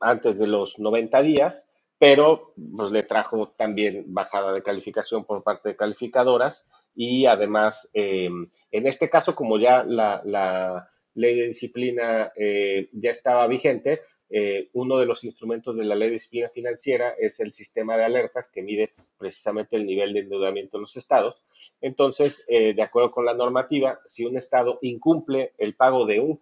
antes 0.00 0.38
de 0.38 0.46
los 0.46 0.78
90 0.78 1.22
días, 1.22 1.70
pero 1.98 2.52
pues, 2.76 2.90
le 2.92 3.02
trajo 3.02 3.54
también 3.56 4.04
bajada 4.08 4.52
de 4.52 4.62
calificación 4.62 5.24
por 5.24 5.42
parte 5.42 5.70
de 5.70 5.76
calificadoras 5.76 6.68
y 6.94 7.26
además, 7.26 7.88
eh, 7.94 8.28
en 8.70 8.86
este 8.86 9.08
caso, 9.08 9.34
como 9.34 9.58
ya 9.58 9.84
la, 9.84 10.90
ley 11.14 11.34
de 11.36 11.48
disciplina 11.48 12.32
eh, 12.36 12.90
ya 12.92 13.10
estaba 13.10 13.46
vigente, 13.48 14.02
eh, 14.30 14.68
uno 14.74 14.98
de 14.98 15.06
los 15.06 15.24
instrumentos 15.24 15.76
de 15.76 15.84
la 15.84 15.94
ley 15.94 16.08
de 16.08 16.14
disciplina 16.14 16.48
financiera 16.50 17.14
es 17.18 17.40
el 17.40 17.52
sistema 17.52 17.96
de 17.96 18.04
alertas 18.04 18.50
que 18.50 18.62
mide 18.62 18.92
precisamente 19.16 19.76
el 19.76 19.86
nivel 19.86 20.12
de 20.12 20.20
endeudamiento 20.20 20.76
de 20.76 20.82
los 20.82 20.96
estados. 20.96 21.42
Entonces, 21.80 22.44
eh, 22.48 22.74
de 22.74 22.82
acuerdo 22.82 23.10
con 23.10 23.24
la 23.24 23.34
normativa, 23.34 24.00
si 24.06 24.24
un 24.24 24.36
estado 24.36 24.78
incumple 24.82 25.52
el 25.58 25.74
pago 25.74 26.06
de 26.06 26.20
un, 26.20 26.40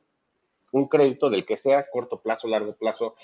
un 0.73 0.89
crédito, 0.89 1.31
del 1.31 1.45
que 1.45 1.57
sea, 1.57 1.89
corto 1.91 2.21
plazo, 2.21 2.49
largo 2.49 2.75
plazo, 2.75 3.15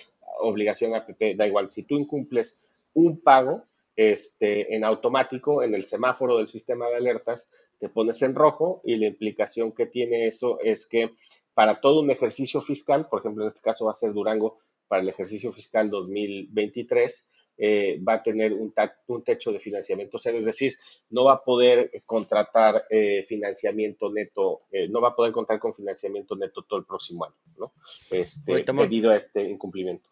obligación 0.40 0.94
APP, 0.94 1.36
da 1.36 1.46
igual, 1.46 1.70
si 1.70 1.82
tú 1.82 1.96
incumples 1.96 2.60
un 2.94 3.20
pago, 3.20 3.64
este, 3.96 4.74
en 4.74 4.84
automático, 4.84 5.62
en 5.62 5.74
el 5.74 5.84
semáforo 5.84 6.38
del 6.38 6.48
sistema 6.48 6.88
de 6.88 6.96
alertas, 6.96 7.48
te 7.78 7.88
pones 7.88 8.22
en 8.22 8.34
rojo 8.34 8.80
y 8.84 8.96
la 8.96 9.06
implicación 9.06 9.72
que 9.72 9.86
tiene 9.86 10.28
eso 10.28 10.58
es 10.60 10.86
que 10.86 11.10
para 11.54 11.80
todo 11.80 12.00
un 12.00 12.10
ejercicio 12.10 12.62
fiscal, 12.62 13.08
por 13.08 13.20
ejemplo, 13.20 13.44
en 13.44 13.48
este 13.48 13.60
caso 13.60 13.84
va 13.84 13.92
a 13.92 13.94
ser 13.94 14.12
Durango 14.12 14.58
para 14.88 15.02
el 15.02 15.08
ejercicio 15.08 15.52
fiscal 15.52 15.90
2023, 15.90 17.26
eh, 17.58 18.00
va 18.06 18.14
a 18.14 18.22
tener 18.22 18.52
un, 18.52 18.74
un, 19.06 19.24
techo 19.24 19.52
de 19.52 19.60
financiamiento 19.60 20.18
cero, 20.18 20.38
es 20.38 20.46
decir, 20.46 20.76
no 21.10 21.24
va 21.24 21.34
a 21.34 21.44
poder 21.44 22.02
contratar 22.06 22.86
eh, 22.88 23.24
financiamiento 23.28 24.10
neto, 24.10 24.62
eh, 24.72 24.88
no 24.88 25.00
va 25.00 25.10
a 25.10 25.14
poder 25.14 25.32
contar 25.32 25.58
con 25.58 25.74
financiamiento 25.74 26.34
neto 26.34 26.62
todo 26.62 26.80
el 26.80 26.86
próximo 26.86 27.26
año, 27.26 27.34
¿no? 27.58 27.72
Este, 28.10 28.64
debido 28.64 29.10
a 29.10 29.16
este 29.16 29.44
incumplimiento. 29.44 30.08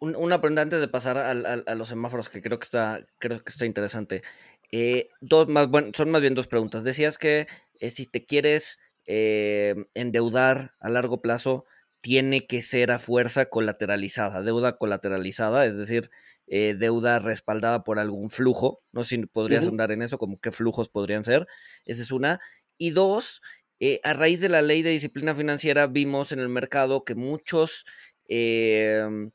Una 0.00 0.40
pregunta 0.40 0.62
antes 0.62 0.80
de 0.80 0.86
pasar 0.86 1.18
a, 1.18 1.74
los 1.74 1.88
semáforos, 1.88 2.28
que 2.28 2.40
creo 2.40 2.60
que 2.60 2.64
está, 2.64 3.04
creo 3.18 3.42
que 3.42 3.50
está 3.50 3.66
interesante. 3.66 4.22
dos 5.20 5.48
más, 5.48 5.68
bueno, 5.68 5.90
son 5.94 6.10
más 6.10 6.20
bien 6.20 6.36
dos 6.36 6.46
preguntas. 6.46 6.84
Decías 6.84 7.18
que 7.18 7.48
si 7.80 8.06
te 8.06 8.24
quieres 8.24 8.78
eh, 9.06 9.74
endeudar 9.94 10.74
a 10.80 10.88
largo 10.88 11.20
plazo 11.20 11.64
tiene 12.00 12.46
que 12.46 12.62
ser 12.62 12.90
a 12.90 12.98
fuerza 12.98 13.46
colateralizada, 13.46 14.42
deuda 14.42 14.76
colateralizada, 14.76 15.66
es 15.66 15.76
decir, 15.76 16.10
eh, 16.46 16.74
deuda 16.78 17.18
respaldada 17.18 17.84
por 17.84 17.98
algún 17.98 18.30
flujo. 18.30 18.82
No 18.92 19.02
sé 19.02 19.16
si 19.16 19.26
podrías 19.26 19.66
andar 19.66 19.90
en 19.90 20.02
eso, 20.02 20.18
como 20.18 20.38
qué 20.38 20.52
flujos 20.52 20.88
podrían 20.88 21.24
ser. 21.24 21.46
Esa 21.86 22.02
es 22.02 22.10
una. 22.12 22.40
Y 22.76 22.90
dos, 22.90 23.40
eh, 23.80 24.00
a 24.04 24.12
raíz 24.12 24.40
de 24.40 24.50
la 24.50 24.62
ley 24.62 24.82
de 24.82 24.90
disciplina 24.90 25.34
financiera 25.34 25.86
vimos 25.86 26.32
en 26.32 26.40
el 26.40 26.48
mercado 26.50 27.04
que 27.04 27.14
muchos, 27.14 27.86
em, 28.28 29.30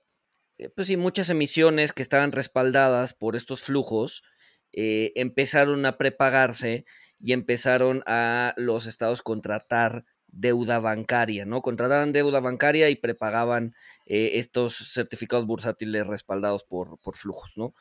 pues 0.76 0.88
sí, 0.88 0.98
muchas 0.98 1.30
emisiones 1.30 1.94
que 1.94 2.04
estaban 2.04 2.32
respaldadas 2.32 3.14
por 3.14 3.36
estos 3.36 3.62
flujos 3.62 4.24
empezaron 4.72 5.86
a 5.88 5.98
prepagarse 5.98 6.86
y 7.20 7.34
empezaron 7.34 8.04
a 8.06 8.54
los 8.58 8.86
estados 8.86 9.22
contratar 9.22 10.06
deuda 10.32 10.80
bancaria, 10.80 11.46
¿no? 11.46 11.62
Contrataban 11.62 12.14
deuda 12.14 12.40
bancaria 12.40 12.90
y 12.90 12.96
prepagaban 12.96 13.76
eh, 14.06 14.32
estos 14.36 14.94
certificados 14.94 15.46
bursátiles 15.46 16.08
respaldados 16.08 16.64
por, 16.64 17.00
por 17.00 17.18
flujos, 17.18 17.52
¿no? 17.56 17.74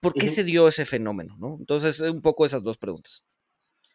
¿Por 0.00 0.14
qué 0.14 0.28
se 0.28 0.44
dio 0.44 0.68
ese 0.68 0.84
fenómeno, 0.84 1.36
no? 1.38 1.56
Entonces, 1.58 2.00
un 2.00 2.22
poco 2.22 2.46
esas 2.46 2.62
dos 2.62 2.78
preguntas. 2.78 3.24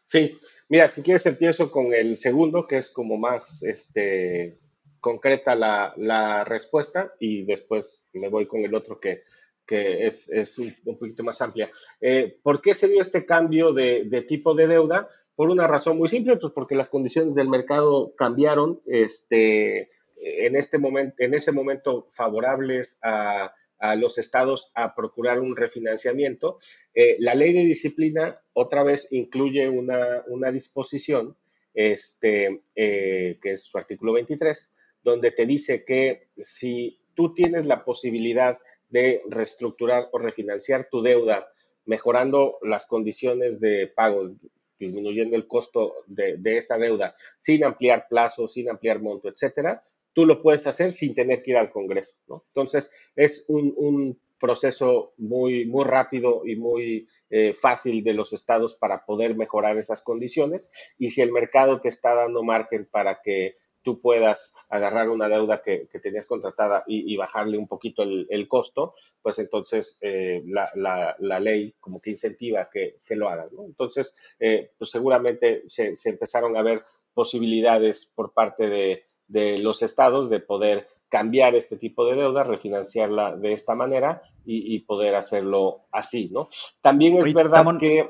Sí, 0.05 0.37
mira, 0.67 0.91
si 0.91 1.03
quieres 1.03 1.25
empiezo 1.25 1.71
con 1.71 1.93
el 1.93 2.17
segundo, 2.17 2.67
que 2.67 2.77
es 2.77 2.89
como 2.89 3.17
más 3.17 3.63
este, 3.63 4.59
concreta 4.99 5.55
la, 5.55 5.93
la 5.95 6.43
respuesta, 6.43 7.13
y 7.19 7.43
después 7.43 8.03
me 8.13 8.27
voy 8.27 8.45
con 8.45 8.65
el 8.65 8.75
otro 8.75 8.99
que, 8.99 9.23
que 9.71 10.07
es, 10.07 10.57
un, 10.57 10.75
poquito 10.83 11.23
más 11.23 11.41
amplia. 11.41 11.71
Eh, 12.01 12.37
¿Por 12.43 12.61
qué 12.61 12.73
se 12.73 12.89
dio 12.89 13.01
este 13.01 13.25
cambio 13.25 13.71
de, 13.71 14.25
tipo 14.27 14.53
de 14.53 14.67
deuda? 14.67 15.07
Por 15.33 15.49
una 15.49 15.65
razón 15.65 15.97
muy 15.97 16.09
simple, 16.09 16.35
pues 16.35 16.51
porque 16.51 16.75
las 16.75 16.89
condiciones 16.89 17.35
del 17.35 17.47
mercado 17.47 18.13
cambiaron 18.17 18.81
este, 18.85 19.91
en, 20.17 20.57
este 20.57 20.77
momento, 20.77 21.15
en 21.19 21.33
ese 21.35 21.53
momento 21.53 22.09
favorables 22.11 22.99
a, 23.01 23.53
los 23.97 24.17
estados 24.19 24.71
a 24.75 24.93
procurar 24.93 25.39
un 25.39 25.55
refinanciamiento. 25.55 26.59
Eh, 26.93 27.15
la 27.19 27.33
ley 27.33 27.53
de 27.53 27.63
disciplina 27.63 28.39
otra 28.53 28.83
vez 28.83 29.07
incluye 29.09 29.69
una, 29.69 30.51
disposición, 30.51 31.37
este, 31.73 32.61
eh, 32.75 33.39
que 33.41 33.53
es 33.53 33.63
su 33.63 33.77
artículo 33.77 34.13
23, 34.13 34.71
donde 35.01 35.31
te 35.31 35.45
dice 35.45 35.85
que 35.85 36.27
si 36.43 36.99
tú 37.15 37.33
tienes 37.33 37.65
la 37.65 37.85
posibilidad 37.85 38.59
de 38.91 39.21
reestructurar 39.29 40.09
o 40.11 40.19
refinanciar 40.19 40.87
tu 40.89 41.01
deuda, 41.01 41.47
mejorando 41.85 42.59
las 42.61 42.85
condiciones 42.85 43.59
de 43.59 43.87
pago, 43.87 44.31
disminuyendo 44.77 45.35
el 45.35 45.47
costo 45.47 45.95
de, 46.07 46.39
esa 46.57 46.77
deuda, 46.77 47.15
sin 47.39 47.63
ampliar 47.63 48.07
plazo, 48.09 48.47
sin 48.47 48.69
ampliar 48.69 49.01
monto, 49.01 49.29
etcétera, 49.29 49.83
tú 50.13 50.25
lo 50.25 50.41
puedes 50.41 50.67
hacer 50.67 50.91
sin 50.91 51.15
tener 51.15 51.41
que 51.41 51.51
ir 51.51 51.57
al 51.57 51.71
Congreso. 51.71 52.13
Entonces, 52.47 52.91
es 53.15 53.45
un, 53.47 54.19
proceso 54.39 55.13
muy, 55.17 55.67
muy 55.67 55.85
rápido 55.85 56.41
y 56.47 56.55
muy 56.55 57.07
eh, 57.29 57.53
fácil 57.53 58.03
de 58.03 58.15
los 58.15 58.33
estados 58.33 58.73
para 58.73 59.05
poder 59.05 59.35
mejorar 59.35 59.77
esas 59.77 60.01
condiciones. 60.01 60.71
Y 60.97 61.11
si 61.11 61.21
el 61.21 61.31
mercado 61.31 61.79
te 61.79 61.89
está 61.89 62.15
dando 62.15 62.41
margen 62.41 62.87
para 62.89 63.21
que 63.21 63.57
tú 63.83 63.99
puedas 63.99 64.53
agarrar 64.69 65.09
una 65.09 65.27
deuda 65.27 65.61
que, 65.61 65.87
tenías 66.01 66.25
contratada 66.25 66.83
y, 66.87 67.15
bajarle 67.17 67.57
un 67.57 67.67
poquito 67.67 68.03
el, 68.03 68.47
costo, 68.47 68.95
pues 69.21 69.39
entonces 69.39 69.97
eh, 70.01 70.43
la, 70.45 71.39
ley 71.39 71.73
como 71.79 72.01
que 72.01 72.11
incentiva 72.11 72.69
que, 72.69 72.99
lo 73.09 73.29
hagan. 73.29 73.49
Entonces, 73.65 74.15
eh, 74.39 74.71
pues 74.77 74.91
seguramente 74.91 75.63
se, 75.67 75.95
empezaron 76.05 76.55
a 76.57 76.61
ver 76.61 76.83
posibilidades 77.13 78.11
por 78.15 78.33
parte 78.33 78.69
de, 78.69 79.05
de 79.27 79.57
los 79.57 79.81
estados 79.81 80.29
de 80.29 80.39
poder 80.39 80.87
cambiar 81.09 81.55
este 81.55 81.75
tipo 81.75 82.05
de 82.05 82.15
deuda, 82.15 82.43
refinanciarla 82.43 83.35
de 83.35 83.53
esta 83.53 83.75
manera 83.75 84.21
y, 84.45 84.79
poder 84.79 85.15
hacerlo 85.15 85.85
así, 85.91 86.29
¿no? 86.31 86.49
También 86.81 87.17
es 87.17 87.33
verdad 87.33 87.65
que... 87.79 88.09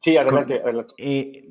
Sí, 0.00 0.16
adelante. 0.16 0.60
Eh, 0.98 1.44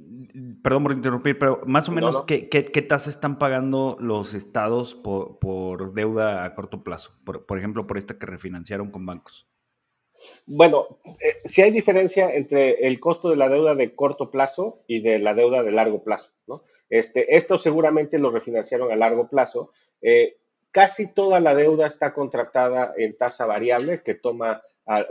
perdón 0.62 0.84
por 0.84 0.92
interrumpir, 0.92 1.38
pero 1.40 1.62
más 1.66 1.88
o 1.90 1.92
menos, 1.92 2.24
¿qué, 2.24 2.86
tasa 2.88 3.10
están 3.10 3.38
pagando 3.38 3.98
los 4.00 4.34
estados 4.34 4.96
por, 4.96 5.94
deuda 5.94 6.44
a 6.44 6.56
corto 6.56 6.84
plazo? 6.84 7.12
Por, 7.26 7.58
ejemplo, 7.58 7.88
por 7.88 7.98
esta 7.98 8.18
que 8.18 8.26
refinanciaron 8.26 8.92
con 8.92 9.06
bancos. 9.06 9.48
Bueno, 10.46 11.00
eh, 11.20 11.42
si 11.46 11.62
hay 11.62 11.72
diferencia 11.72 12.34
entre 12.34 12.88
el 12.88 13.00
costo 13.00 13.30
de 13.30 13.38
la 13.38 13.50
deuda 13.50 13.74
de 13.74 13.96
corto 13.96 14.30
plazo 14.30 14.84
y 14.88 15.02
de 15.02 15.18
la 15.18 15.34
deuda 15.34 15.64
de 15.64 15.72
largo 15.72 16.04
plazo, 16.04 16.32
¿no? 16.46 16.64
Este, 16.90 17.38
esto 17.38 17.58
seguramente 17.58 18.20
lo 18.20 18.32
refinanciaron 18.32 18.92
a 18.92 18.98
largo 18.98 19.30
plazo. 19.30 19.72
Eh, 20.02 20.38
Casi 20.72 21.14
toda 21.14 21.40
la 21.40 21.54
deuda 21.54 21.88
está 21.88 22.14
contratada 22.14 22.94
en 22.98 23.18
tasa 23.18 23.46
variable, 23.46 24.02
que 24.04 24.16
toma 24.16 24.62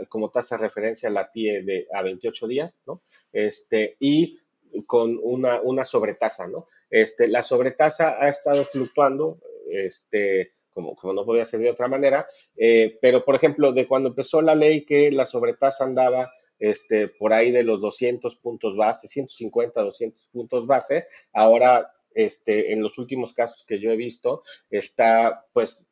como 0.09 0.29
tasa 0.29 0.57
de 0.57 0.63
referencia 0.63 1.09
la 1.09 1.31
TIE 1.31 1.63
de 1.63 1.87
a 1.93 2.01
28 2.01 2.47
días, 2.47 2.81
¿no? 2.85 3.01
Este, 3.31 3.95
y 3.99 4.39
con 4.85 5.19
una, 5.21 5.61
una 5.61 5.85
sobretasa, 5.85 6.47
¿no? 6.47 6.67
Este, 6.89 7.27
la 7.27 7.43
sobretasa 7.43 8.23
ha 8.23 8.29
estado 8.29 8.65
fluctuando, 8.65 9.39
este, 9.69 10.53
como, 10.73 10.95
como 10.95 11.13
no 11.13 11.25
podía 11.25 11.45
ser 11.45 11.59
de 11.61 11.71
otra 11.71 11.87
manera, 11.87 12.27
eh, 12.57 12.97
pero 13.01 13.23
por 13.23 13.35
ejemplo, 13.35 13.71
de 13.71 13.87
cuando 13.87 14.09
empezó 14.09 14.41
la 14.41 14.55
ley 14.55 14.85
que 14.85 15.11
la 15.11 15.25
sobretasa 15.25 15.83
andaba 15.83 16.31
este, 16.59 17.07
por 17.07 17.33
ahí 17.33 17.51
de 17.51 17.63
los 17.63 17.81
200 17.81 18.35
puntos 18.37 18.75
base, 18.75 19.07
150, 19.07 19.81
200 19.81 20.29
puntos 20.31 20.67
base, 20.67 21.07
ahora 21.33 21.91
este, 22.15 22.73
en 22.73 22.81
los 22.81 22.97
últimos 22.97 23.33
casos 23.33 23.63
que 23.67 23.79
yo 23.79 23.91
he 23.91 23.95
visto, 23.95 24.43
está 24.69 25.45
pues 25.53 25.87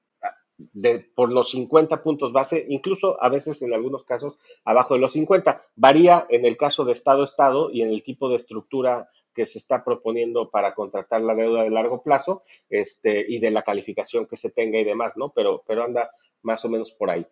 de, 0.60 0.99
por 1.15 1.32
los 1.32 1.51
50 1.51 2.03
puntos 2.03 2.34
base, 2.34 2.65
incluso 2.69 3.21
a 3.23 3.29
veces 3.29 3.62
en 3.62 3.73
algunos 3.73 4.03
casos 4.03 4.38
abajo 4.65 4.93
de 4.93 4.99
los 4.99 5.13
50. 5.13 5.62
Varía 5.75 6.25
en 6.29 6.45
el 6.45 6.58
caso 6.58 6.86
de 6.86 6.93
Estado-Estado 6.93 7.71
y 7.71 7.82
en 7.82 7.89
el 7.89 8.03
tipo 8.03 8.29
de 8.29 8.36
estructura 8.36 9.10
que 9.34 9.45
se 9.45 9.58
está 9.58 9.84
proponiendo 9.84 10.49
para 10.49 10.73
contratar 10.75 11.21
la 11.21 11.36
deuda 11.36 11.63
de 11.63 11.69
largo 11.69 12.03
plazo 12.03 12.43
este, 12.69 13.25
y 13.27 13.39
de 13.39 13.51
la 13.51 13.63
calificación 13.63 14.25
que 14.25 14.38
se 14.38 14.51
tenga 14.51 14.79
y 14.79 14.84
demás, 14.84 15.13
¿no? 15.15 15.32
Pero, 15.34 15.63
pero 15.65 15.84
anda 15.84 16.12
más 16.41 16.63
o 16.65 16.69
menos 16.69 16.91
por 16.91 17.10
ahí. 17.10 17.25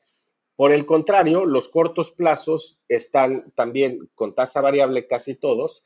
Por 0.56 0.72
el 0.72 0.86
contrario, 0.86 1.46
los 1.46 1.70
cortos 1.70 2.12
plazos 2.12 2.80
están 2.88 3.52
también 3.56 4.10
con 4.16 4.34
tasa 4.34 4.60
variable 4.62 5.06
casi 5.06 5.36
todos, 5.36 5.84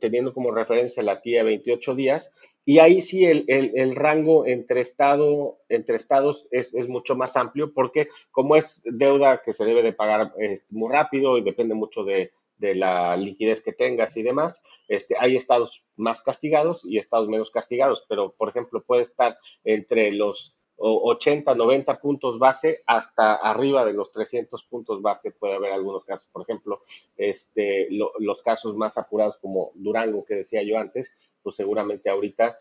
teniendo 0.00 0.32
como 0.34 0.50
referencia 0.50 1.02
la 1.02 1.20
TIA 1.20 1.42
28 1.44 1.94
días, 1.94 2.32
y 2.64 2.78
ahí 2.78 3.02
sí 3.02 3.24
el, 3.24 3.96
rango 3.96 4.46
entre, 4.46 4.80
estado, 4.80 5.58
entre 5.68 5.96
estados 5.96 6.46
es, 6.52 6.72
mucho 6.88 7.16
más 7.16 7.36
amplio 7.36 7.72
porque 7.72 8.08
como 8.30 8.54
es 8.54 8.82
deuda 8.84 9.42
que 9.44 9.52
se 9.52 9.64
debe 9.64 9.82
de 9.82 9.92
pagar 9.92 10.32
eh, 10.38 10.60
muy 10.70 10.92
rápido 10.92 11.38
y 11.38 11.42
depende 11.42 11.74
mucho 11.74 12.04
de, 12.04 12.32
la 12.60 13.16
liquidez 13.16 13.60
que 13.60 13.72
tengas 13.72 14.16
y 14.16 14.22
demás, 14.22 14.62
este, 14.86 15.16
hay 15.18 15.34
estados 15.34 15.82
más 15.96 16.22
castigados 16.22 16.84
y 16.84 16.96
estados 16.96 17.28
menos 17.28 17.50
castigados, 17.50 18.04
pero 18.08 18.36
por 18.38 18.50
ejemplo 18.50 18.84
puede 18.84 19.02
estar 19.02 19.36
entre 19.64 20.12
los 20.12 20.54
80, 20.76 21.54
90 21.54 22.00
puntos 22.00 22.38
base 22.38 22.82
hasta 22.86 23.34
arriba 23.34 23.84
de 23.84 23.92
los 23.92 24.10
300 24.12 24.64
puntos 24.64 25.00
base 25.00 25.30
puede 25.30 25.54
haber 25.54 25.72
algunos 25.72 26.04
casos. 26.04 26.28
Por 26.32 26.42
ejemplo, 26.42 26.82
este, 27.16 27.88
los 27.90 28.42
casos 28.42 28.76
más 28.76 28.98
apurados 28.98 29.38
como 29.38 29.72
Durango, 29.74 30.24
que 30.24 30.36
decía 30.36 30.62
yo 30.62 30.78
antes, 30.78 31.14
pues 31.42 31.56
seguramente 31.56 32.10
ahorita, 32.10 32.58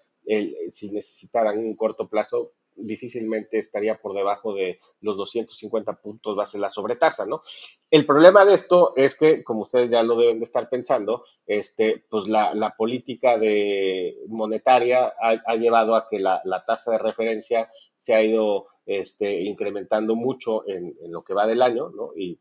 si 0.72 0.92
necesitaran 0.92 1.58
un 1.58 1.76
corto 1.76 2.08
plazo, 2.08 2.52
difícilmente 2.76 3.60
estaría 3.60 3.98
por 3.98 4.14
debajo 4.14 4.54
de 4.54 4.80
los 5.02 5.18
250 5.18 5.94
puntos 6.02 6.36
base 6.36 6.58
la 6.58 6.70
sobretasa, 6.70 7.26
¿no? 7.26 7.44
El 7.90 8.06
problema 8.06 8.46
de 8.46 8.56
esto 8.56 8.94
es 8.96 9.18
que, 9.18 9.44
como 9.44 9.62
ustedes 9.62 9.90
ya 9.90 10.04
lo 10.04 10.16
deben 10.16 10.40
de 10.40 10.46
estar 10.46 10.70
pensando, 10.70 11.26
este, 11.46 12.04
pues 12.10 12.28
la, 12.28 12.76
política 12.78 13.38
de 13.38 14.18
monetaria 14.28 15.14
ha, 15.20 15.56
llevado 15.56 15.96
a 15.96 16.08
que 16.10 16.20
la, 16.20 16.42
tasa 16.66 16.92
de 16.92 17.00
referencia 17.00 17.70
se 18.00 18.14
ha 18.14 18.24
ido 18.24 18.68
este, 18.86 19.42
incrementando 19.42 20.16
mucho 20.16 20.68
en, 20.68 20.96
lo 21.10 21.24
que 21.24 21.34
va 21.34 21.48
del 21.48 21.62
año, 21.62 21.90
¿no? 21.90 22.12
Y, 22.16 22.40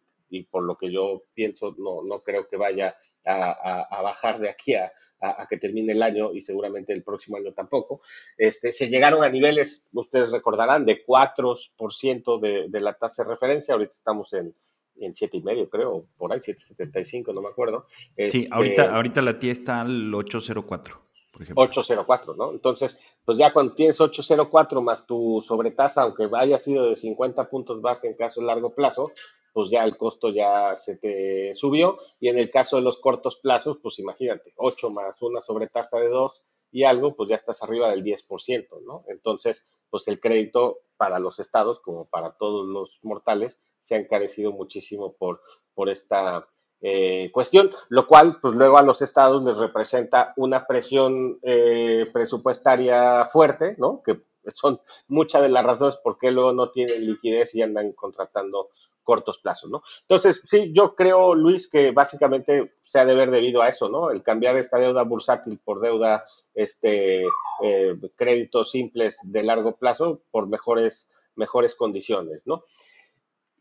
por 0.48 0.62
lo 0.62 0.76
que 0.76 0.92
yo 0.92 1.24
pienso, 1.34 1.74
no, 1.76 2.04
no 2.04 2.22
creo 2.22 2.46
que 2.48 2.56
vaya 2.56 2.96
a 3.24 4.00
bajar 4.02 4.38
de 4.38 4.48
aquí 4.48 4.74
a, 4.74 4.92
a, 5.20 5.46
que 5.48 5.58
termine 5.58 5.92
el 5.92 6.02
año 6.02 6.32
y 6.32 6.42
seguramente 6.42 6.92
el 6.92 7.02
próximo 7.02 7.36
año 7.36 7.52
tampoco. 7.52 8.02
Este, 8.36 8.72
se 8.72 8.88
llegaron 8.88 9.22
a 9.22 9.28
niveles, 9.28 9.86
ustedes 9.92 10.30
recordarán, 10.30 10.84
de 10.84 11.04
4% 11.04 12.40
de, 12.40 12.66
de 12.68 12.80
la 12.80 12.94
tasa 12.94 13.24
de 13.24 13.30
referencia. 13.30 13.74
Ahorita 13.74 13.92
estamos 13.92 14.32
en, 14.32 14.54
en 15.00 15.14
siete 15.14 15.38
y 15.38 15.42
medio, 15.42 15.68
creo, 15.68 16.06
por 16.16 16.32
ahí, 16.32 16.40
7.75, 16.40 17.34
no 17.34 17.42
me 17.42 17.48
acuerdo. 17.48 17.86
sí, 17.88 18.14
este, 18.16 18.48
ahorita, 18.50 18.94
ahorita 18.94 19.22
la 19.22 19.38
tía 19.38 19.52
está 19.52 19.80
al 19.82 20.14
804, 20.14 21.00
por 21.32 21.42
ejemplo. 21.42 21.64
804, 21.64 22.34
¿no? 22.34 22.52
Entonces, 22.52 22.98
pues 23.24 23.38
ya 23.38 23.52
cuando 23.52 23.74
tienes 23.74 24.00
804 24.00 24.82
más 24.82 25.06
tu 25.06 25.42
sobretasa, 25.46 26.02
aunque 26.02 26.28
haya 26.32 26.58
sido 26.58 26.90
de 26.90 26.96
50 26.96 27.48
puntos 27.48 27.80
base 27.80 28.08
en 28.08 28.14
caso 28.14 28.40
de 28.40 28.46
largo 28.46 28.74
plazo, 28.74 29.12
pues 29.52 29.70
ya 29.70 29.84
el 29.84 29.96
costo 29.96 30.30
ya 30.30 30.74
se 30.76 30.96
te 30.96 31.54
subió. 31.54 31.98
Y 32.20 32.28
en 32.28 32.38
el 32.38 32.50
caso 32.50 32.76
de 32.76 32.82
los 32.82 32.98
cortos 32.98 33.36
plazos, 33.36 33.78
pues 33.82 33.98
imagínate, 33.98 34.52
8 34.56 34.90
más 34.90 35.20
una 35.22 35.40
sobretasa 35.40 35.98
de 35.98 36.08
2 36.08 36.44
y 36.72 36.84
algo, 36.84 37.14
pues 37.16 37.28
ya 37.28 37.36
estás 37.36 37.62
arriba 37.62 37.90
del 37.90 38.04
10%, 38.04 38.82
¿no? 38.82 39.04
Entonces, 39.08 39.66
pues 39.90 40.06
el 40.08 40.20
crédito 40.20 40.78
para 40.96 41.18
los 41.18 41.40
estados, 41.40 41.80
como 41.80 42.04
para 42.04 42.32
todos 42.32 42.66
los 42.66 42.98
mortales, 43.02 43.58
se 43.80 43.94
ha 43.94 43.98
encarecido 43.98 44.52
muchísimo 44.52 45.14
por, 45.14 45.40
por 45.74 45.88
esta 45.88 46.46
eh, 46.82 47.30
cuestión, 47.32 47.70
lo 47.88 48.06
cual, 48.06 48.38
pues 48.40 48.54
luego 48.54 48.78
a 48.78 48.82
los 48.82 49.02
estados 49.02 49.42
les 49.44 49.56
representa 49.56 50.32
una 50.36 50.66
presión 50.66 51.38
eh, 51.42 52.08
presupuestaria 52.12 53.26
fuerte, 53.26 53.74
¿no? 53.78 54.02
Que 54.02 54.20
son 54.48 54.80
muchas 55.08 55.42
de 55.42 55.50
las 55.50 55.64
razones 55.64 55.96
por 55.96 56.18
qué 56.18 56.30
luego 56.30 56.52
no 56.52 56.70
tienen 56.70 57.06
liquidez 57.06 57.54
y 57.54 57.62
andan 57.62 57.92
contratando 57.92 58.70
cortos 59.10 59.38
plazos, 59.38 59.68
¿no? 59.68 59.82
Entonces, 60.02 60.40
sí, 60.44 60.72
yo 60.72 60.94
creo, 60.94 61.34
Luis, 61.34 61.68
que 61.68 61.90
básicamente 61.90 62.74
se 62.84 63.00
ha 63.00 63.04
de 63.04 63.16
ver 63.16 63.32
debido 63.32 63.60
a 63.60 63.68
eso, 63.68 63.88
¿no? 63.88 64.12
El 64.12 64.22
cambiar 64.22 64.56
esta 64.56 64.78
deuda 64.78 65.02
bursátil 65.02 65.58
por 65.58 65.80
deuda, 65.80 66.24
este, 66.54 67.24
eh, 67.64 67.96
créditos 68.14 68.70
simples 68.70 69.18
de 69.24 69.42
largo 69.42 69.74
plazo 69.74 70.22
por 70.30 70.46
mejores, 70.46 71.10
mejores 71.34 71.74
condiciones, 71.74 72.42
¿no? 72.46 72.62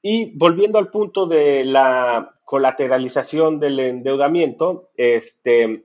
Y 0.04 0.38
volviendo 0.38 0.78
al 0.78 0.92
punto 0.92 1.26
de 1.26 1.66
la 1.66 2.36
colateralización 2.46 3.60
del 3.60 3.80
endeudamiento, 3.80 4.92
este, 4.98 5.84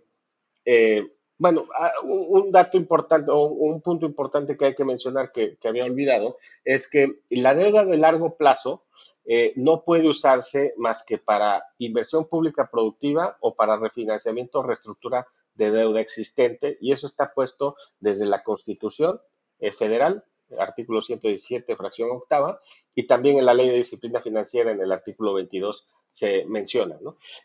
eh, 0.67 1.09
bueno, 1.39 1.65
ah, 1.79 1.93
un 2.03 2.53
dato 2.53 2.77
importante 2.77 3.31
o 3.31 3.47
un 3.47 3.81
punto 3.81 4.05
importante 4.05 4.59
que 4.59 4.67
hay 4.67 4.75
que 4.75 4.85
mencionar 4.85 5.33
que, 5.33 5.57
que 5.57 5.69
había 5.69 5.87
olvidado 5.87 6.37
es 6.67 6.87
que 6.87 7.21
la 7.31 7.55
deuda 7.55 7.87
de 7.87 7.97
largo 7.97 8.37
plazo 8.37 8.85
eh, 9.27 9.53
no 9.57 9.85
puede 9.85 10.09
usarse 10.09 10.75
más 10.77 11.05
que 11.05 11.19
para 11.19 11.65
inversión 11.79 12.27
pública 12.29 12.69
productiva 12.71 13.37
o 13.41 13.55
para 13.55 13.77
refinanciamiento 13.77 14.59
o 14.59 14.63
reestructura 14.63 15.27
de 15.55 15.71
deuda 15.71 16.01
existente 16.01 16.77
y 16.81 16.93
eso 16.93 17.07
está 17.07 17.33
puesto 17.33 17.77
desde 18.01 18.27
la 18.27 18.43
Constitución 18.43 19.21
eh, 19.61 19.73
Federal, 19.73 20.25
artículo 20.59 21.01
117, 21.01 21.77
fracción 21.77 22.11
octava, 22.11 22.61
y 22.95 23.07
también 23.07 23.39
en 23.39 23.47
la 23.47 23.55
Ley 23.55 23.69
de 23.69 23.79
Disciplina 23.79 24.21
Financiera 24.21 24.73
en 24.73 24.81
el 24.81 24.93
artículo 24.93 25.35
22 25.35 25.87
se 26.11 26.45
menciona. 26.45 26.97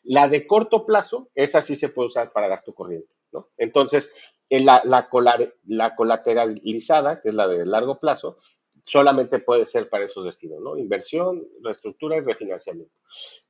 La 0.03 0.27
de 0.27 0.45
corto 0.45 0.85
plazo, 0.85 1.29
esa 1.33 1.61
sí 1.61 1.75
se 1.75 1.89
puede 1.89 2.07
usar 2.07 2.31
para 2.31 2.47
gasto 2.47 2.73
corriente. 2.73 3.09
Entonces, 3.57 4.11
la, 4.49 4.81
la, 4.85 5.07
la 5.65 5.95
colateralizada, 5.95 7.21
que 7.21 7.29
es 7.29 7.35
la 7.35 7.47
de 7.47 7.65
largo 7.65 7.99
plazo, 7.99 8.37
solamente 8.89 9.39
puede 9.39 9.65
ser 9.65 9.87
para 9.87 10.05
esos 10.05 10.25
destinos, 10.25 10.59
¿no? 10.61 10.77
Inversión, 10.77 11.47
reestructura 11.61 12.17
y 12.17 12.21
refinanciamiento. 12.21 12.93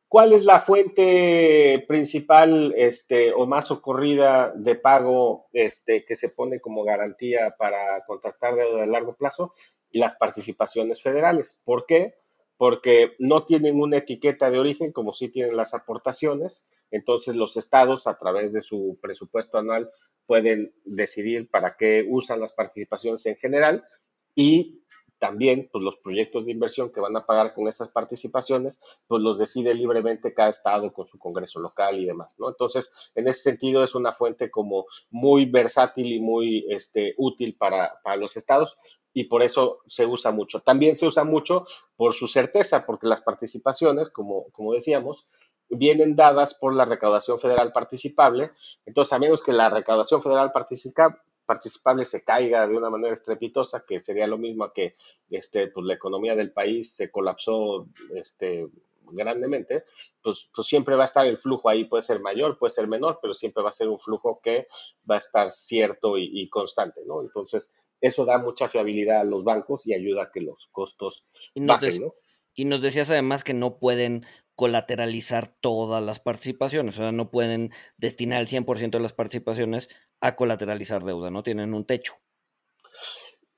¿Cuál 0.08 0.34
es 0.34 0.44
la 0.44 0.62
fuente 0.62 1.86
principal 1.88 2.74
este, 2.76 3.32
o 3.32 3.46
más 3.46 3.70
ocurrida 3.70 4.52
de 4.56 4.76
pago 4.76 5.48
este, 5.54 6.04
que 6.04 6.16
se 6.16 6.30
pone 6.30 6.60
como 6.60 6.84
garantía 6.84 7.56
para 7.58 8.04
contratar 8.06 8.56
de 8.56 8.88
largo 8.88 9.16
plazo? 9.16 9.54
Las 9.92 10.16
participaciones 10.16 11.02
federales. 11.02 11.62
¿Por 11.64 11.86
qué? 11.86 12.16
Porque 12.58 13.14
no 13.20 13.46
tienen 13.46 13.80
una 13.80 13.98
etiqueta 13.98 14.50
de 14.50 14.60
origen 14.60 14.92
como 14.92 15.14
sí 15.14 15.30
tienen 15.30 15.56
las 15.56 15.74
aportaciones. 15.74 16.68
Entonces 16.92 17.36
los 17.36 17.56
estados 17.56 18.08
a 18.08 18.18
través 18.18 18.52
de 18.52 18.62
su 18.62 18.98
presupuesto 19.02 19.60
anual 19.60 19.92
pueden 20.26 20.74
decidir 20.86 21.50
para 21.52 21.78
qué 21.78 22.06
usan 22.10 22.40
las 22.40 22.54
participaciones 22.54 23.26
en 23.28 23.36
general 23.36 23.86
y 24.34 24.82
también 25.20 25.70
pues, 25.72 25.84
los 25.84 25.98
proyectos 25.98 26.46
de 26.46 26.52
inversión 26.52 26.92
que 26.92 27.02
van 27.02 27.16
a 27.16 27.26
pagar 27.26 27.54
con 27.54 27.68
esas 27.68 27.90
participaciones, 27.90 28.80
pues 29.08 29.22
los 29.22 29.38
decide 29.38 29.74
libremente 29.74 30.34
cada 30.34 30.50
estado 30.50 30.92
con 30.94 31.08
su 31.08 31.20
congreso 31.20 31.60
local 31.60 32.00
y 32.00 32.06
demás, 32.06 32.30
¿no? 32.38 32.50
Entonces, 32.50 32.92
en 33.16 33.28
ese 33.28 33.42
sentido 33.42 33.84
es 33.84 33.96
una 33.96 34.14
fuente 34.14 34.50
como 34.50 34.86
muy 35.10 35.46
versátil 35.46 36.12
y 36.14 36.20
muy 36.20 36.66
este, 36.70 37.14
útil 37.18 37.56
para, 37.56 38.00
para 38.04 38.16
los 38.16 38.36
estados 38.38 38.78
y 39.14 39.26
por 39.26 39.44
eso 39.44 39.80
se 39.88 40.06
usa 40.06 40.32
mucho. 40.32 40.62
También 40.62 40.98
se 40.98 41.08
usa 41.08 41.24
mucho 41.24 41.66
por 41.96 42.14
su 42.14 42.28
certeza, 42.28 42.86
porque 42.86 43.08
las 43.08 43.22
participaciones, 43.22 44.10
como, 44.10 44.46
como 44.52 44.74
decíamos, 44.74 45.28
vienen 45.70 46.16
dadas 46.16 46.54
por 46.54 46.74
la 46.74 46.86
recaudación 46.86 47.40
federal 47.40 47.72
participable. 47.72 48.52
Entonces, 48.86 49.14
a 49.14 49.20
menos 49.20 49.44
que 49.44 49.52
la 49.52 49.70
recaudación 49.70 50.22
federal 50.22 50.52
participa, 50.52 51.22
participable 51.50 52.06
se 52.06 52.24
caiga 52.24 52.68
de 52.68 52.78
una 52.78 52.92
manera 52.92 53.16
estrepitosa, 53.16 53.84
que 53.84 54.00
sería 54.02 54.28
lo 54.28 54.38
mismo 54.38 54.72
que 54.72 54.96
este, 55.32 55.66
pues, 55.70 55.84
la 55.84 55.96
economía 55.96 56.36
del 56.36 56.52
país 56.52 56.94
se 56.94 57.10
colapsó 57.10 57.88
este, 58.14 58.68
grandemente, 59.12 59.86
pues, 60.22 60.48
pues 60.54 60.68
siempre 60.68 60.96
va 60.96 61.06
a 61.06 61.08
estar 61.08 61.26
el 61.26 61.40
flujo 61.40 61.68
ahí, 61.68 61.86
puede 61.86 62.04
ser 62.04 62.20
mayor, 62.20 62.60
puede 62.60 62.76
ser 62.76 62.88
menor, 62.88 63.18
pero 63.20 63.34
siempre 63.34 63.64
va 63.64 63.72
a 63.72 63.74
ser 63.74 63.90
un 63.90 64.00
flujo 64.00 64.40
que 64.44 64.68
va 65.10 65.16
a 65.16 65.18
estar 65.18 65.50
cierto 65.50 66.20
y, 66.20 66.48
constante, 66.50 67.02
¿no? 67.08 67.24
Entonces, 67.24 67.74
eso 68.00 68.26
da 68.26 68.38
mucha 68.38 68.70
fiabilidad 68.70 69.22
a 69.22 69.24
los 69.24 69.44
bancos 69.44 69.88
y 69.88 69.96
ayuda 69.96 70.26
a 70.26 70.32
que 70.32 70.42
los 70.42 70.70
costos 70.72 71.26
bajen, 71.56 72.00
¿no? 72.00 72.14
Y 72.54 72.66
nos 72.66 72.82
decías 72.82 73.10
además 73.10 73.44
que 73.44 73.56
no 73.56 73.80
pueden 73.80 74.24
colateralizar 74.60 75.48
todas 75.48 76.04
las 76.04 76.20
participaciones, 76.20 77.00
o 77.00 77.02
sea, 77.02 77.14
no 77.14 77.32
pueden 77.32 77.72
destinar 77.96 78.42
el 78.42 78.48
100% 78.48 78.90
de 78.90 79.00
las 79.00 79.14
participaciones 79.14 79.88
a 80.20 80.36
colateralizar 80.36 81.02
deuda, 81.02 81.32
¿no? 81.32 81.44
Tienen 81.44 81.74
un 81.74 81.86
techo. 81.86 82.16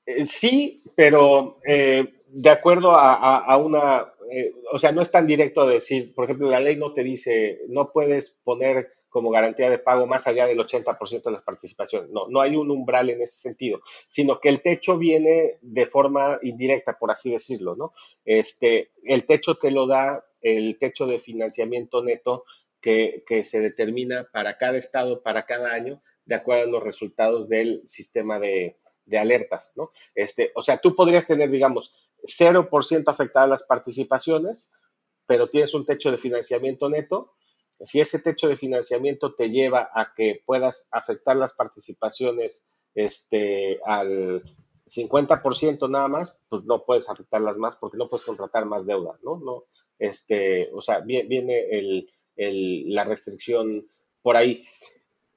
Eh, 0.06 0.28
sí, 0.28 0.84
pero 0.94 1.58
eh, 1.66 2.22
de 2.28 2.50
acuerdo 2.50 2.92
a, 2.94 3.56
una, 3.56 4.12
eh, 4.30 4.52
o 4.72 4.78
sea, 4.78 4.92
no 4.92 5.02
es 5.02 5.10
tan 5.10 5.26
directo 5.26 5.66
decir, 5.66 6.14
por 6.14 6.26
ejemplo, 6.26 6.48
la 6.48 6.60
ley 6.60 6.76
no 6.76 6.92
te 6.92 7.02
dice, 7.02 7.62
no 7.66 7.90
puedes 7.90 8.38
poner 8.44 8.92
como 9.08 9.30
garantía 9.30 9.70
de 9.70 9.80
pago 9.80 10.06
más 10.06 10.28
allá 10.28 10.46
del 10.46 10.60
80% 10.60 11.24
de 11.24 11.32
las 11.32 11.42
participaciones. 11.42 12.10
No, 12.10 12.28
no 12.28 12.40
hay 12.40 12.54
un 12.54 12.70
umbral 12.70 13.10
en 13.10 13.22
ese 13.22 13.40
sentido, 13.40 13.80
sino 14.06 14.38
que 14.38 14.50
el 14.50 14.62
techo 14.62 14.98
viene 14.98 15.58
de 15.62 15.86
forma 15.86 16.38
indirecta, 16.42 16.96
por 16.96 17.10
así 17.10 17.32
decirlo, 17.32 17.74
¿no? 17.74 17.92
Este, 18.24 18.92
el 19.02 19.26
techo 19.26 19.56
te 19.56 19.72
lo 19.72 19.88
da 19.88 20.24
el 20.42 20.78
techo 20.78 21.06
de 21.06 21.18
financiamiento 21.18 22.02
neto 22.02 22.44
que, 22.82 23.44
se 23.44 23.60
determina 23.60 24.28
para 24.32 24.58
cada 24.58 24.76
estado, 24.76 25.22
para 25.22 25.46
cada 25.46 25.72
año, 25.72 26.02
de 26.26 26.34
acuerdo 26.34 26.64
a 26.64 26.70
los 26.70 26.82
resultados 26.82 27.48
del 27.48 27.82
sistema 27.86 28.38
de, 28.38 28.76
alertas, 29.16 29.72
¿no? 29.76 29.90
Este, 30.14 30.52
o 30.54 30.62
sea, 30.62 30.78
tú 30.78 30.96
podrías 30.96 31.26
tener, 31.26 31.50
digamos, 31.50 31.92
0% 32.22 33.04
afectadas 33.06 33.48
las 33.48 33.62
participaciones, 33.62 34.70
pero 35.26 35.48
tienes 35.48 35.74
un 35.74 35.84
techo 35.84 36.10
de 36.10 36.18
financiamiento 36.18 36.88
neto. 36.88 37.34
Si 37.84 38.00
ese 38.00 38.20
techo 38.20 38.48
de 38.48 38.56
financiamiento 38.56 39.34
te 39.34 39.50
lleva 39.50 39.90
a 39.92 40.14
que 40.14 40.42
puedas 40.46 40.88
afectar 40.90 41.36
las 41.36 41.52
participaciones 41.52 42.64
este, 42.94 43.80
al 43.84 44.42
50% 44.86 45.90
nada 45.90 46.08
más, 46.08 46.38
pues 46.48 46.64
no 46.64 46.84
puedes 46.84 47.08
afectarlas 47.08 47.56
más 47.56 47.76
porque 47.76 47.98
no 47.98 48.08
puedes 48.08 48.24
contratar 48.24 48.64
más 48.64 48.86
deuda, 48.86 49.18
¿no? 49.22 49.36
no 49.36 49.64
este, 50.02 50.68
o 50.74 50.82
sea, 50.82 51.00
viene 51.00 52.06
la 52.36 53.04
restricción 53.04 53.86
por 54.20 54.36
ahí. 54.36 54.64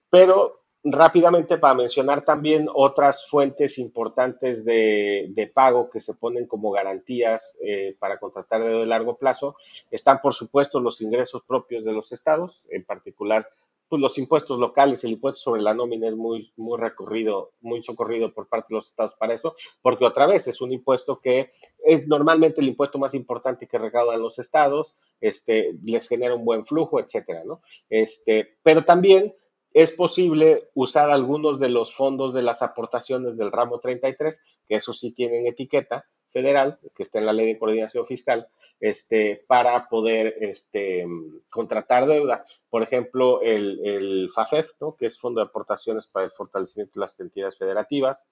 Pero 0.09 0.63
rápidamente 0.83 1.57
para 1.57 1.73
mencionar 1.73 2.23
también 2.23 2.67
otras 2.73 3.27
fuentes 3.27 3.77
importantes 3.79 4.63
de, 4.65 5.51
pago 5.53 5.89
que 5.89 5.99
se 5.99 6.13
ponen 6.13 6.47
como 6.47 6.71
garantías 6.71 7.57
eh, 7.61 7.95
para 7.99 8.17
contratar 8.17 8.63
de 8.63 8.85
largo 8.85 9.17
plazo, 9.17 9.55
están 9.91 10.19
por 10.21 10.33
supuesto 10.33 10.79
los 10.79 11.01
ingresos 11.01 11.43
propios 11.43 11.83
de 11.85 11.93
los 11.93 12.11
estados, 12.11 12.61
en 12.69 12.83
particular 12.83 13.47
pues, 13.87 14.01
los 14.01 14.17
impuestos 14.17 14.59
locales, 14.59 15.03
el 15.03 15.11
impuesto 15.11 15.39
sobre 15.39 15.61
la 15.61 15.73
nómina 15.73 16.07
es 16.07 16.15
muy, 16.15 16.51
muy 16.57 16.79
recorrido, 16.79 17.51
muy 17.61 17.83
socorrido 17.83 18.33
por 18.33 18.47
parte 18.47 18.67
de 18.69 18.75
los 18.75 18.87
estados 18.87 19.13
para 19.19 19.33
eso, 19.33 19.55
porque 19.81 20.05
otra 20.05 20.25
vez 20.27 20.47
es 20.47 20.61
un 20.61 20.71
impuesto 20.71 21.19
que 21.19 21.51
es 21.83 22.07
normalmente 22.07 22.61
el 22.61 22.67
impuesto 22.67 22.97
más 22.97 23.13
importante 23.13 23.67
que 23.67 23.77
recaudan 23.77 24.21
los 24.21 24.39
estados, 24.39 24.97
este, 25.21 25.75
les 25.83 26.07
genera 26.07 26.35
un 26.35 26.45
buen 26.45 26.65
flujo, 26.65 26.99
etcétera, 26.99 27.43
¿no? 27.45 27.61
Este, 27.89 28.57
pero 28.63 28.85
también 28.85 29.33
es 29.75 29.91
posible 29.91 30.69
usar 30.73 31.09
algunos 31.09 31.59
de 31.59 31.67
los 31.67 31.93
fondos 31.93 32.33
de 32.33 32.41
las 32.41 32.61
aportaciones 32.61 33.35
del 33.35 33.51
ramo 33.51 33.79
33, 33.81 34.39
que 34.67 34.75
eso 34.75 34.93
sí 34.93 35.11
tienen 35.11 35.47
etiqueta, 35.47 36.05
federal, 36.35 36.77
que 36.93 37.03
está 37.03 37.19
en 37.19 37.27
la 37.27 37.31
ley 37.31 37.47
de 37.47 37.57
coordinación 37.57 38.05
fiscal, 38.05 38.49
este, 38.81 39.45
para 39.47 39.87
poder 39.87 40.35
este, 40.41 41.07
contratar 41.49 42.07
deuda. 42.07 42.43
Por 42.69 42.83
ejemplo, 42.83 43.41
el, 43.41 44.29
FAFEF, 44.35 44.67
¿no? 44.81 44.97
que 44.97 45.05
es 45.05 45.17
Fondo 45.17 45.39
de 45.39 45.47
Aportaciones 45.47 46.07
para 46.07 46.25
el 46.25 46.33
Fortalecimiento 46.33 46.99
de 46.99 47.05
las 47.05 47.17
Entidades 47.21 47.57
Federativas, 47.57 48.27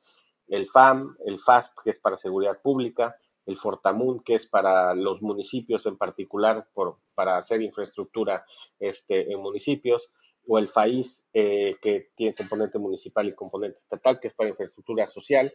el 0.50 0.68
FAM, 0.68 1.16
el 1.26 1.40
FASP, 1.40 1.80
que 1.82 1.92
es 1.92 2.00
para 2.00 2.18
Seguridad 2.18 2.60
Pública, 2.62 3.16
el 3.46 3.56
Fortamun, 3.56 4.22
que 4.22 4.36
es 4.36 4.48
para 4.48 4.94
los 4.94 5.22
municipios 5.22 5.86
en 5.86 5.96
particular, 5.96 6.68
por, 6.74 6.98
para 7.16 7.38
hacer 7.38 7.62
infraestructura 7.62 8.46
este, 8.82 9.32
en 9.32 9.40
municipios, 9.40 10.12
o 10.46 10.58
el 10.60 10.68
FAIS, 10.68 11.26
eh, 11.34 11.78
que 11.82 12.10
tiene 12.18 12.36
componente 12.36 12.78
municipal 12.80 13.26
y 13.30 13.34
componente 13.34 13.80
estatal, 13.80 14.20
que 14.20 14.28
es 14.28 14.34
para 14.34 14.50
infraestructura 14.50 15.08
social. 15.08 15.54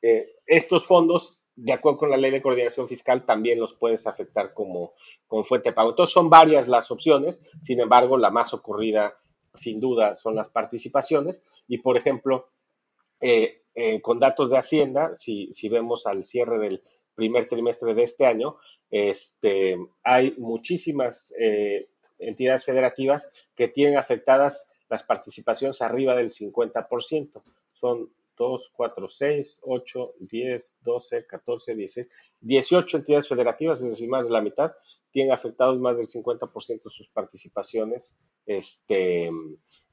Eh, 0.00 0.26
estos 0.46 0.86
fondos 0.86 1.41
de 1.54 1.72
acuerdo 1.72 1.98
con 1.98 2.10
la 2.10 2.16
ley 2.16 2.30
de 2.30 2.42
coordinación 2.42 2.88
fiscal, 2.88 3.24
también 3.24 3.60
los 3.60 3.74
puedes 3.74 4.06
afectar 4.06 4.54
como, 4.54 4.94
fuente 5.44 5.70
de 5.70 5.74
pago. 5.74 5.90
Entonces, 5.90 6.12
son 6.12 6.30
varias 6.30 6.68
las 6.68 6.90
opciones, 6.90 7.42
sin 7.62 7.80
embargo, 7.80 8.16
la 8.16 8.30
más 8.30 8.54
ocurrida, 8.54 9.18
sin 9.54 9.80
duda, 9.80 10.14
son 10.14 10.34
las 10.34 10.48
participaciones. 10.48 11.42
Y, 11.68 11.78
por 11.78 11.96
ejemplo, 11.96 12.48
eh, 13.20 13.62
eh, 13.74 14.00
con 14.00 14.18
datos 14.18 14.50
de 14.50 14.58
Hacienda, 14.58 15.16
si, 15.16 15.52
si 15.54 15.68
vemos 15.68 16.06
al 16.06 16.24
cierre 16.24 16.58
del 16.58 16.82
primer 17.14 17.48
trimestre 17.48 17.94
de 17.94 18.04
este 18.04 18.26
año, 18.26 18.56
este, 18.90 19.78
hay 20.02 20.34
muchísimas 20.38 21.34
eh, 21.38 21.88
entidades 22.18 22.64
federativas 22.64 23.28
que 23.54 23.68
tienen 23.68 23.96
afectadas 23.96 24.70
las 24.88 25.02
participaciones 25.02 25.80
arriba 25.80 26.14
del 26.14 26.30
50%. 26.30 27.42
Son 27.72 28.10
2, 28.36 28.70
4, 28.74 29.08
6, 29.08 29.58
8, 29.62 30.14
10, 30.20 30.76
12, 30.80 31.26
14, 31.26 31.74
16, 31.74 32.08
18 32.40 32.96
entidades 32.96 33.28
federativas, 33.28 33.80
es 33.80 33.90
decir, 33.90 34.08
más 34.08 34.24
de 34.24 34.32
la 34.32 34.40
mitad, 34.40 34.72
tienen 35.10 35.32
afectados 35.32 35.78
más 35.78 35.96
del 35.96 36.08
50% 36.08 36.82
de 36.82 36.90
sus 36.90 37.08
participaciones 37.08 38.16
este, 38.46 39.30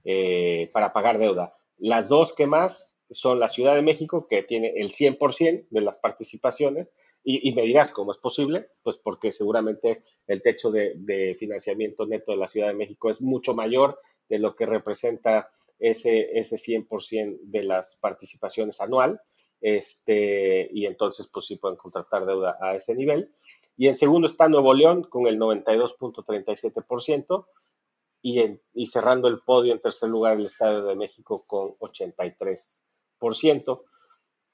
eh, 0.05 0.69
para 0.73 0.93
pagar 0.93 1.19
deuda. 1.19 1.55
Las 1.77 2.07
dos 2.07 2.33
que 2.33 2.47
más 2.47 2.97
son 3.11 3.39
la 3.39 3.49
Ciudad 3.49 3.75
de 3.75 3.81
México, 3.81 4.27
que 4.27 4.43
tiene 4.43 4.73
el 4.75 4.91
100% 4.91 5.67
de 5.69 5.81
las 5.81 5.97
participaciones, 5.97 6.89
y, 7.21 7.51
me 7.51 7.63
dirás 7.63 7.91
cómo 7.91 8.13
es 8.13 8.17
posible, 8.17 8.69
pues 8.81 8.97
porque 8.97 9.33
seguramente 9.33 10.03
el 10.25 10.41
techo 10.41 10.71
de, 10.71 10.93
de 10.95 11.35
financiamiento 11.35 12.05
neto 12.07 12.31
de 12.31 12.37
la 12.37 12.47
Ciudad 12.47 12.69
de 12.69 12.73
México 12.73 13.09
es 13.09 13.21
mucho 13.21 13.53
mayor 13.53 13.99
de 14.29 14.39
lo 14.39 14.55
que 14.55 14.65
representa 14.65 15.49
ese, 15.79 16.37
ese 16.37 16.57
100% 16.57 17.39
de 17.43 17.63
las 17.63 17.95
participaciones 17.97 18.81
anual, 18.81 19.21
este, 19.61 20.69
y 20.71 20.85
entonces 20.85 21.29
pues 21.33 21.47
sí 21.47 21.55
pueden 21.55 21.77
contratar 21.77 22.25
deuda 22.25 22.57
a 22.61 22.75
ese 22.75 22.93
nivel. 22.95 23.33
Y 23.77 23.87
en 23.87 23.95
segundo 23.95 24.27
está 24.27 24.49
Nuevo 24.49 24.73
León 24.73 25.03
con 25.03 25.27
el 25.27 25.39
92.37% 25.39 27.45
y, 28.21 28.39
en, 28.39 28.61
y 28.73 28.87
cerrando 28.87 29.29
el 29.29 29.39
podio 29.39 29.71
en 29.73 29.79
tercer 29.79 30.09
lugar 30.09 30.37
el 30.37 30.47
Estado 30.47 30.85
de 30.85 30.95
México 30.95 31.45
con 31.47 31.77
83%. 31.77 33.83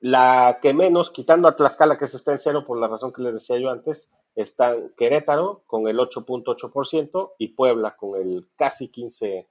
La 0.02 0.60
que 0.62 0.74
menos, 0.74 1.10
quitando 1.10 1.48
a 1.48 1.56
Tlaxcala 1.56 1.98
que 1.98 2.08
se 2.08 2.18
está 2.18 2.34
en 2.34 2.40
cero 2.40 2.66
por 2.68 2.78
la 2.80 2.88
razón 2.88 3.14
que 3.14 3.24
les 3.24 3.34
decía 3.34 3.58
yo 3.58 3.72
antes, 3.72 4.12
está 4.36 4.78
Querétaro 4.98 5.64
con 5.66 5.88
el 5.88 5.98
8.8% 5.98 7.34
y 7.40 7.48
Puebla 7.50 7.96
con 7.96 8.22
el 8.22 8.48
casi 8.56 8.92
15%. 8.92 9.48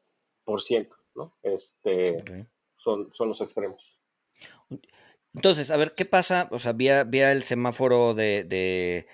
¿No? 1.15 1.37
Este, 1.43 2.17
son, 2.77 3.11
son 3.15 3.29
los 3.29 3.41
extremos. 3.41 4.01
Entonces, 5.35 5.71
a 5.71 5.77
ver, 5.77 5.95
¿qué 5.95 6.05
pasa? 6.05 6.49
O 6.53 6.59
sea, 6.59 6.73
vía, 6.73 7.03
el 7.33 7.43
semáforo 7.43 8.15
de, 8.15 8.45
de, 8.45 9.07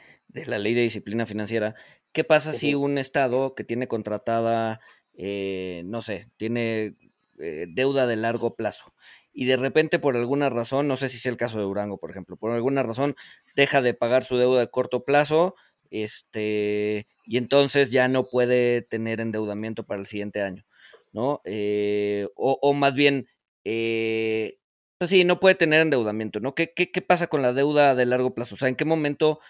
la 0.47 0.59
ley 0.59 0.75
de 0.75 0.83
disciplina 0.83 1.27
financiera, 1.27 1.75
¿qué 2.13 2.25
pasa 2.25 2.53
si 2.53 2.75
un 2.75 2.99
estado 2.99 3.55
que 3.55 3.65
tiene 3.65 3.89
contratada, 3.89 4.81
eh, 5.15 5.83
no 5.87 6.03
sé, 6.03 6.31
tiene 6.37 6.97
eh, 7.39 7.67
deuda 7.69 8.07
de 8.07 8.17
largo 8.17 8.55
plazo 8.55 8.95
y 9.33 9.45
de 9.45 9.57
repente 9.57 9.99
por 9.99 10.17
alguna 10.17 10.51
razón, 10.51 10.89
no 10.89 10.97
sé 10.97 11.09
si 11.09 11.17
es 11.19 11.27
el 11.27 11.37
caso 11.37 11.59
de 11.59 11.65
Durango, 11.65 11.99
por 11.99 12.11
ejemplo, 12.11 12.37
por 12.37 12.53
alguna 12.53 12.83
razón 12.83 13.17
deja 13.55 13.81
de 13.81 13.95
pagar 13.95 14.25
su 14.25 14.37
deuda 14.37 14.61
de 14.61 14.71
corto 14.71 15.05
plazo, 15.05 15.55
este, 15.91 17.07
y 17.25 17.37
entonces 17.37 17.91
ya 17.91 18.09
no 18.09 18.25
puede 18.25 18.83
tener 18.83 19.21
endeudamiento 19.21 19.85
para 19.85 20.01
el 20.01 20.07
siguiente 20.07 20.43
año. 20.43 20.65
¿No? 21.13 21.41
Eh, 21.45 22.29
o, 22.37 22.73
más 22.75 22.95
bien, 22.95 23.27
eh, 23.65 24.59
pues 24.99 25.11
sí, 25.11 25.25
no 25.25 25.41
puede 25.41 25.55
tener 25.55 25.81
endeudamiento, 25.81 26.41
¿no? 26.41 26.55
¿Qué, 26.55 26.73
¿Qué, 26.75 26.91
qué, 26.91 27.03
pasa 27.03 27.27
con 27.29 27.43
la 27.43 27.53
deuda 27.53 27.95
de 27.95 28.07
largo 28.07 28.35
plazo? 28.35 28.55
O 28.55 28.59
sea, 28.59 28.69
¿en 28.69 28.77
qué 28.77 28.85
momento 28.85 29.41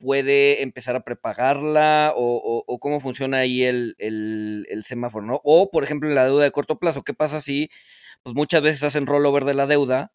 puede 0.00 0.62
empezar 0.62 0.96
a 0.96 1.04
prepagarla 1.04 2.14
o, 2.16 2.64
o, 2.66 2.78
cómo 2.80 3.00
funciona 3.00 3.38
ahí 3.38 3.62
el, 3.62 3.94
el, 3.98 4.82
semáforo, 4.84 5.26
¿no? 5.26 5.40
O, 5.44 5.70
por 5.70 5.84
ejemplo, 5.84 6.08
la 6.08 6.24
deuda 6.24 6.44
de 6.44 6.52
corto 6.52 6.78
plazo, 6.78 7.02
¿qué 7.02 7.14
pasa 7.14 7.40
si 7.40 7.68
pues 8.22 8.34
muchas 8.34 8.62
veces 8.62 8.82
hacen 8.82 9.06
rollover 9.06 9.44
de 9.44 9.54
la 9.54 9.66
deuda? 9.66 10.12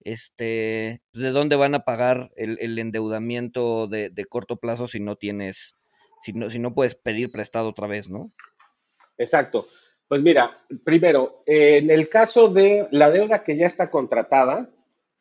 Este, 0.00 1.02
¿de 1.14 1.30
dónde 1.30 1.56
van 1.56 1.74
a 1.74 1.84
pagar 1.84 2.30
el, 2.36 2.58
el 2.60 2.78
endeudamiento 2.78 3.86
de, 3.86 4.10
de, 4.10 4.24
corto 4.26 4.56
plazo 4.56 4.86
si 4.86 5.00
no 5.00 5.16
tienes, 5.16 5.76
si 6.20 6.34
no, 6.34 6.50
si 6.50 6.58
no 6.58 6.74
puedes 6.74 6.94
pedir 6.94 7.32
prestado 7.32 7.70
otra 7.70 7.86
vez, 7.86 8.10
¿no? 8.10 8.30
Exacto. 9.16 9.68
Pues 10.08 10.22
mira, 10.22 10.62
primero, 10.84 11.42
en 11.46 11.90
el 11.90 12.08
caso 12.08 12.48
de 12.48 12.86
la 12.90 13.10
deuda 13.10 13.42
que 13.42 13.56
ya 13.56 13.66
está 13.66 13.90
contratada, 13.90 14.70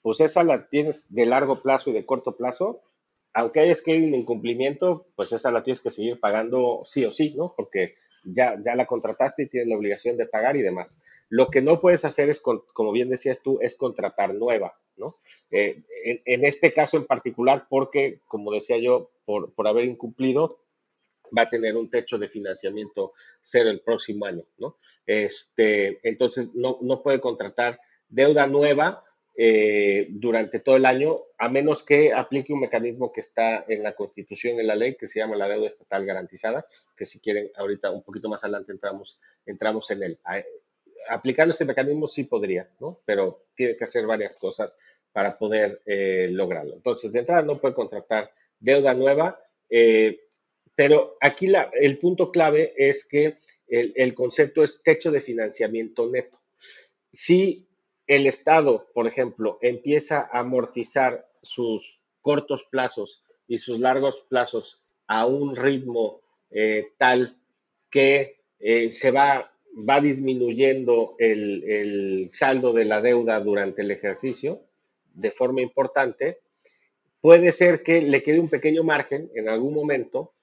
pues 0.02 0.20
esa 0.20 0.44
la 0.44 0.68
tienes 0.68 1.06
de 1.10 1.26
largo 1.26 1.62
plazo 1.62 1.90
y 1.90 1.94
de 1.94 2.06
corto 2.06 2.36
plazo. 2.36 2.82
Aunque 3.34 3.62
hayas 3.62 3.82
que 3.82 3.96
en 3.96 4.14
incumplimiento, 4.14 5.08
pues 5.16 5.32
esa 5.32 5.50
la 5.50 5.64
tienes 5.64 5.82
que 5.82 5.90
seguir 5.90 6.20
pagando 6.20 6.84
sí 6.86 7.04
o 7.06 7.12
sí, 7.12 7.34
¿no? 7.36 7.54
Porque 7.56 7.96
ya, 8.24 8.60
ya 8.64 8.76
la 8.76 8.86
contrataste 8.86 9.44
y 9.44 9.50
tienes 9.50 9.70
la 9.70 9.78
obligación 9.78 10.18
de 10.18 10.28
pagar 10.28 10.56
y 10.56 10.62
demás. 10.62 11.02
Lo 11.30 11.48
que 11.48 11.62
no 11.62 11.80
puedes 11.80 12.06
hacer 12.06 12.30
es, 12.30 12.42
como 12.42 12.92
bien 12.92 13.10
decías 13.10 13.42
tú, 13.42 13.60
es 13.62 13.76
contratar 13.76 14.36
nueva, 14.36 14.78
¿no? 14.98 15.18
Eh, 15.50 15.82
en, 16.26 16.46
este 16.46 16.74
caso 16.74 16.98
en 16.98 17.06
particular, 17.06 17.66
porque, 17.70 18.20
como 18.28 18.52
decía 18.52 18.78
yo, 18.78 19.10
por, 19.26 19.54
por 19.54 19.68
haber 19.68 19.86
incumplido, 19.86 20.60
va 21.36 21.44
a 21.44 21.50
tener 21.50 21.76
un 21.76 21.90
techo 21.90 22.18
de 22.18 22.28
financiamiento 22.28 23.14
cero 23.42 23.70
el 23.70 23.82
próximo 23.82 24.26
año, 24.26 24.44
¿no? 24.58 24.78
Este, 25.06 26.00
entonces, 26.08 26.50
no, 26.54 26.78
no 26.82 27.02
puede 27.02 27.20
contratar 27.20 27.80
deuda 28.08 28.48
nueva 28.48 29.04
eh, 29.36 30.08
durante 30.12 30.60
todo 30.60 30.76
el 30.76 30.86
año, 30.86 31.22
a 31.40 31.50
menos 31.50 31.82
que 31.82 32.14
aplique 32.14 32.54
un 32.54 32.60
mecanismo 32.60 33.12
que 33.12 33.22
está 33.22 33.66
en 33.68 33.82
la 33.82 33.94
Constitución, 33.94 34.60
en 34.60 34.68
la 34.68 34.76
ley, 34.76 34.96
que 34.96 35.08
se 35.08 35.20
llama 35.20 35.36
la 35.36 35.50
deuda 35.50 35.68
estatal 35.68 36.06
garantizada, 36.06 36.68
que 36.96 37.06
si 37.06 37.20
quieren, 37.20 37.50
ahorita 37.56 37.90
un 37.90 38.04
poquito 38.04 38.30
más 38.30 38.44
adelante 38.44 38.72
entramos, 38.72 39.20
entramos 39.46 39.90
en 39.90 40.04
él. 40.04 40.20
Aplicando 41.10 41.52
este 41.52 41.66
mecanismo 41.66 42.08
sí 42.08 42.26
podría, 42.26 42.70
¿no? 42.80 43.00
Pero 43.06 43.46
tiene 43.56 43.76
que 43.76 43.84
hacer 43.84 44.06
varias 44.06 44.36
cosas 44.36 44.78
para 45.12 45.38
poder 45.38 45.82
eh, 45.86 46.30
lograrlo. 46.32 46.76
Entonces, 46.76 47.12
de 47.12 47.20
entrada 47.20 47.42
no 47.42 47.60
puede 47.60 47.74
contratar 47.74 48.32
deuda 48.60 48.94
nueva, 48.94 49.40
eh, 49.70 50.22
pero 50.76 51.18
aquí 51.22 51.52
el 51.74 51.98
punto 52.00 52.32
clave 52.32 52.74
es 52.78 53.06
que 53.06 53.38
el, 53.68 54.14
concepto 54.14 54.64
es 54.64 54.84
techo 54.84 55.12
de 55.12 55.22
financiamiento 55.22 56.10
neto. 56.10 56.40
Si 57.12 57.68
el 58.08 58.28
Estado, 58.28 58.88
por 58.94 59.08
ejemplo, 59.08 59.58
empieza 59.62 60.30
a 60.32 60.40
amortizar 60.40 61.28
sus 61.42 62.02
cortos 62.22 62.66
plazos 62.70 63.24
y 63.48 63.58
sus 63.58 63.80
largos 63.80 64.26
plazos 64.30 64.82
a 65.08 65.26
un 65.26 65.56
ritmo 65.56 66.22
eh, 66.52 66.92
tal 66.98 67.38
que 67.90 68.38
eh, 68.60 68.90
se 68.90 69.12
va, 69.12 69.52
va 69.78 70.02
disminuyendo 70.02 71.16
el, 71.20 72.30
saldo 72.34 72.74
de 72.74 72.86
la 72.86 73.02
deuda 73.02 73.40
durante 73.40 73.82
el 73.82 73.92
ejercicio 73.92 74.62
de 75.14 75.32
forma 75.32 75.62
importante, 75.62 76.40
puede 77.22 77.52
ser 77.52 77.84
que 77.84 78.02
le 78.02 78.24
quede 78.24 78.40
un 78.40 78.50
pequeño 78.50 78.84
margen 78.84 79.30
en 79.36 79.48
algún 79.50 79.74
momento 79.74 80.34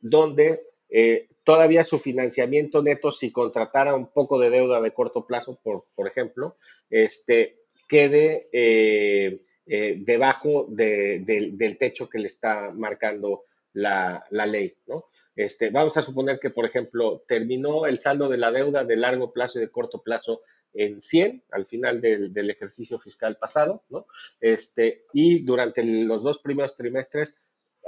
donde 0.00 0.62
eh, 0.88 1.28
todavía 1.44 1.84
su 1.84 1.98
financiamiento 1.98 2.82
neto, 2.82 3.10
si 3.10 3.30
contratara 3.30 3.94
un 3.94 4.12
poco 4.12 4.38
de 4.38 4.50
deuda 4.50 4.80
de 4.80 4.92
corto 4.92 5.26
plazo, 5.26 5.58
por, 5.62 5.86
por 5.94 6.08
ejemplo, 6.08 6.56
este, 6.90 7.60
quede 7.88 8.48
eh, 8.52 9.42
eh, 9.66 9.96
debajo 9.98 10.66
del 10.68 11.76
techo 11.78 12.08
que 12.08 12.18
le 12.18 12.28
está 12.28 12.72
marcando 12.72 13.44
la, 13.72 14.24
ley, 14.30 14.74
¿no? 14.86 15.06
Este, 15.34 15.70
vamos 15.70 15.96
a 15.96 16.02
suponer 16.02 16.40
que, 16.40 16.50
por 16.50 16.64
ejemplo, 16.64 17.22
terminó 17.28 17.86
el 17.86 18.00
saldo 18.00 18.28
de 18.28 18.38
la 18.38 18.50
deuda 18.50 18.84
de 18.84 18.96
largo 18.96 19.32
plazo 19.32 19.58
y 19.58 19.62
de 19.62 19.70
corto 19.70 20.02
plazo 20.02 20.40
en 20.72 21.00
100 21.00 21.44
al 21.50 21.66
final 21.66 22.00
del, 22.00 22.32
del 22.32 22.50
ejercicio 22.50 22.98
fiscal 22.98 23.36
pasado, 23.36 23.84
¿no? 23.90 24.06
Este, 24.40 25.04
y 25.12 25.44
durante 25.44 25.84
los 25.84 26.22
dos 26.22 26.38
primeros 26.40 26.76
trimestres 26.76 27.34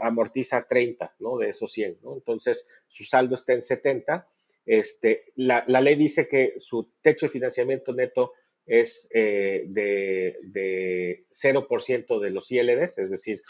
amortiza 0.01 0.67
30, 0.69 1.17
¿no? 1.21 1.39
De 1.39 1.51
esos 1.51 1.73
100, 1.73 1.99
¿no? 2.03 2.15
Entonces, 2.15 2.67
su 2.89 3.05
saldo 3.05 3.35
está 3.35 3.53
en 3.53 3.63
70. 3.63 4.29
Este, 4.67 5.33
la, 5.37 5.65
ley 5.67 5.97
dice 5.97 6.29
que 6.29 6.55
su 6.59 6.93
techo 7.03 7.27
de 7.27 7.31
financiamiento 7.31 7.93
neto 7.93 8.33
es 8.67 9.09
eh, 9.15 9.65
de, 9.69 10.39
de, 10.43 11.27
0% 11.33 12.21
de 12.21 12.31
los 12.31 12.51
ILDs, 12.51 12.99
es 12.99 13.11
decir, 13.11 13.43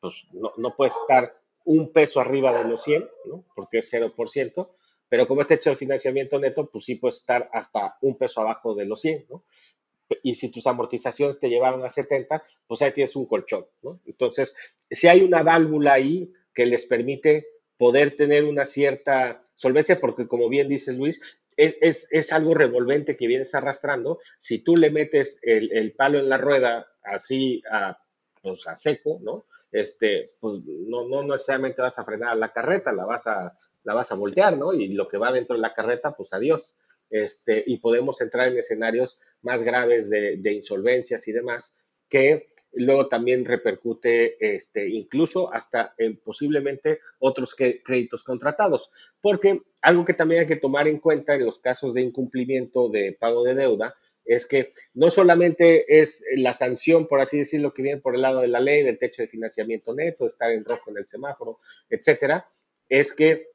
pues 0.00 0.14
no, 0.32 0.52
no, 0.56 0.74
puede 0.74 0.90
estar 0.90 1.38
un 1.64 1.92
peso 1.92 2.20
arriba 2.20 2.56
de 2.58 2.68
los 2.68 2.82
100, 2.82 3.08
¿no? 3.26 3.44
Porque 3.54 3.78
es 3.78 3.92
0%, 3.92 4.68
pero 5.08 5.28
como 5.28 5.42
es 5.42 5.46
techo 5.46 5.70
de 5.70 5.76
financiamiento 5.76 6.40
neto, 6.40 6.68
pues 6.70 6.84
sí 6.86 6.96
puede 6.96 7.14
estar 7.14 7.48
hasta 7.52 7.96
un 8.00 8.18
peso 8.18 8.40
abajo 8.40 8.74
de 8.74 8.84
los 8.84 9.00
100, 9.00 9.26
¿no? 9.30 9.44
Y 10.22 10.34
si 10.34 10.50
tus 10.50 10.66
amortizaciones 10.66 11.38
te 11.38 11.48
llevaron 11.48 11.84
a 11.84 11.90
70, 11.90 12.44
pues 12.66 12.82
ahí 12.82 12.92
tienes 12.92 13.16
un 13.16 13.26
colchón, 13.26 13.66
¿no? 13.82 14.00
Entonces, 14.06 14.54
si 14.90 15.08
hay 15.08 15.22
una 15.22 15.42
válvula 15.42 15.94
ahí 15.94 16.32
que 16.54 16.66
les 16.66 16.86
permite 16.86 17.46
poder 17.76 18.16
tener 18.16 18.44
una 18.44 18.66
cierta 18.66 19.44
solvencia, 19.56 20.00
porque 20.00 20.26
como 20.28 20.48
bien 20.48 20.68
dice 20.68 20.92
Luis, 20.92 21.20
es, 21.56 22.08
es, 22.10 22.32
algo 22.32 22.54
revolvente 22.54 23.16
que 23.16 23.28
vienes 23.28 23.54
arrastrando. 23.54 24.18
Si 24.40 24.58
tú 24.58 24.76
le 24.76 24.90
metes 24.90 25.38
el, 25.42 25.70
el 25.72 25.92
palo 25.92 26.18
en 26.18 26.28
la 26.28 26.38
rueda 26.38 26.86
así 27.02 27.62
a, 27.70 27.98
pues 28.42 28.66
a 28.66 28.76
seco, 28.76 29.20
¿no? 29.22 29.46
Este, 29.70 30.32
pues 30.40 30.62
no, 30.64 31.08
no 31.08 31.22
necesariamente 31.22 31.82
vas 31.82 31.98
a 31.98 32.04
frenar 32.04 32.36
la 32.36 32.52
carreta, 32.52 32.92
la 32.92 33.04
vas 33.04 33.26
a, 33.26 33.56
la 33.84 33.94
vas 33.94 34.10
a 34.10 34.14
voltear, 34.14 34.56
¿no? 34.56 34.72
Y 34.72 34.88
lo 34.92 35.08
que 35.08 35.18
va 35.18 35.32
dentro 35.32 35.56
de 35.56 35.62
la 35.62 35.74
carreta, 35.74 36.12
pues 36.12 36.32
adiós. 36.32 36.74
Este, 37.14 37.62
y 37.64 37.76
podemos 37.76 38.20
entrar 38.20 38.48
en 38.48 38.58
escenarios 38.58 39.20
más 39.40 39.62
graves 39.62 40.10
de, 40.10 40.52
insolvencias 40.52 41.28
y 41.28 41.32
demás, 41.32 41.76
que 42.08 42.48
luego 42.72 43.06
también 43.06 43.44
repercute 43.44 44.36
este, 44.40 44.88
incluso 44.88 45.54
hasta 45.54 45.94
en 45.96 46.16
posiblemente 46.16 46.98
otros 47.20 47.54
créditos 47.54 48.24
contratados. 48.24 48.90
Porque 49.20 49.62
algo 49.80 50.04
que 50.04 50.14
también 50.14 50.40
hay 50.40 50.48
que 50.48 50.56
tomar 50.56 50.88
en 50.88 50.98
cuenta 50.98 51.36
en 51.36 51.44
los 51.44 51.60
casos 51.60 51.94
de 51.94 52.02
incumplimiento 52.02 52.88
de 52.88 53.12
pago 53.12 53.44
de 53.44 53.54
deuda 53.54 53.94
es 54.24 54.44
que 54.44 54.72
no 54.92 55.08
solamente 55.08 56.00
es 56.00 56.20
la 56.34 56.52
sanción, 56.52 57.06
por 57.06 57.20
así 57.20 57.38
decirlo, 57.38 57.72
que 57.72 57.82
viene 57.82 58.00
por 58.00 58.16
el 58.16 58.22
lado 58.22 58.40
de 58.40 58.48
la 58.48 58.58
ley, 58.58 58.82
del 58.82 58.98
techo 58.98 59.22
de 59.22 59.28
financiamiento 59.28 59.94
neto, 59.94 60.26
estar 60.26 60.50
en 60.50 60.64
rojo 60.64 60.90
en 60.90 60.96
el 60.96 61.06
semáforo, 61.06 61.60
etcétera, 61.88 62.48
es 62.88 63.14
que 63.14 63.53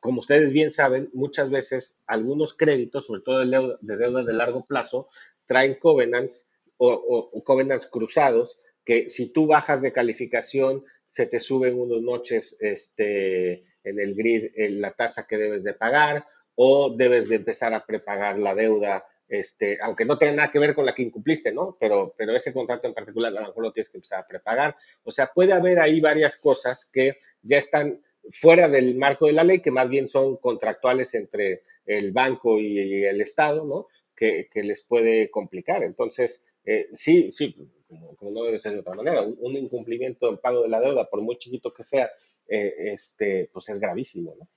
como 0.00 0.20
ustedes 0.20 0.52
bien 0.52 0.72
saben, 0.72 1.10
muchas 1.12 1.50
veces 1.50 2.00
algunos 2.06 2.54
créditos, 2.54 3.06
sobre 3.06 3.22
todo 3.22 3.40
de 3.40 3.96
deuda 3.96 4.24
de, 4.24 4.32
largo 4.32 4.64
plazo, 4.64 5.08
traen 5.46 5.74
covenants 5.74 6.48
o, 6.76 7.42
covenants 7.44 7.86
cruzados 7.86 8.58
que 8.84 9.10
si 9.10 9.32
tú 9.32 9.46
bajas 9.46 9.82
de 9.82 9.92
calificación, 9.92 10.84
se 11.10 11.26
te 11.26 11.40
suben 11.40 11.78
unos 11.78 12.02
noches 12.02 12.56
este, 12.60 13.64
en 13.84 13.98
el 13.98 14.14
grid 14.14 14.50
en 14.54 14.80
la 14.80 14.92
tasa 14.92 15.26
que 15.26 15.36
debes 15.36 15.64
de 15.64 15.74
pagar 15.74 16.26
o 16.54 16.94
debes 16.94 17.28
de 17.28 17.36
empezar 17.36 17.74
a 17.74 17.84
prepagar 17.84 18.38
la 18.38 18.54
deuda, 18.54 19.06
este, 19.28 19.78
aunque 19.82 20.04
no 20.04 20.18
tenga 20.18 20.32
nada 20.32 20.52
que 20.52 20.58
ver 20.58 20.74
con 20.74 20.86
la 20.86 20.94
que 20.94 21.02
incumpliste, 21.02 21.52
¿no? 21.52 21.76
Pero, 21.78 22.14
pero 22.16 22.34
ese 22.34 22.52
contrato 22.52 22.88
en 22.88 22.94
particular 22.94 23.36
a 23.36 23.40
lo 23.40 23.46
mejor 23.48 23.62
lo 23.62 23.72
tienes 23.72 23.90
que 23.90 23.98
empezar 23.98 24.20
a 24.20 24.26
prepagar. 24.26 24.76
O 25.04 25.12
sea, 25.12 25.30
puede 25.32 25.52
haber 25.52 25.78
ahí 25.78 26.00
varias 26.00 26.36
cosas 26.36 26.88
que 26.92 27.18
ya 27.42 27.58
están 27.58 28.00
fuera 28.40 28.68
del 28.68 28.96
marco 28.96 29.26
de 29.26 29.32
la 29.32 29.44
ley, 29.44 29.60
que 29.60 29.70
más 29.70 29.88
bien 29.88 30.08
son 30.08 30.36
contractuales 30.36 31.14
entre 31.14 31.62
el 31.86 32.12
banco 32.12 32.58
y, 32.58 33.04
el 33.04 33.20
Estado, 33.20 33.64
¿no? 33.64 33.86
Que, 34.14 34.48
les 34.54 34.84
puede 34.84 35.30
complicar. 35.30 35.82
Entonces, 35.82 36.44
eh, 36.64 36.88
sí, 36.94 37.30
sí, 37.32 37.56
como, 37.88 38.30
no 38.30 38.42
debe 38.44 38.58
ser 38.58 38.72
de 38.72 38.80
otra 38.80 38.94
manera, 38.94 39.22
un, 39.22 39.56
incumplimiento 39.56 40.28
en 40.28 40.38
pago 40.38 40.62
de 40.62 40.68
la 40.68 40.80
deuda, 40.80 41.08
por 41.08 41.22
muy 41.22 41.38
chiquito 41.38 41.72
que 41.72 41.84
sea, 41.84 42.10
eh, 42.48 42.74
este, 42.94 43.48
pues 43.52 43.68
es 43.68 43.80
gravísimo, 43.80 44.34
¿no? 44.38 44.48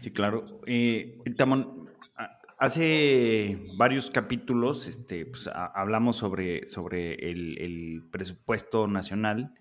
Sí, 0.00 0.12
claro. 0.12 0.60
Eh, 0.66 1.18
Tamón, 1.36 1.90
hace 2.58 3.58
varios 3.76 4.10
capítulos 4.10 4.86
este, 4.86 5.26
pues, 5.26 5.48
hablamos 5.52 6.16
sobre, 6.16 6.66
sobre 6.66 7.14
el, 7.30 7.58
el 7.58 8.02
presupuesto 8.10 8.86
nacional 8.86 9.52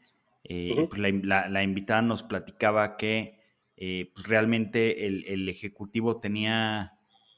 eh, 0.43 0.87
pues 0.89 0.99
la, 0.99 1.63
invitada 1.63 2.01
nos 2.01 2.23
platicaba 2.23 2.97
que 2.97 3.39
eh, 3.77 4.11
pues 4.13 4.27
realmente 4.27 5.05
el, 5.05 5.47
Ejecutivo 5.49 6.19
tenía 6.19 6.93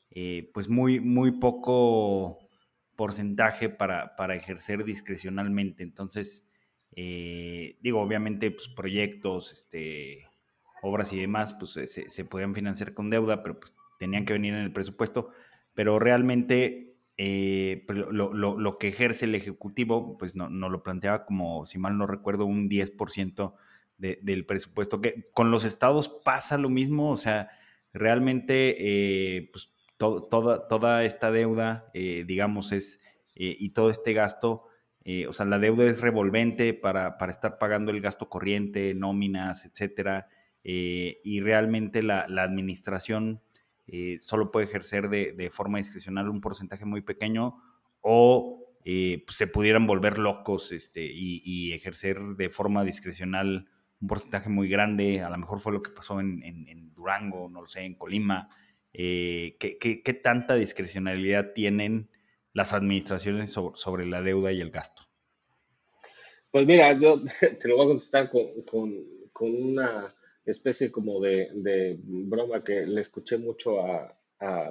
eh, 0.10 0.50
pues 0.54 0.70
muy, 0.70 1.00
muy 1.00 1.40
poco 1.40 2.40
porcentaje 2.96 3.70
para, 3.70 4.16
para 4.16 4.36
ejercer 4.36 4.84
discrecionalmente. 4.86 5.84
Entonces, 5.84 6.50
digo, 6.96 8.02
obviamente, 8.02 8.50
pues 8.52 8.70
proyectos, 8.70 9.52
este, 9.52 10.28
obras 10.82 11.12
y 11.14 11.20
demás, 11.20 11.54
pues 11.54 11.72
se, 11.72 11.88
se, 11.88 12.26
podían 12.26 12.56
financiar 12.56 12.94
con 12.94 13.10
deuda, 13.10 13.44
pero 13.44 13.60
pues 13.60 13.76
tenían 14.00 14.26
que 14.26 14.34
venir 14.34 14.54
en 14.54 14.62
el 14.62 14.72
presupuesto. 14.72 15.32
Pero 15.74 16.00
realmente 16.00 16.95
eh, 17.18 17.86
lo, 17.88 18.78
que 18.78 18.90
ejerce 18.90 19.26
el 19.26 19.36
Ejecutivo, 19.36 20.18
pues 20.18 20.36
no, 20.36 20.50
no, 20.50 20.70
lo 20.70 20.84
planteaba 20.84 21.26
como, 21.26 21.66
si 21.66 21.78
mal 21.78 21.98
no 21.98 22.08
recuerdo, 22.08 22.46
un 22.46 22.70
10% 22.70 23.54
del 23.98 24.46
presupuesto. 24.46 25.02
Que 25.02 25.30
con 25.34 25.52
los 25.52 25.64
estados 25.64 26.10
pasa 26.10 26.58
lo 26.58 26.70
mismo, 26.70 27.12
o 27.12 27.18
sea, 27.18 27.50
realmente, 27.94 28.76
eh, 28.80 29.50
pues 29.52 29.72
toda, 29.98 30.68
toda 30.68 31.04
esta 31.06 31.32
deuda, 31.32 31.90
eh, 31.94 32.26
digamos, 32.28 32.74
es, 32.74 33.00
y 33.34 33.70
todo 33.70 33.90
este 33.90 34.14
gasto, 34.14 34.68
o 35.28 35.34
sea, 35.34 35.46
la 35.46 35.60
deuda 35.60 35.86
es 35.86 36.02
revolvente 36.02 36.74
para, 36.74 37.18
para, 37.18 37.32
estar 37.32 37.58
pagando 37.60 37.92
el 37.92 38.02
gasto 38.02 38.30
corriente, 38.30 38.94
nóminas, 38.94 39.66
etcétera, 39.66 40.30
y 40.64 41.40
realmente 41.42 42.02
la, 42.02 42.28
la 42.30 42.44
administración 42.44 43.42
eh, 43.88 44.18
solo 44.20 44.52
puede 44.52 44.66
ejercer 44.66 45.10
de, 45.10 45.50
forma 45.52 45.78
discrecional 45.78 46.30
un 46.30 46.42
porcentaje 46.42 46.86
muy 46.86 47.02
pequeño 47.02 47.62
o 48.02 48.66
eh, 48.84 49.24
pues, 49.26 49.38
se 49.38 49.48
pudieran 49.48 49.86
volver 49.86 50.18
locos 50.18 50.72
este, 50.72 51.04
y, 51.04 51.74
ejercer 51.74 52.20
de 52.36 52.50
forma 52.50 52.84
discrecional 52.84 53.70
un 54.02 54.08
porcentaje 54.08 54.50
muy 54.50 54.70
grande. 54.70 55.22
A 55.22 55.30
lo 55.30 55.38
mejor 55.38 55.60
fue 55.60 55.74
lo 55.74 55.84
que 55.84 55.92
pasó 55.92 56.20
en, 56.20 56.94
Durango, 56.94 57.50
no 57.50 57.62
lo 57.62 57.68
sé, 57.68 57.82
en 57.82 57.96
Colima. 57.96 58.50
Eh, 58.94 59.58
¿qué, 59.60 60.14
tanta 60.24 60.56
discrecionalidad 60.56 61.54
tienen 61.54 62.10
las 62.54 62.74
administraciones 62.74 63.52
sobre, 63.52 64.06
la 64.06 64.22
deuda 64.22 64.52
y 64.52 64.62
el 64.62 64.72
gasto? 64.72 65.04
Pues 66.50 66.66
mira, 66.66 66.94
yo 66.94 67.22
te 67.62 67.68
lo 67.68 67.76
voy 67.76 67.86
a 67.86 67.90
contestar 67.90 68.30
con 68.30 68.94
una 69.42 70.16
especie 70.46 70.92
como 70.92 71.20
de, 71.20 71.98
broma 72.04 72.64
que 72.64 72.86
le 72.86 73.02
escuché 73.02 73.38
mucho 73.38 73.82
a, 73.82 74.18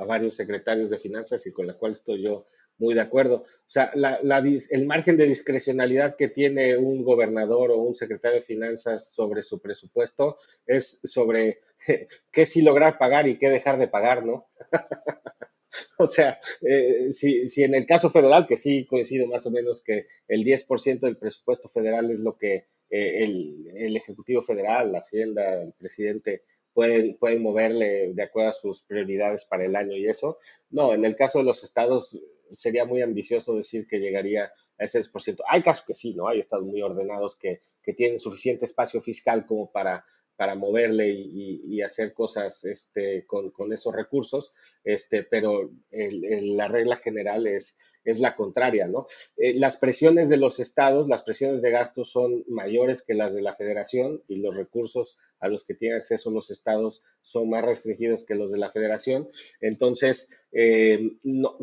varios 0.07 0.37
secretarios 0.37 0.89
de 0.91 0.99
finanzas 0.99 1.45
y 1.47 1.53
con 1.53 1.66
la 1.66 1.75
cual 1.75 1.93
estoy 1.93 2.22
yo 2.22 2.47
muy 2.79 2.95
de 2.95 3.01
acuerdo. 3.01 3.45
O 3.45 3.70
sea, 3.70 3.93
el 3.95 4.87
margen 4.87 5.16
de 5.16 5.27
discrecionalidad 5.27 6.16
que 6.16 6.29
tiene 6.29 6.77
un 6.77 7.03
gobernador 7.03 7.72
o 7.72 7.79
un 7.79 7.97
secretario 7.97 8.39
de 8.39 8.47
finanzas 8.47 9.12
sobre 9.12 9.43
su 9.43 9.61
presupuesto 9.61 10.39
es 10.66 11.01
sobre 11.05 11.61
qué 12.31 12.47
sí 12.47 12.62
lograr 12.62 12.99
pagar 12.99 13.27
y 13.27 13.39
qué 13.39 13.49
dejar 13.49 13.79
de 13.79 13.89
pagar, 13.89 14.25
¿no? 14.25 14.47
o 15.99 16.07
sea, 16.07 16.39
eh, 16.62 17.09
si, 17.11 17.49
si, 17.49 17.64
en 17.64 17.75
el 17.75 17.87
caso 17.87 18.11
federal, 18.11 18.47
que 18.47 18.57
sí 18.57 18.87
coincido 18.87 19.27
más 19.27 19.47
o 19.47 19.51
menos 19.51 19.83
que 19.83 20.07
el 20.29 20.45
10% 20.45 21.01
del 21.01 21.16
presupuesto 21.16 21.68
federal 21.68 22.11
es 22.11 22.20
lo 22.20 22.37
que 22.37 22.66
eh, 22.97 23.24
el, 23.24 23.97
Ejecutivo 23.97 24.42
Federal, 24.42 24.92
la 24.92 24.99
Hacienda, 24.99 25.62
el 25.62 25.72
presidente 25.72 26.42
pueden, 26.72 27.16
pueden 27.16 27.42
moverle 27.42 28.12
de 28.14 28.22
acuerdo 28.22 28.51
a 28.51 28.55
sus 28.55 28.82
prioridades 28.82 29.45
para 29.47 29.64
el 29.64 29.74
año 29.74 29.97
y 29.97 30.07
eso. 30.07 30.38
No, 30.70 30.95
en 30.95 31.05
el 31.05 31.16
caso 31.16 31.38
de 31.38 31.45
los 31.45 31.64
estados 31.64 32.22
sería 32.53 32.84
muy 32.84 33.03
ambicioso 33.03 33.57
decir 33.57 33.88
que 33.88 33.99
llegaría 33.99 34.53
a 34.78 34.84
ese 34.84 35.01
10%. 35.01 35.38
Hay 35.49 35.62
casos 35.62 35.84
que 35.84 35.95
sí, 35.95 36.14
¿no? 36.14 36.28
Hay 36.28 36.38
estados 36.38 36.66
muy 36.66 36.82
ordenados 36.82 37.36
que, 37.36 37.62
que 37.82 37.95
tienen 37.95 38.20
suficiente 38.20 38.66
espacio 38.66 39.03
fiscal 39.03 39.45
como 39.45 39.72
para 39.72 40.05
para 40.37 40.55
moverle 40.55 41.11
y, 41.11 41.82
hacer 41.82 42.14
cosas 42.14 42.64
este, 42.64 43.26
con, 43.26 43.72
esos 43.72 43.95
recursos, 43.95 44.53
este, 44.82 45.22
pero 45.22 45.70
la 45.91 46.68
regla 46.68 46.97
general 46.97 47.47
es, 47.47 47.76
es 48.05 48.20
la 48.20 48.37
contraria, 48.37 48.87
¿no? 48.87 49.07
Eh, 49.37 49.55
las 49.55 49.76
presiones 49.76 50.28
de 50.28 50.37
los 50.37 50.61
estados, 50.61 51.09
las 51.09 51.22
presiones 51.22 51.62
de 51.62 51.70
gastos 51.70 52.11
son 52.11 52.45
mayores 52.49 53.03
que 53.03 53.14
las 53.14 53.35
de 53.35 53.43
la 53.43 53.55
federación 53.55 54.22
y 54.28 54.37
los 54.37 54.55
recursos 54.55 55.16
a 55.41 55.49
los 55.49 55.64
que 55.64 55.74
tienen 55.74 55.99
acceso 55.99 56.30
los 56.30 56.51
estados 56.51 57.03
son 57.22 57.51
más 57.51 57.64
restringidos 57.64 58.24
que 58.24 58.35
los 58.35 58.53
de 58.53 58.59
la 58.59 58.70
federación. 58.70 59.28
Entonces, 59.61 60.30
eh, 60.53 61.11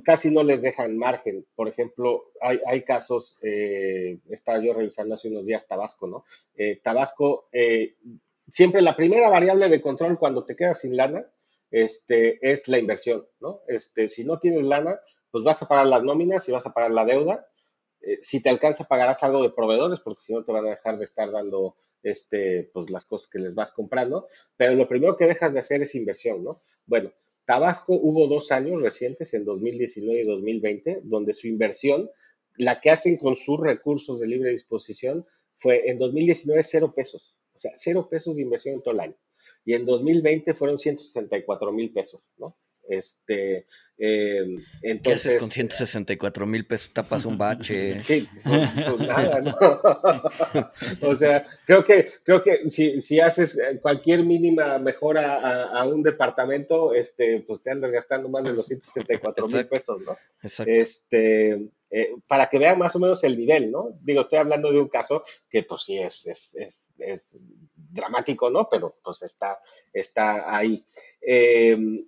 casi 0.04 0.32
no 0.32 0.44
les 0.44 0.62
dejan 0.62 0.98
margen. 0.98 1.46
Por 1.56 1.68
ejemplo, 1.68 2.32
hay, 2.42 2.60
hay 2.66 2.82
casos, 2.84 3.38
eh, 3.42 4.20
estaba 4.30 4.64
yo 4.64 4.74
revisando 4.74 5.16
hace 5.16 5.30
unos 5.30 5.46
días 5.46 5.68
Tabasco, 5.68 6.08
¿no? 6.08 6.26
Tabasco 6.84 7.48
siempre 8.52 8.82
la 8.82 8.96
primera 8.96 9.30
variable 9.30 9.70
de 9.70 9.82
control 9.82 10.18
cuando 10.18 10.46
te 10.46 10.56
quedas 10.56 10.82
sin 10.82 10.96
lana 10.96 11.26
este, 11.72 12.40
es 12.42 12.68
la 12.68 12.78
inversión, 12.80 13.26
¿no? 13.40 13.62
Este, 13.68 14.10
si 14.10 14.24
no 14.24 14.40
tienes 14.40 14.64
lana, 14.64 15.00
pues 15.32 15.44
vas 15.44 15.62
a 15.62 15.68
pagar 15.68 15.88
las 15.88 16.04
nóminas 16.04 16.48
y 16.48 16.52
vas 16.52 16.66
a 16.66 16.74
pagar 16.74 16.92
la 16.92 17.06
deuda. 17.06 17.48
Eh, 18.02 18.20
si 18.22 18.42
te 18.42 18.50
alcanza, 18.50 18.84
pagarás 18.84 19.24
algo 19.24 19.42
de 19.42 19.52
proveedores, 19.52 20.00
porque 20.02 20.24
si 20.24 20.34
no 20.34 20.44
te 20.44 20.52
van 20.52 20.66
a 20.66 20.72
dejar 20.72 20.98
de 20.98 21.06
estar 21.06 21.32
dando 21.32 21.78
este, 22.04 22.70
pues, 22.74 22.90
las 22.90 23.06
cosas 23.06 23.30
que 23.30 23.40
les 23.40 23.56
vas 23.56 23.72
comprando. 23.72 24.28
Pero 24.58 24.76
lo 24.76 24.88
primero 24.88 25.16
que 25.16 25.26
dejas 25.26 25.54
de 25.54 25.60
hacer 25.60 25.82
es 25.82 25.96
inversión, 25.96 26.44
¿no? 26.44 26.62
Bueno, 26.86 27.12
Tabasco 27.46 27.94
hubo 27.94 28.28
dos 28.28 28.52
años 28.52 28.82
recientes, 28.82 29.34
en 29.34 29.46
2019 29.46 30.22
y 30.22 30.26
2020, 30.26 31.02
donde 31.04 31.34
su 31.34 31.48
inversión, 31.48 32.10
la 32.58 32.82
que 32.82 32.92
hacen 32.92 33.18
con 33.18 33.36
sus 33.36 33.60
recursos 33.60 34.20
de 34.20 34.28
libre 34.28 34.52
disposición, 34.52 35.26
fue 35.58 35.90
en 35.90 36.00
2019 36.00 36.64
cero 36.64 36.94
pesos. 36.96 37.31
O 37.62 37.70
sea, 37.70 37.74
cero 37.76 38.08
pesos 38.10 38.36
de 38.36 38.42
inversión 38.42 38.74
en 38.74 38.82
todo 38.82 38.96
el 38.96 39.02
año. 39.02 39.16
Y 39.64 39.74
en 39.74 39.86
2020 39.86 40.56
fueron 40.56 40.80
164 40.80 41.72
mil 41.72 41.94
pesos, 41.94 42.22
¿no? 42.38 42.58
Este, 42.90 43.68
eh, 44.00 44.44
entonces, 44.82 45.22
¿Qué 45.24 45.30
haces 45.30 45.40
con 45.40 45.52
164 45.52 46.46
mil 46.48 46.66
pesos? 46.66 46.92
Tapas 46.92 47.26
un 47.26 47.38
bache. 47.38 48.02
Sí, 48.04 48.28
pues, 48.44 48.70
pues 48.90 49.08
nada, 49.08 49.42
¿no? 49.42 49.56
o 51.08 51.16
sea, 51.16 51.46
creo 51.68 51.84
que, 51.84 52.12
creo 52.24 52.42
que 52.42 52.68
si, 52.72 53.00
si 53.02 53.20
haces 53.20 53.60
cualquier 53.84 54.26
mínima 54.26 54.80
mejora 54.80 55.68
a, 55.68 55.86
un 55.86 56.02
departamento, 56.02 56.96
este, 56.96 57.42
pues 57.42 57.62
te 57.62 57.70
andas 57.70 57.92
gastando 57.92 58.28
más 58.28 58.44
de 58.44 58.54
los 58.54 58.66
164 58.66 59.48
mil 59.48 59.68
pesos, 59.68 60.02
¿no? 60.02 60.18
Exacto. 60.42 60.74
Este, 60.74 61.70
eh, 61.94 62.16
para 62.26 62.50
que 62.50 62.58
vean 62.58 62.80
más 62.80 62.96
o 62.96 63.00
menos 63.00 63.22
el 63.26 63.38
nivel, 63.38 63.70
¿no? 63.70 63.98
Digo, 64.02 64.22
estoy 64.22 64.40
hablando 64.40 64.72
de 64.72 64.80
un 64.80 64.88
caso 64.88 65.26
que 65.50 65.64
pues 65.64 65.84
sí 65.84 65.98
es, 65.98 66.26
es, 66.26 66.56
es, 66.56 66.88
dramático, 67.76 68.50
¿no? 68.50 68.68
Pero 68.70 68.96
pues 69.04 69.22
está, 69.24 69.60
está 69.94 70.56
ahí. 70.56 70.86
Eh, 71.22 72.06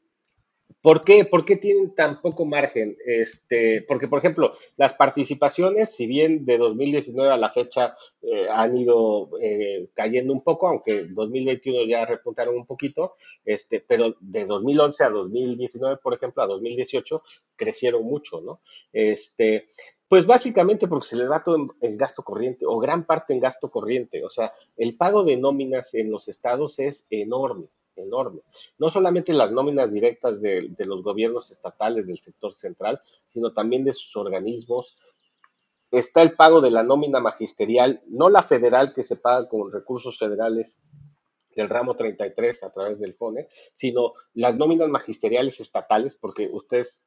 ¿Por 0.83 1.05
qué? 1.05 1.23
¿Por 1.23 1.45
qué 1.45 1.55
tienen 1.55 1.95
tan 1.95 2.19
poco 2.21 2.43
margen? 2.43 2.97
Este, 3.05 3.83
porque, 3.83 4.09
por 4.09 4.19
ejemplo, 4.19 4.53
las 4.75 4.93
participaciones, 4.93 5.95
si 5.95 6.07
bien 6.07 6.43
de 6.43 6.57
2019 6.57 7.31
a 7.31 7.37
la 7.37 7.51
fecha 7.51 7.95
eh, 8.21 8.47
han 8.51 8.77
ido 8.77 9.29
eh, 9.41 9.87
cayendo 9.93 10.33
un 10.33 10.43
poco, 10.43 10.67
aunque 10.67 11.05
2021 11.05 11.85
ya 11.85 12.05
repuntaron 12.05 12.57
un 12.57 12.65
poquito, 12.65 13.15
este, 13.45 13.79
pero 13.79 14.17
de 14.19 14.43
2011 14.43 15.03
a 15.05 15.09
2019, 15.09 15.97
por 16.03 16.15
ejemplo, 16.15 16.43
a 16.43 16.47
2018, 16.47 17.23
crecieron 17.55 18.03
mucho, 18.03 18.41
¿no? 18.41 18.59
Este, 18.91 19.69
pues 20.13 20.27
básicamente 20.27 20.87
porque 20.87 21.07
se 21.07 21.15
les 21.15 21.27
va 21.27 21.43
todo 21.43 21.57
en, 21.81 21.97
gasto 21.97 22.21
corriente 22.21 22.67
o 22.67 22.77
gran 22.77 23.03
parte 23.03 23.33
en 23.33 23.39
gasto 23.39 23.71
corriente. 23.71 24.23
O 24.23 24.29
sea, 24.29 24.53
el 24.77 24.95
pago 24.95 25.23
de 25.23 25.37
nóminas 25.37 25.95
en 25.95 26.11
los 26.11 26.27
estados 26.27 26.77
es 26.77 27.07
enorme 27.09 27.65
enorme. 27.95 28.41
No 28.77 28.91
solamente 28.91 29.33
las 29.33 29.51
nóminas 29.51 29.91
directas 29.91 30.39
de, 30.39 30.71
los 30.77 31.01
gobiernos 31.01 31.49
estatales 31.49 32.05
del 32.05 32.19
sector 32.19 32.53
central, 32.53 33.01
sino 33.27 33.53
también 33.53 33.85
de 33.85 33.93
sus 33.93 34.15
organismos. 34.15 34.95
Está 35.89 36.21
el 36.21 36.35
pago 36.35 36.61
de 36.61 36.69
la 36.69 36.83
nómina 36.83 37.19
magisterial, 37.19 38.03
no 38.05 38.29
la 38.29 38.43
federal 38.43 38.93
que 38.93 39.01
se 39.01 39.15
paga 39.15 39.49
con 39.49 39.71
recursos 39.71 40.19
federales 40.19 40.79
del 41.55 41.69
ramo 41.69 41.95
33 41.95 42.61
a 42.61 42.71
través 42.71 42.99
del 42.99 43.15
FONE, 43.15 43.47
sino 43.73 44.13
las 44.35 44.57
nóminas 44.57 44.89
magisteriales 44.89 45.59
estatales, 45.59 46.15
porque 46.15 46.51
ustedes 46.53 47.03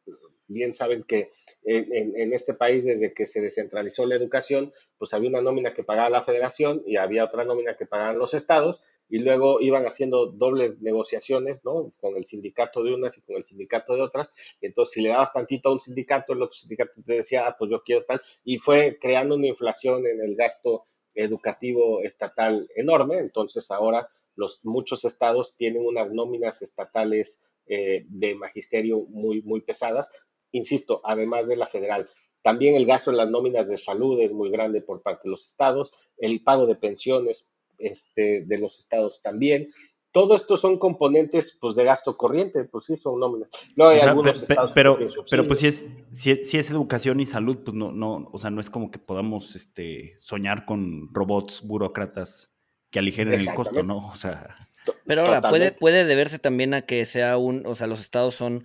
bien 0.49 0.75
saben 0.75 1.03
que 1.03 1.31
en, 1.65 2.33
este 2.33 2.55
país, 2.55 2.85
desde 2.85 3.13
que 3.13 3.27
se 3.27 3.41
descentralizó 3.41 4.07
la 4.07 4.15
educación, 4.15 4.73
pues 4.99 5.13
había 5.15 5.29
una 5.29 5.43
nómina 5.43 5.75
que 5.75 5.85
pagaba 5.85 6.11
la 6.11 6.23
federación 6.23 6.83
y 6.87 6.97
había 6.97 7.25
otra 7.25 7.45
nómina 7.45 7.77
que 7.77 7.87
pagaban 7.87 8.19
los 8.19 8.35
estados, 8.35 8.83
y 9.09 9.19
luego 9.19 9.61
iban 9.61 9.87
haciendo 9.87 10.27
dobles 10.27 10.81
negociaciones, 10.81 11.65
¿no? 11.65 11.93
Con 12.01 12.17
el 12.17 12.27
sindicato 12.27 12.83
de 12.83 12.95
unas 12.95 13.17
y 13.17 13.23
con 13.23 13.37
el 13.37 13.45
sindicato 13.45 13.95
de 13.95 14.03
otras. 14.03 14.33
Y 14.61 14.67
entonces, 14.67 14.95
si 14.95 15.03
le 15.03 15.11
dabas 15.11 15.33
tantito 15.33 15.69
a 15.69 15.73
un 15.73 15.81
sindicato, 15.81 16.33
el 16.33 16.43
otro 16.43 16.55
sindicato 16.55 16.93
te 17.05 17.15
decía, 17.15 17.47
ah, 17.47 17.57
pues 17.57 17.71
yo 17.71 17.83
quiero 17.83 18.05
tal. 18.05 18.21
Y 18.45 18.59
fue 18.59 18.99
creando 19.01 19.37
una 19.37 19.47
inflación 19.47 20.07
en 20.07 20.21
el 20.21 20.35
gasto 20.35 20.87
educativo 21.15 22.03
estatal 22.03 22.69
enorme. 22.75 23.19
Entonces, 23.19 23.71
ahora 23.71 24.09
los 24.35 24.65
muchos 24.65 25.05
estados 25.05 25.55
tienen 25.57 25.87
unas 25.87 26.11
nóminas 26.11 26.61
estatales 26.63 27.41
eh, 27.69 28.05
de 28.09 28.35
magisterio 28.35 29.01
muy, 29.09 29.43
muy 29.43 29.61
pesadas. 29.61 30.11
Insisto, 30.53 31.01
además 31.05 31.47
de 31.49 31.57
la 31.57 31.67
federal. 31.67 32.09
También 32.43 32.77
el 32.77 32.87
gasto 32.87 33.11
en 33.11 33.17
las 33.17 33.29
nóminas 33.29 33.69
de 33.69 33.77
salud 33.77 34.21
es 34.21 34.33
muy 34.33 34.51
grande 34.51 34.81
por 34.81 35.03
parte 35.03 35.23
de 35.25 35.31
los 35.31 35.47
estados. 35.47 35.93
El 36.17 36.43
pago 36.43 36.67
de 36.67 36.77
pensiones 36.77 37.47
este, 37.79 38.45
de 38.45 38.59
los 38.59 38.79
estados 38.79 39.21
también. 39.23 39.73
Todo 40.13 40.35
esto 40.35 40.57
son 40.57 40.79
componentes 40.79 41.59
pues, 41.61 41.77
de 41.77 41.85
gasto 41.85 42.17
corriente, 42.17 42.65
pues 42.65 42.87
sí, 42.87 42.97
son 42.97 43.21
nóminas. 43.21 43.51
No 43.75 43.89
hay 43.89 44.01
algunos 44.01 44.47
pero, 44.75 44.99
pero, 45.29 45.47
pues 45.47 45.59
si 45.59 45.67
es, 45.67 45.87
si 46.15 46.57
es, 46.57 46.71
educación 46.71 47.21
y 47.21 47.27
salud, 47.27 47.59
pues 47.65 47.77
no, 47.77 47.93
no, 47.93 48.31
o 48.33 48.39
sea, 48.39 48.49
no 48.49 48.63
es 48.63 48.71
como 48.71 48.91
que 48.91 48.99
podamos 48.99 49.57
este, 49.57 50.15
soñar 50.19 50.65
con 50.65 51.13
robots 51.13 51.61
burócratas 51.63 52.51
que 52.91 52.99
aligeren 52.99 53.41
el 53.41 53.55
costo, 53.55 53.83
¿no? 53.83 54.09
O 54.09 54.15
sea. 54.15 54.69
Pero 55.05 55.27
ahora, 55.27 55.43
puede, 55.43 55.73
puede 55.73 56.07
deberse 56.07 56.39
también 56.39 56.73
a 56.73 56.83
que 56.83 57.05
sea 57.05 57.37
un, 57.37 57.67
o 57.67 57.77
sea, 57.77 57.87
los 57.87 58.01
estados 58.01 58.35
son 58.35 58.65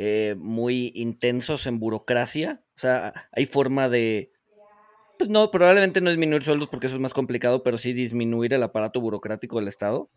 eh, 0.00 0.36
muy 0.38 0.92
intensos 0.94 1.66
en 1.66 1.80
burocracia. 1.80 2.62
O 2.76 2.78
sea, 2.78 3.28
hay 3.32 3.46
forma 3.46 3.88
de 3.88 4.30
pues 5.18 5.28
no, 5.28 5.50
probablemente 5.50 6.00
no 6.00 6.10
disminuir 6.10 6.44
sueldos 6.44 6.68
porque 6.68 6.86
eso 6.86 6.94
es 6.94 7.02
más 7.02 7.12
complicado, 7.12 7.64
pero 7.64 7.76
sí 7.76 7.92
disminuir 7.92 8.54
el 8.54 8.62
aparato 8.62 9.00
burocrático 9.00 9.58
del 9.58 9.66
Estado. 9.66 10.08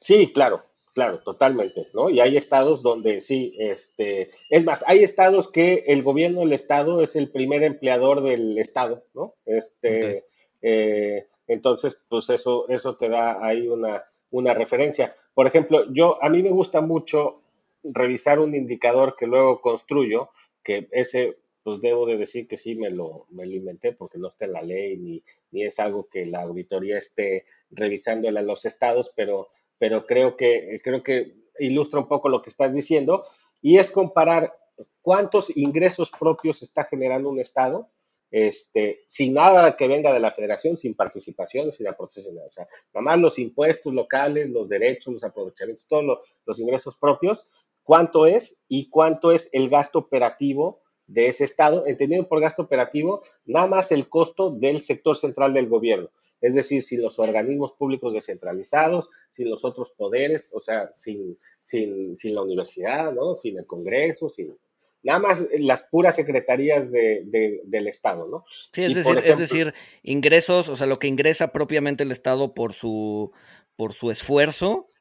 Sí, 0.00 0.32
claro, 0.32 0.62
claro, 0.94 1.18
totalmente, 1.24 1.88
¿no? 1.92 2.08
Y 2.08 2.20
hay 2.20 2.36
estados 2.36 2.82
donde 2.82 3.20
sí, 3.20 3.56
este, 3.58 4.30
es 4.48 4.64
más, 4.64 4.84
hay 4.86 5.02
estados 5.02 5.50
que 5.50 5.82
el 5.88 6.04
gobierno 6.04 6.40
del 6.40 6.52
Estado 6.52 7.02
es 7.02 7.16
el 7.16 7.32
primer 7.32 7.64
empleador 7.64 8.22
del 8.22 8.56
Estado, 8.58 9.04
¿no? 9.14 9.34
Este, 9.44 10.24
eh, 10.60 11.26
entonces, 11.48 11.98
pues 12.08 12.30
eso, 12.30 12.68
eso 12.68 12.96
te 12.96 13.08
da 13.08 13.44
ahí 13.44 13.66
una, 13.66 14.04
una 14.30 14.54
referencia. 14.54 15.16
Por 15.34 15.48
ejemplo, 15.48 15.92
yo, 15.92 16.22
a 16.22 16.28
mí 16.28 16.44
me 16.44 16.50
gusta 16.50 16.80
mucho 16.80 17.41
revisar 17.84 18.40
un 18.40 18.54
indicador 18.54 19.16
que 19.18 19.26
luego 19.26 19.60
construyo, 19.60 20.30
que 20.62 20.88
ese 20.92 21.38
pues 21.62 21.80
debo 21.80 22.06
de 22.06 22.16
decir 22.16 22.48
que 22.48 22.56
sí 22.56 22.74
me 22.74 22.90
lo, 22.90 23.26
me 23.30 23.46
lo 23.46 23.52
inventé 23.52 23.92
porque 23.92 24.18
no 24.18 24.28
está 24.28 24.46
en 24.46 24.52
la 24.52 24.62
ley 24.62 24.96
ni, 24.96 25.22
ni 25.52 25.64
es 25.64 25.78
algo 25.78 26.08
que 26.08 26.26
la 26.26 26.42
auditoría 26.42 26.98
esté 26.98 27.44
revisando 27.70 28.28
en 28.28 28.46
los 28.46 28.64
estados, 28.64 29.12
pero, 29.14 29.48
pero 29.78 30.06
creo, 30.06 30.36
que, 30.36 30.80
creo 30.82 31.02
que 31.04 31.34
ilustra 31.60 32.00
un 32.00 32.08
poco 32.08 32.28
lo 32.28 32.42
que 32.42 32.50
estás 32.50 32.74
diciendo 32.74 33.24
y 33.60 33.78
es 33.78 33.92
comparar 33.92 34.56
cuántos 35.02 35.56
ingresos 35.56 36.10
propios 36.10 36.62
está 36.62 36.84
generando 36.84 37.30
un 37.30 37.38
estado 37.38 37.88
este, 38.32 39.04
sin 39.08 39.34
nada 39.34 39.76
que 39.76 39.86
venga 39.86 40.10
de 40.12 40.18
la 40.18 40.30
federación, 40.30 40.78
sin 40.78 40.94
participación, 40.94 41.70
sin 41.70 41.86
aportación. 41.86 42.38
O 42.38 42.50
sea, 42.50 42.66
nada 42.94 43.04
más 43.04 43.20
los 43.20 43.38
impuestos 43.38 43.92
locales, 43.92 44.48
los 44.48 44.68
derechos, 44.70 45.12
los 45.12 45.22
aprovechamientos, 45.22 45.86
todos 45.86 46.02
los, 46.02 46.18
los 46.46 46.58
ingresos 46.58 46.96
propios, 46.96 47.46
cuánto 47.82 48.26
es 48.26 48.58
y 48.68 48.88
cuánto 48.88 49.32
es 49.32 49.48
el 49.52 49.68
gasto 49.68 49.98
operativo 49.98 50.82
de 51.06 51.26
ese 51.26 51.44
estado, 51.44 51.86
entendido 51.86 52.28
por 52.28 52.40
gasto 52.40 52.62
operativo 52.62 53.22
nada 53.44 53.66
más 53.66 53.92
el 53.92 54.08
costo 54.08 54.50
del 54.50 54.82
sector 54.82 55.16
central 55.16 55.52
del 55.52 55.68
gobierno, 55.68 56.10
es 56.40 56.54
decir, 56.54 56.82
sin 56.82 57.02
los 57.02 57.18
organismos 57.18 57.72
públicos 57.72 58.12
descentralizados, 58.12 59.10
sin 59.32 59.50
los 59.50 59.64
otros 59.64 59.90
poderes, 59.96 60.48
o 60.52 60.60
sea, 60.60 60.90
sin, 60.94 61.38
sin, 61.64 62.18
sin 62.18 62.34
la 62.34 62.42
universidad, 62.42 63.12
¿no? 63.12 63.34
sin 63.34 63.58
el 63.58 63.66
Congreso, 63.66 64.28
sin 64.28 64.56
nada 65.02 65.18
más 65.18 65.46
las 65.58 65.82
puras 65.84 66.16
secretarías 66.16 66.90
de, 66.90 67.60
del 67.64 67.88
Estado, 67.88 68.28
¿no? 68.28 68.44
Sí, 68.72 68.84
es 68.84 68.94
decir, 68.94 69.18
es 69.24 69.38
decir, 69.38 69.74
ingresos, 70.02 70.68
o 70.68 70.76
sea, 70.76 70.86
lo 70.86 70.98
que 70.98 71.08
ingresa 71.08 71.52
propiamente 71.52 72.04
el 72.04 72.12
Estado 72.12 72.54
por 72.54 72.72
su, 72.72 73.32
por 73.76 73.92
su 73.92 74.10
esfuerzo, 74.10 74.91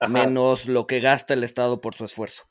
menos 0.00 0.66
lo 0.66 0.86
que 0.86 1.00
gasta 1.00 1.34
el 1.34 1.44
Estado 1.44 1.80
por 1.80 1.94
su 1.94 2.04
esfuerzo. 2.04 2.44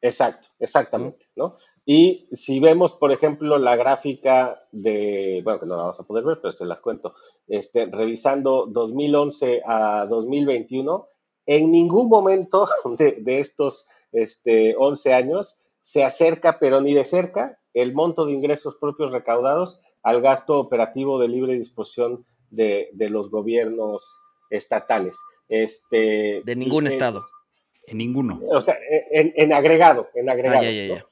Exacto, 0.00 0.48
exactamente, 0.58 1.26
¿no? 1.34 1.56
Y 1.84 2.28
si 2.32 2.60
vemos, 2.60 2.92
por 2.92 3.12
ejemplo, 3.12 3.56
la 3.56 3.74
gráfica 3.74 4.62
de, 4.72 5.40
bueno, 5.42 5.58
que 5.58 5.66
no 5.66 5.76
la 5.76 5.82
vamos 5.84 5.98
a 5.98 6.04
poder 6.04 6.22
ver, 6.22 6.38
pero 6.42 6.52
se 6.52 6.66
las 6.66 6.80
cuento, 6.80 7.14
este, 7.46 7.86
revisando 7.86 8.66
2011 8.66 9.62
a 9.64 10.06
2021, 10.06 11.08
en 11.46 11.72
ningún 11.72 12.08
momento 12.08 12.68
de, 12.98 13.40
estos 13.40 13.86
este, 14.12 14.74
11 14.76 15.14
años 15.14 15.58
se 15.82 16.04
acerca, 16.04 16.58
pero 16.58 16.82
ni 16.82 16.92
de 16.92 17.06
cerca, 17.06 17.58
el 17.72 17.94
monto 17.94 18.26
de 18.26 18.32
ingresos 18.32 18.76
propios 18.76 19.10
recaudados 19.10 19.80
al 20.02 20.20
gasto 20.20 20.58
operativo 20.58 21.18
de 21.18 21.28
libre 21.28 21.54
disposición 21.54 22.26
de, 22.50 22.90
los 22.98 23.30
gobiernos 23.30 24.04
estatales. 24.50 25.16
Este, 25.48 26.42
de 26.44 26.56
ningún 26.56 26.86
estado. 26.86 27.26
En 27.86 27.98
ninguno. 27.98 28.40
O 28.50 28.60
sea, 28.60 28.78
en, 29.10 29.52
agregado, 29.52 30.08
en 30.14 30.28
agregado. 30.28 30.66
Ah, 30.94 31.06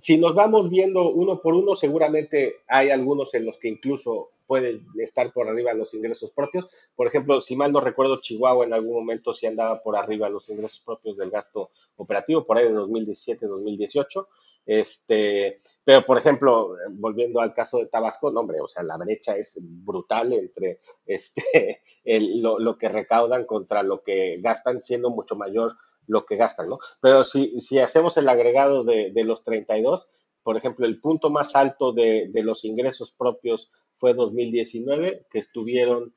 si 0.00 0.16
nos 0.16 0.34
vamos 0.34 0.70
viendo 0.70 1.10
uno 1.10 1.40
por 1.40 1.54
uno, 1.54 1.76
seguramente 1.76 2.56
hay 2.68 2.90
algunos 2.90 3.34
en 3.34 3.46
los 3.46 3.58
que 3.58 3.68
incluso 3.68 4.30
pueden 4.46 4.84
estar 4.98 5.32
por 5.32 5.48
arriba 5.48 5.72
los 5.74 5.94
ingresos 5.94 6.32
propios. 6.32 6.68
Por 6.96 7.06
ejemplo, 7.06 7.40
si 7.40 7.54
mal 7.54 7.70
no 7.70 7.80
recuerdo, 7.80 8.20
Chihuahua 8.20 8.64
en 8.64 8.72
algún 8.72 8.94
momento 8.94 9.32
sí 9.32 9.46
andaba 9.46 9.82
por 9.82 9.96
arriba 9.96 10.28
los 10.28 10.48
ingresos 10.48 10.82
propios 10.84 11.16
del 11.16 11.30
gasto 11.30 11.70
operativo, 11.96 12.44
por 12.44 12.58
ahí 12.58 12.64
de 12.64 12.72
2017, 12.72 13.46
2018. 13.46 14.28
Este, 14.66 15.62
pero, 15.84 16.04
por 16.06 16.18
ejemplo, 16.18 16.76
volviendo 16.90 17.40
al 17.40 17.54
caso 17.54 17.78
de 17.78 17.86
Tabasco, 17.86 18.30
no, 18.30 18.40
hombre, 18.40 18.60
o 18.60 18.68
sea, 18.68 18.82
la 18.82 18.96
brecha 18.96 19.36
es 19.36 19.58
brutal 19.60 20.32
entre 20.32 20.80
este, 21.06 21.82
lo, 22.04 22.78
que 22.78 22.88
recaudan 22.88 23.44
contra 23.44 23.82
lo 23.82 24.02
que 24.02 24.38
gastan, 24.40 24.82
siendo 24.82 25.10
mucho 25.10 25.36
mayor 25.36 25.76
lo 26.06 26.26
que 26.26 26.36
gastan, 26.36 26.68
¿no? 26.68 26.78
Pero 27.00 27.24
si, 27.24 27.60
si 27.60 27.78
hacemos 27.78 28.16
el 28.16 28.28
agregado 28.28 28.84
de, 28.84 29.10
de 29.12 29.24
los 29.24 29.44
32, 29.44 30.08
por 30.42 30.56
ejemplo, 30.56 30.86
el 30.86 31.00
punto 31.00 31.30
más 31.30 31.54
alto 31.54 31.92
de, 31.92 32.28
de, 32.30 32.42
los 32.42 32.64
ingresos 32.64 33.12
propios 33.12 33.70
fue 33.98 34.14
2019, 34.14 35.26
que 35.30 35.38
estuvieron 35.38 36.14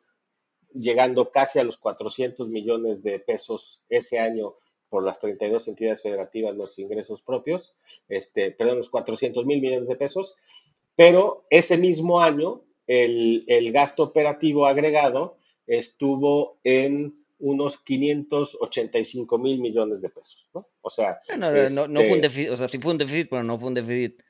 llegando 0.73 1.31
casi 1.31 1.59
a 1.59 1.63
los 1.63 1.77
400 1.77 2.47
millones 2.47 3.03
de 3.03 3.19
pesos 3.19 3.81
ese 3.89 4.19
año 4.19 4.55
por 4.93 5.03
las 5.03 5.17
32 5.17 5.69
entidades 5.69 6.03
federativas 6.03 6.55
los 6.55 6.77
ingresos 6.77 7.19
propios, 7.23 7.73
este, 8.09 8.51
perdón, 8.51 8.77
los 8.77 8.91
400 8.91 9.43
mil 9.43 9.59
millones 9.59 9.89
de 9.89 9.95
pesos, 9.95 10.35
pero 10.95 11.47
ese 11.49 11.79
mismo 11.79 12.21
año 12.21 12.61
el, 12.85 13.43
el 13.47 13.71
gasto 13.71 14.03
operativo 14.03 14.67
agregado 14.67 15.37
estuvo 15.65 16.59
en 16.63 17.15
unos 17.39 17.79
585 17.79 19.35
mil 19.39 19.59
millones 19.59 19.99
de 19.99 20.09
pesos, 20.09 20.45
¿no? 20.53 20.67
O 20.83 20.91
sea... 20.91 21.19
no, 21.39 21.51
no, 21.71 21.87
no, 21.87 22.01
fue 22.01 22.09
un 22.09 22.15
este 22.17 22.27
déficit, 22.27 22.49
o 22.51 22.55
sea, 22.55 22.67
sí 22.67 22.77
fue 22.77 22.91
un 22.91 22.99
déficit, 22.99 23.29
pero 23.31 23.41
no 23.41 23.57
fue 23.57 23.69
un 23.69 23.73
déficit 23.73 24.21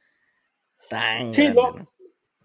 tan 0.90 1.34
sí, 1.34 1.42
grande, 1.42 1.62
no, 1.62 1.92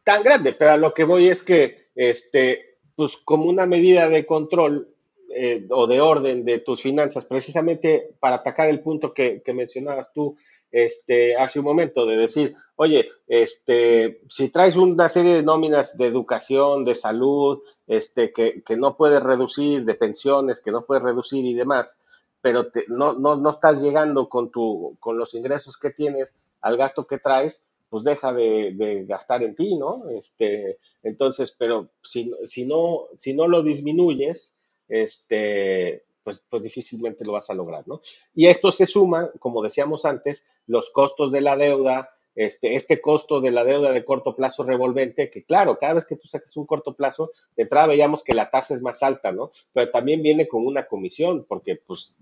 tan 0.03 0.25
grande, 0.25 0.55
pero 0.55 0.73
a 0.73 0.77
lo 0.77 0.93
que 0.93 1.05
voy 1.05 1.29
es 1.29 1.45
que, 1.45 1.87
este, 1.95 2.79
pues 2.97 3.17
como 3.19 3.45
una 3.45 3.65
medida 3.65 4.09
de 4.09 4.27
control 4.27 4.93
eh, 5.41 5.67
o 5.71 5.87
de 5.87 6.01
orden 6.01 6.45
de 6.45 6.59
tus 6.59 6.83
finanzas, 6.83 7.25
precisamente 7.25 8.11
para 8.19 8.37
atacar 8.37 8.69
el 8.69 8.81
punto 8.81 9.15
que, 9.15 9.43
mencionabas 9.55 10.13
tú, 10.13 10.37
este, 10.71 11.37
hace 11.37 11.61
un 11.61 11.65
momento, 11.65 12.07
de 12.07 12.17
decir, 12.17 12.55
oye, 12.77 13.09
este, 13.27 14.21
si 14.29 14.51
traes 14.51 14.77
una 14.77 15.09
serie 15.09 15.35
de 15.37 15.43
nóminas 15.43 15.97
de 15.97 16.07
educación, 16.07 16.85
de 16.85 16.95
salud, 16.95 17.61
este, 17.87 18.33
que, 18.33 18.63
que 18.67 18.77
no 18.77 18.97
puedes 18.97 19.23
reducir, 19.23 19.85
de 19.85 19.95
pensiones, 19.95 20.61
que 20.61 20.73
no 20.73 20.85
puedes 20.85 21.05
reducir 21.05 21.45
y 21.45 21.55
demás, 21.55 22.01
pero 22.41 22.67
no, 22.89 23.13
no, 23.15 23.37
no 23.37 23.51
estás 23.51 23.81
llegando 23.81 24.29
con, 24.29 24.51
tu, 24.51 24.97
con 25.01 25.19
los 25.19 25.35
ingresos 25.35 25.77
que 25.77 25.91
tienes 25.91 26.35
al 26.61 26.77
gasto 26.77 27.07
que 27.07 27.19
traes, 27.19 27.65
pues 27.91 28.05
deja 28.05 28.33
de, 28.33 28.73
de, 28.75 29.05
gastar 29.07 29.43
en 29.43 29.55
ti, 29.55 29.77
¿no? 29.77 30.09
Este, 30.11 30.79
entonces, 31.03 31.55
pero 31.59 31.89
si, 32.03 32.33
si, 32.47 32.67
no, 32.67 33.07
si 33.19 33.35
no 33.35 33.49
lo 33.49 33.63
disminuyes, 33.63 34.58
este, 34.89 36.05
pues, 36.25 36.47
pues, 36.49 36.63
difícilmente 36.63 37.25
lo 37.25 37.33
vas 37.33 37.51
a 37.51 37.55
lograr, 37.55 37.87
¿no? 37.87 38.01
Y 38.35 38.47
esto 38.47 38.71
se 38.71 38.87
suma, 38.87 39.31
como 39.39 39.63
decíamos 39.63 40.05
antes, 40.05 40.45
los 40.67 40.91
costos 40.91 41.33
de 41.33 41.41
la 41.41 41.57
deuda, 41.57 42.11
este, 42.35 42.75
este 42.75 43.01
costo 43.01 43.41
de 43.41 43.51
la 43.51 43.65
deuda 43.65 43.93
de 43.93 44.05
corto 44.05 44.37
plazo 44.37 44.63
revolvente, 44.63 45.31
que 45.31 45.45
claro, 45.45 45.79
cada 45.79 45.95
vez 45.95 46.05
que 46.05 46.17
tú 46.17 46.29
sacas 46.29 46.57
un 46.57 46.67
corto 46.67 46.95
plazo, 46.95 47.33
de 47.57 47.65
entrada 47.65 47.89
veíamos 47.89 48.23
que 48.23 48.35
la 48.35 48.51
tasa 48.51 48.75
es 48.75 48.83
más 48.83 49.03
alta, 49.03 49.33
¿no? 49.33 49.53
Pero 49.73 49.91
también 49.91 50.23
viene 50.23 50.47
con 50.47 50.67
una 50.67 50.87
comisión, 50.87 51.45
porque 51.49 51.77
pues 51.77 52.15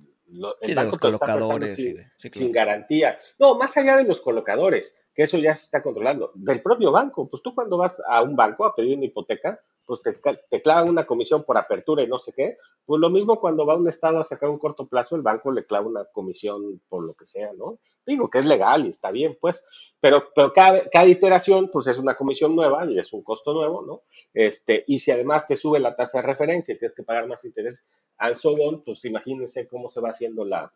el 0.60 0.74
banco 0.74 0.90
los 0.90 0.98
colocadores 0.98 1.76
sin 2.16 2.52
garantía. 2.52 3.18
No, 3.38 3.56
más 3.56 3.76
allá 3.76 3.96
de 3.96 4.04
los 4.04 4.20
colocadores, 4.20 4.96
que 5.14 5.22
eso 5.22 5.38
ya 5.38 5.54
se 5.54 5.64
está 5.64 5.82
controlando, 5.82 6.32
del 6.34 6.62
propio 6.62 6.92
banco, 6.92 7.28
pues 7.28 7.42
tú 7.42 7.54
cuando 7.54 7.76
vas 7.76 8.00
a 8.06 8.22
un 8.22 8.36
banco 8.36 8.64
a 8.64 8.74
pedir 8.74 8.96
una 8.96 9.06
hipoteca, 9.06 9.60
pues 9.86 10.00
te, 10.02 10.62
clavan 10.62 10.88
una 10.88 11.06
comisión 11.06 11.44
por 11.44 11.56
apertura 11.56 12.02
y 12.02 12.08
no 12.08 12.18
sé 12.18 12.32
qué. 12.32 12.58
Pues 12.84 13.00
lo 13.00 13.08
mismo 13.08 13.40
cuando 13.40 13.64
va 13.64 13.76
un 13.76 13.88
estado 13.88 14.18
a 14.18 14.24
sacar 14.24 14.48
un 14.48 14.58
corto 14.58 14.86
plazo, 14.86 15.16
el 15.16 15.22
banco 15.22 15.52
le 15.52 15.64
clava 15.64 15.86
una 15.86 16.04
comisión 16.06 16.80
por 16.88 17.04
lo 17.04 17.14
que 17.14 17.26
sea, 17.26 17.52
¿no? 17.52 17.78
Digo 18.04 18.30
que 18.30 18.38
es 18.38 18.44
legal 18.46 18.86
y 18.86 18.90
está 18.90 19.10
bien, 19.10 19.36
pues, 19.40 19.64
pero, 20.00 20.28
pero 20.34 20.52
cada, 20.52 20.88
cada 20.90 21.06
iteración, 21.06 21.70
pues 21.72 21.88
es 21.88 21.98
una 21.98 22.16
comisión 22.16 22.54
nueva 22.54 22.84
y 22.86 22.98
es 22.98 23.12
un 23.12 23.22
costo 23.22 23.52
nuevo, 23.52 23.82
¿no? 23.82 24.02
Este, 24.32 24.84
y 24.86 24.98
si 24.98 25.10
además 25.10 25.46
te 25.46 25.56
sube 25.56 25.80
la 25.80 25.96
tasa 25.96 26.18
de 26.18 26.26
referencia 26.26 26.74
y 26.74 26.78
tienes 26.78 26.94
que 26.94 27.02
pagar 27.02 27.26
más 27.26 27.44
interés 27.44 27.84
al 28.18 28.38
solón, 28.38 28.82
pues 28.84 29.04
imagínense 29.04 29.66
cómo 29.68 29.90
se 29.90 30.00
va 30.00 30.10
haciendo 30.10 30.44
la, 30.44 30.72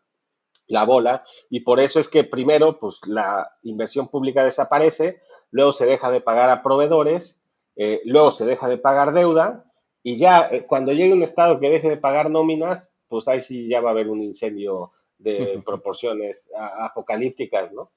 la 0.67 0.85
bola 0.85 1.23
y 1.49 1.61
por 1.61 1.79
eso 1.79 1.99
es 1.99 2.07
que 2.07 2.23
primero 2.23 2.79
pues 2.79 2.99
la 3.05 3.51
inversión 3.63 4.07
pública 4.07 4.43
desaparece, 4.43 5.21
luego 5.51 5.73
se 5.73 5.85
deja 5.85 6.11
de 6.11 6.21
pagar 6.21 6.49
a 6.49 6.63
proveedores 6.63 7.40
eh, 7.83 7.99
luego 8.05 8.29
se 8.29 8.45
deja 8.45 8.69
de 8.69 8.77
pagar 8.77 9.11
deuda 9.11 9.65
y 10.03 10.17
ya 10.17 10.47
eh, 10.51 10.67
cuando 10.67 10.93
llegue 10.93 11.13
un 11.13 11.23
estado 11.23 11.59
que 11.59 11.67
deje 11.67 11.89
de 11.89 11.97
pagar 11.97 12.29
nóminas, 12.29 12.91
pues 13.07 13.27
ahí 13.27 13.41
sí 13.41 13.67
ya 13.67 13.81
va 13.81 13.89
a 13.89 13.93
haber 13.93 14.07
un 14.07 14.21
incendio 14.21 14.91
de 15.17 15.59
proporciones 15.65 16.51
apocalípticas, 16.55 17.71
¿no? 17.73 17.91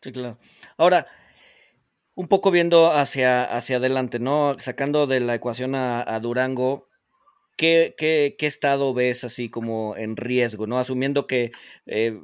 Sí, 0.00 0.12
claro. 0.12 0.38
Ahora, 0.76 1.08
un 2.14 2.28
poco 2.28 2.52
viendo 2.52 2.92
hacia, 2.92 3.42
hacia 3.42 3.78
adelante, 3.78 4.20
¿no? 4.20 4.54
Sacando 4.60 5.08
de 5.08 5.18
la 5.18 5.34
ecuación 5.34 5.74
a, 5.74 6.20
Durango, 6.20 6.86
¿qué, 7.56 7.96
¿qué, 7.98 8.36
qué, 8.38 8.46
estado 8.46 8.94
ves 8.94 9.24
así 9.24 9.50
como 9.50 9.96
en 9.96 10.16
riesgo, 10.16 10.68
¿no? 10.68 10.78
Asumiendo 10.78 11.26
que 11.26 11.50
eh, 11.86 12.16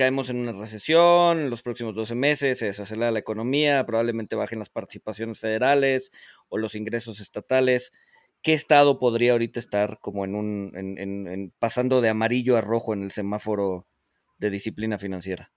caemos 0.00 0.30
en 0.30 0.38
una 0.38 0.52
recesión, 0.52 1.40
en 1.40 1.50
los 1.50 1.60
próximos 1.60 1.94
12 1.94 2.14
meses 2.14 2.58
se 2.58 2.64
desacelera 2.64 3.10
la 3.10 3.18
economía, 3.18 3.84
probablemente 3.84 4.34
bajen 4.34 4.58
las 4.58 4.70
participaciones 4.70 5.38
federales 5.38 6.10
o 6.48 6.56
los 6.56 6.74
ingresos 6.74 7.20
estatales. 7.20 7.92
¿Qué 8.40 8.54
estado 8.54 8.98
podría 8.98 9.32
ahorita 9.32 9.60
estar 9.60 9.98
como 10.00 10.24
en 10.24 10.34
un, 10.34 10.72
en, 10.74 11.52
pasando 11.58 12.00
de 12.00 12.08
amarillo 12.08 12.56
a 12.56 12.62
rojo 12.62 12.94
en 12.94 13.02
el 13.02 13.10
semáforo 13.10 13.84
de 14.38 14.48
disciplina 14.48 14.96
financiera? 14.96 15.52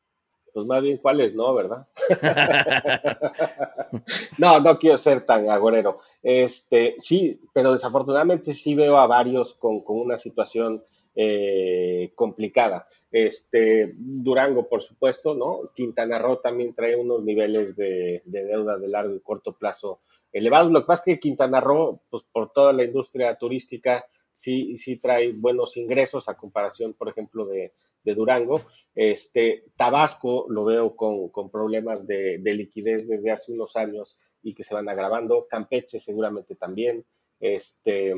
Pues 0.53 0.65
más 0.65 0.83
bien 0.83 0.97
cuáles 0.97 1.33
no, 1.33 1.53
¿verdad? 1.53 1.87
no, 4.37 4.59
no 4.59 4.77
quiero 4.77 4.97
ser 4.97 5.25
tan 5.25 5.49
agorero. 5.49 6.01
Este, 6.21 6.97
sí, 6.99 7.39
pero 7.53 7.71
desafortunadamente 7.71 8.53
sí 8.53 8.75
veo 8.75 8.97
a 8.97 9.07
varios 9.07 9.53
con, 9.53 9.85
con 9.85 10.01
una 10.01 10.19
situación 10.19 10.83
eh, 11.16 12.11
complicada. 12.16 12.88
Este, 13.11 13.93
Durango, 13.95 14.68
por 14.68 14.82
supuesto, 14.82 15.36
¿no? 15.36 15.72
Quintana 15.76 16.18
Roo 16.18 16.38
también 16.38 16.74
trae 16.74 16.95
unos 16.95 17.24
niveles 17.24 17.76
de, 17.76 18.24
deuda 18.26 18.78
de 18.78 18.88
largo 18.88 19.16
y 19.16 19.20
corto 19.20 19.53
plazo 19.53 19.99
elevados. 20.32 20.72
Lo 20.72 20.82
que 20.82 20.88
pasa 20.88 21.03
es 21.05 21.16
que 21.16 21.20
Quintana 21.20 21.61
Roo, 21.61 22.01
pues 22.09 22.24
por 22.32 22.51
toda 22.51 22.74
la 22.74 22.84
industria 22.84 23.36
turística, 23.36 24.05
sí, 24.34 24.76
sí 24.78 24.97
trae 24.97 25.34
buenos 25.34 25.78
ingresos 25.78 26.28
a 26.28 26.36
comparación, 26.36 26.93
por 26.93 27.09
ejemplo, 27.09 27.45
de, 27.45 27.72
Durango. 28.05 28.61
Este, 28.95 29.64
Tabasco 29.78 30.45
lo 30.49 30.66
veo 30.66 30.95
con, 30.95 31.49
problemas 31.49 32.05
de, 32.05 32.39
de, 32.39 32.53
liquidez 32.53 33.07
desde 33.07 33.32
hace 33.32 33.53
unos 33.53 33.78
años 33.78 34.18
y 34.41 34.53
que 34.53 34.64
se 34.64 34.74
van 34.74 34.89
agravando. 34.89 35.47
Campeche 35.47 35.99
seguramente 35.99 36.55
también. 36.55 37.05
Este, 37.39 38.14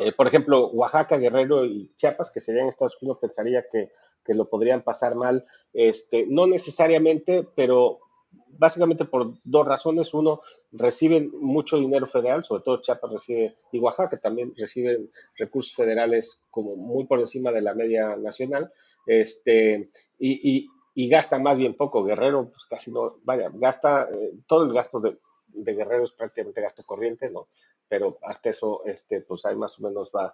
eh, 0.00 0.12
por 0.12 0.26
ejemplo, 0.26 0.68
Oaxaca, 0.68 1.18
Guerrero 1.18 1.64
y 1.64 1.92
Chiapas, 1.96 2.30
que 2.30 2.40
serían 2.40 2.68
Estados 2.68 2.96
Unidos, 3.00 3.18
pensaría 3.20 3.64
que, 3.70 3.90
lo 4.32 4.48
podrían 4.48 4.82
pasar 4.82 5.16
mal, 5.16 5.44
este, 5.72 6.24
no 6.28 6.46
necesariamente, 6.46 7.48
pero 7.56 7.98
básicamente 8.46 9.04
por 9.04 9.34
dos 9.42 9.66
razones. 9.66 10.14
Uno, 10.14 10.40
reciben 10.70 11.32
mucho 11.40 11.78
dinero 11.78 12.06
federal, 12.06 12.44
sobre 12.44 12.62
todo 12.62 12.80
Chiapas 12.80 13.10
recibe, 13.10 13.56
y 13.72 13.80
Oaxaca 13.80 14.18
también 14.18 14.54
reciben 14.56 15.10
recursos 15.36 15.74
federales 15.74 16.44
como 16.48 16.76
muy 16.76 17.06
por 17.06 17.18
encima 17.18 17.50
de 17.50 17.60
la 17.60 17.74
media 17.74 18.14
nacional, 18.16 18.72
este, 19.04 19.90
y, 20.20 20.70
y, 20.94 21.08
gasta 21.08 21.40
más 21.40 21.58
bien 21.58 21.74
poco. 21.74 22.04
Guerrero, 22.04 22.50
pues 22.50 22.66
casi 22.68 22.92
no, 22.92 23.16
vaya, 23.24 23.50
gasta, 23.52 24.08
eh, 24.12 24.34
todo 24.46 24.62
el 24.62 24.72
gasto 24.72 25.00
de, 25.00 25.18
de 25.48 25.74
Guerrero 25.74 26.04
es 26.04 26.12
prácticamente 26.12 26.60
gasto 26.60 26.84
corriente, 26.84 27.30
¿no? 27.30 27.48
Pero 27.90 28.18
hasta 28.22 28.50
eso, 28.50 28.82
este, 28.86 29.20
pues 29.20 29.44
ahí 29.44 29.56
más 29.56 29.78
o 29.78 29.82
menos 29.82 30.10
va, 30.16 30.32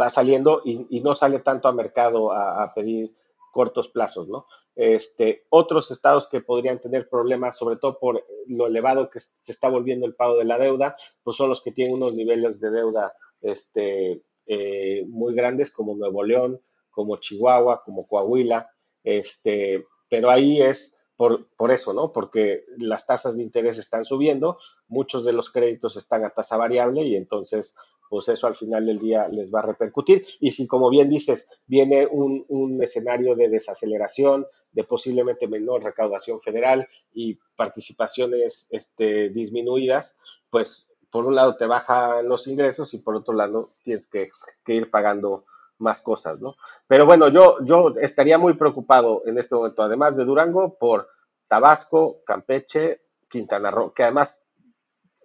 va 0.00 0.08
saliendo 0.08 0.62
y, 0.64 1.00
no 1.00 1.14
sale 1.14 1.40
tanto 1.40 1.68
a 1.68 1.72
mercado 1.72 2.32
a, 2.32 2.72
pedir 2.74 3.14
cortos 3.52 3.88
plazos, 3.88 4.28
¿no? 4.28 4.46
Este, 4.74 5.44
otros 5.50 5.90
estados 5.90 6.28
que 6.28 6.40
podrían 6.40 6.80
tener 6.80 7.10
problemas, 7.10 7.58
sobre 7.58 7.76
todo 7.76 7.98
por 7.98 8.24
lo 8.46 8.66
elevado 8.66 9.10
que 9.10 9.20
se 9.20 9.52
está 9.52 9.68
volviendo 9.68 10.06
el 10.06 10.14
pago 10.14 10.38
de 10.38 10.46
la 10.46 10.58
deuda, 10.58 10.96
pues 11.22 11.36
son 11.36 11.50
los 11.50 11.62
que 11.62 11.72
tienen 11.72 11.96
unos 11.96 12.14
niveles 12.14 12.58
de 12.58 12.70
deuda 12.70 13.14
este, 13.42 14.22
eh, 14.46 15.04
muy 15.08 15.34
grandes, 15.34 15.70
como 15.70 15.94
Nuevo 15.94 16.24
León, 16.24 16.60
como 16.90 17.18
Chihuahua, 17.18 17.82
como 17.84 18.06
Coahuila, 18.06 18.70
este, 19.04 19.86
pero 20.08 20.30
ahí 20.30 20.62
es 20.62 20.96
por, 21.16 21.46
por, 21.56 21.70
eso, 21.70 21.92
¿no? 21.92 22.12
Porque 22.12 22.64
las 22.78 23.06
tasas 23.06 23.36
de 23.36 23.42
interés 23.42 23.78
están 23.78 24.04
subiendo, 24.04 24.58
muchos 24.88 25.24
de 25.24 25.32
los 25.32 25.50
créditos 25.50 25.96
están 25.96 26.24
a 26.24 26.30
tasa 26.30 26.56
variable 26.56 27.02
y 27.02 27.16
entonces 27.16 27.76
pues 28.12 28.28
eso 28.28 28.46
al 28.46 28.56
final 28.56 28.84
del 28.84 28.98
día 28.98 29.26
les 29.28 29.50
va 29.50 29.60
a 29.60 29.66
repercutir. 29.66 30.26
Y 30.38 30.50
si, 30.50 30.66
como 30.66 30.90
bien 30.90 31.08
dices, 31.08 31.48
viene 31.66 32.06
un, 32.06 32.78
escenario 32.82 33.34
de 33.34 33.48
desaceleración, 33.48 34.46
de 34.70 34.84
posiblemente 34.84 35.48
menor 35.48 35.82
recaudación 35.82 36.42
federal 36.42 36.86
y 37.14 37.38
participaciones 37.56 38.66
este, 38.68 39.30
disminuidas, 39.30 40.14
pues 40.50 40.92
por 41.10 41.24
un 41.24 41.36
lado 41.36 41.56
te 41.56 41.64
bajan 41.64 42.28
los 42.28 42.46
ingresos 42.48 42.92
y 42.92 42.98
por 42.98 43.16
otro 43.16 43.32
lado 43.32 43.70
tienes 43.82 44.06
que, 44.06 44.28
ir 44.66 44.90
pagando 44.90 45.46
más 45.82 46.00
cosas, 46.00 46.40
¿no? 46.40 46.56
Pero 46.86 47.04
bueno, 47.04 47.28
yo, 47.28 47.58
yo 47.64 47.94
estaría 48.00 48.38
muy 48.38 48.54
preocupado 48.54 49.22
en 49.26 49.38
este 49.38 49.54
momento, 49.54 49.82
además 49.82 50.16
de 50.16 50.24
Durango, 50.24 50.78
por 50.78 51.08
Tabasco, 51.48 52.22
Campeche, 52.24 53.02
Quintana 53.28 53.70
Roo, 53.70 53.92
que 53.92 54.04
además 54.04 54.42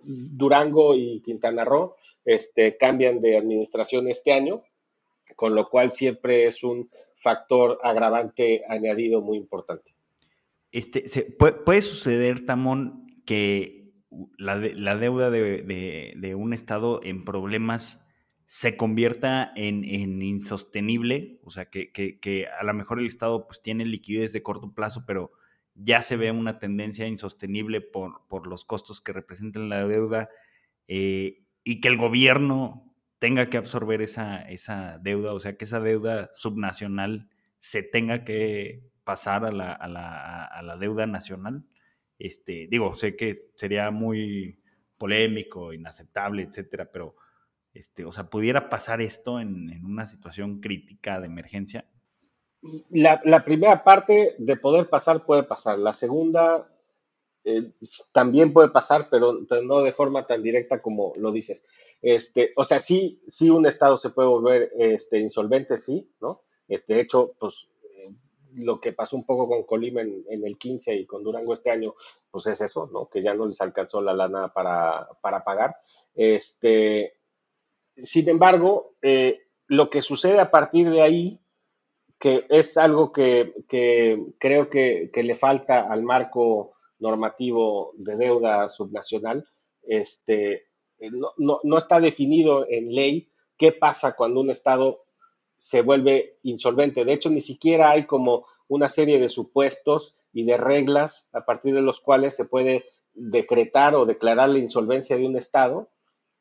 Durango 0.04 0.96
y 0.96 1.22
Quintana 1.22 1.64
Roo 1.64 1.96
este, 2.26 2.78
cambian 2.78 3.22
de 3.22 3.38
administración 3.38 4.10
este 4.10 4.34
año, 4.34 4.64
con 5.36 5.56
lo 5.56 5.70
cual 5.70 5.92
siempre 5.92 6.48
es 6.48 6.64
un 6.64 6.90
factor 7.22 7.80
agravante 7.84 8.64
añadido 8.68 9.22
muy 9.22 9.38
importante. 9.38 9.94
Este, 10.72 11.04
puede, 11.32 11.82
suceder, 11.82 12.46
Tamón, 12.46 13.08
que 13.26 13.94
la, 14.38 14.58
deuda 14.98 15.30
de, 15.32 16.36
un 16.38 16.54
Estado 16.54 17.02
en 17.04 17.24
problemas 17.24 18.06
se 18.48 18.78
convierta 18.78 19.52
en, 19.56 19.84
insostenible, 19.84 21.40
o 21.44 21.52
sea, 21.52 21.70
que, 21.70 22.48
a 22.60 22.64
lo 22.64 22.74
mejor 22.74 23.00
el 23.00 23.06
Estado 23.06 23.46
pues, 23.46 23.62
tiene 23.62 23.86
liquidez 23.86 24.32
de 24.32 24.42
corto 24.42 24.74
plazo, 24.74 25.04
pero 25.06 25.34
ya 25.76 26.02
se 26.02 26.16
ve 26.16 26.32
una 26.32 26.58
tendencia 26.58 27.06
insostenible 27.08 27.82
por, 27.82 28.26
por 28.28 28.48
los 28.48 28.64
costos 28.64 29.02
que 29.02 29.14
representan 29.14 29.70
la 29.70 29.86
deuda. 29.86 30.30
Eh, 30.88 31.44
y 31.66 31.82
que 31.82 31.90
el 31.90 31.98
gobierno 31.98 32.96
tenga 33.20 33.50
que 33.50 33.58
absorber 33.58 34.02
esa, 34.02 34.42
esa 34.44 34.98
deuda, 35.00 35.34
o 35.34 35.40
sea, 35.42 35.58
que 35.58 35.66
esa 35.66 35.82
deuda 35.82 36.30
subnacional 36.34 37.30
se 37.60 37.84
tenga 37.84 38.24
que 38.24 38.82
pasar 39.04 39.44
a 39.44 39.52
la, 39.52 39.74
a 39.74 39.90
la, 39.90 40.46
a 40.46 40.62
la 40.62 40.78
deuda 40.78 41.06
nacional. 41.06 41.66
Este, 42.18 42.68
digo, 42.70 42.96
sé 42.96 43.18
que 43.18 43.36
sería 43.56 43.92
muy 43.92 44.62
polémico, 44.98 45.74
inaceptable, 45.74 46.44
etcétera, 46.44 46.90
pero, 46.92 47.16
este, 47.78 48.06
o 48.06 48.12
sea, 48.12 48.30
¿pudiera 48.30 48.70
pasar 48.70 49.02
esto 49.02 49.40
en, 49.40 49.70
en 49.70 49.86
una 49.86 50.08
situación 50.08 50.60
crítica 50.60 51.20
de 51.20 51.28
emergencia? 51.28 51.86
La, 52.90 53.22
la, 53.24 53.46
primera 53.46 53.84
parte 53.84 54.36
de 54.38 54.58
poder 54.58 54.90
pasar 54.90 55.26
puede 55.26 55.44
pasar. 55.44 55.78
La 55.78 55.94
segunda 55.94 56.68
eh, 57.50 57.72
también 58.12 58.52
puede 58.52 58.68
pasar, 58.68 59.08
pero, 59.10 59.40
no 59.64 59.82
de 59.82 59.94
forma 59.94 60.28
tan 60.28 60.44
directa 60.44 60.82
como 60.82 61.14
lo 61.16 61.32
dices. 61.32 61.64
Este, 62.02 62.52
o 62.58 62.66
sea, 62.66 62.82
sí, 62.82 63.22
sí 63.30 63.50
un 63.50 63.66
estado 63.66 63.98
se 63.98 64.10
puede 64.10 64.28
volver 64.28 64.72
este, 64.78 65.20
insolvente, 65.20 65.78
sí, 65.78 66.12
¿no? 66.20 66.42
Este, 66.68 66.96
de 66.96 67.02
hecho, 67.02 67.36
pues 67.40 67.70
eh, 67.96 68.12
lo 68.56 68.82
que 68.82 68.92
pasó 68.92 69.16
un 69.16 69.26
poco 69.26 69.48
con 69.48 69.64
Colima 69.64 70.02
en, 70.02 70.26
el 70.28 70.58
15 70.58 70.94
y 70.94 71.06
con 71.06 71.24
Durango 71.24 71.54
este 71.54 71.72
año, 71.72 71.96
pues 72.30 72.48
es 72.48 72.60
eso, 72.60 72.90
¿no? 72.92 73.08
Que 73.08 73.22
ya 73.22 73.34
no 73.34 73.46
les 73.46 73.62
alcanzó 73.62 74.02
la 74.02 74.14
lana 74.14 74.52
para, 74.52 75.08
para 75.22 75.46
pagar. 75.46 75.78
Este, 76.16 77.17
sin 78.04 78.30
embargo, 78.30 78.96
eh, 79.02 79.42
lo 79.68 79.90
que 79.90 80.02
sucede 80.02 80.40
a 80.40 80.52
partir 80.52 80.90
de 80.90 81.02
ahí, 81.02 81.40
que 82.20 82.46
es 82.50 82.78
algo 82.78 83.12
que, 83.12 83.54
creo 84.40 84.70
que, 84.70 85.12
le 85.14 85.36
falta 85.36 85.92
al 85.92 86.04
marco 86.04 86.74
normativo 87.00 87.94
de 87.98 88.16
deuda 88.16 88.70
subnacional, 88.70 89.48
este, 89.84 90.68
eh, 91.00 91.12
no, 91.12 91.60
no, 91.64 91.78
está 91.78 92.00
definido 92.00 92.66
en 92.70 92.94
ley 92.94 93.30
qué 93.58 93.72
pasa 93.72 94.16
cuando 94.16 94.42
un 94.42 94.50
Estado 94.50 95.04
se 95.60 95.82
vuelve 95.82 96.38
insolvente. 96.44 97.06
De 97.06 97.14
hecho, 97.14 97.30
ni 97.30 97.42
siquiera 97.42 97.92
hay 97.92 98.06
como 98.06 98.46
una 98.68 98.90
serie 98.90 99.20
de 99.20 99.30
supuestos 99.30 100.16
y 100.34 100.44
de 100.44 100.58
reglas 100.58 101.30
a 101.34 101.46
partir 101.46 101.74
de 101.74 101.82
los 101.82 102.00
cuales 102.00 102.36
se 102.36 102.46
puede 102.46 102.86
decretar 103.14 103.96
o 103.96 104.06
declarar 104.06 104.50
la 104.50 104.60
insolvencia 104.60 105.18
de 105.18 105.26
un 105.26 105.36
Estado. 105.38 105.90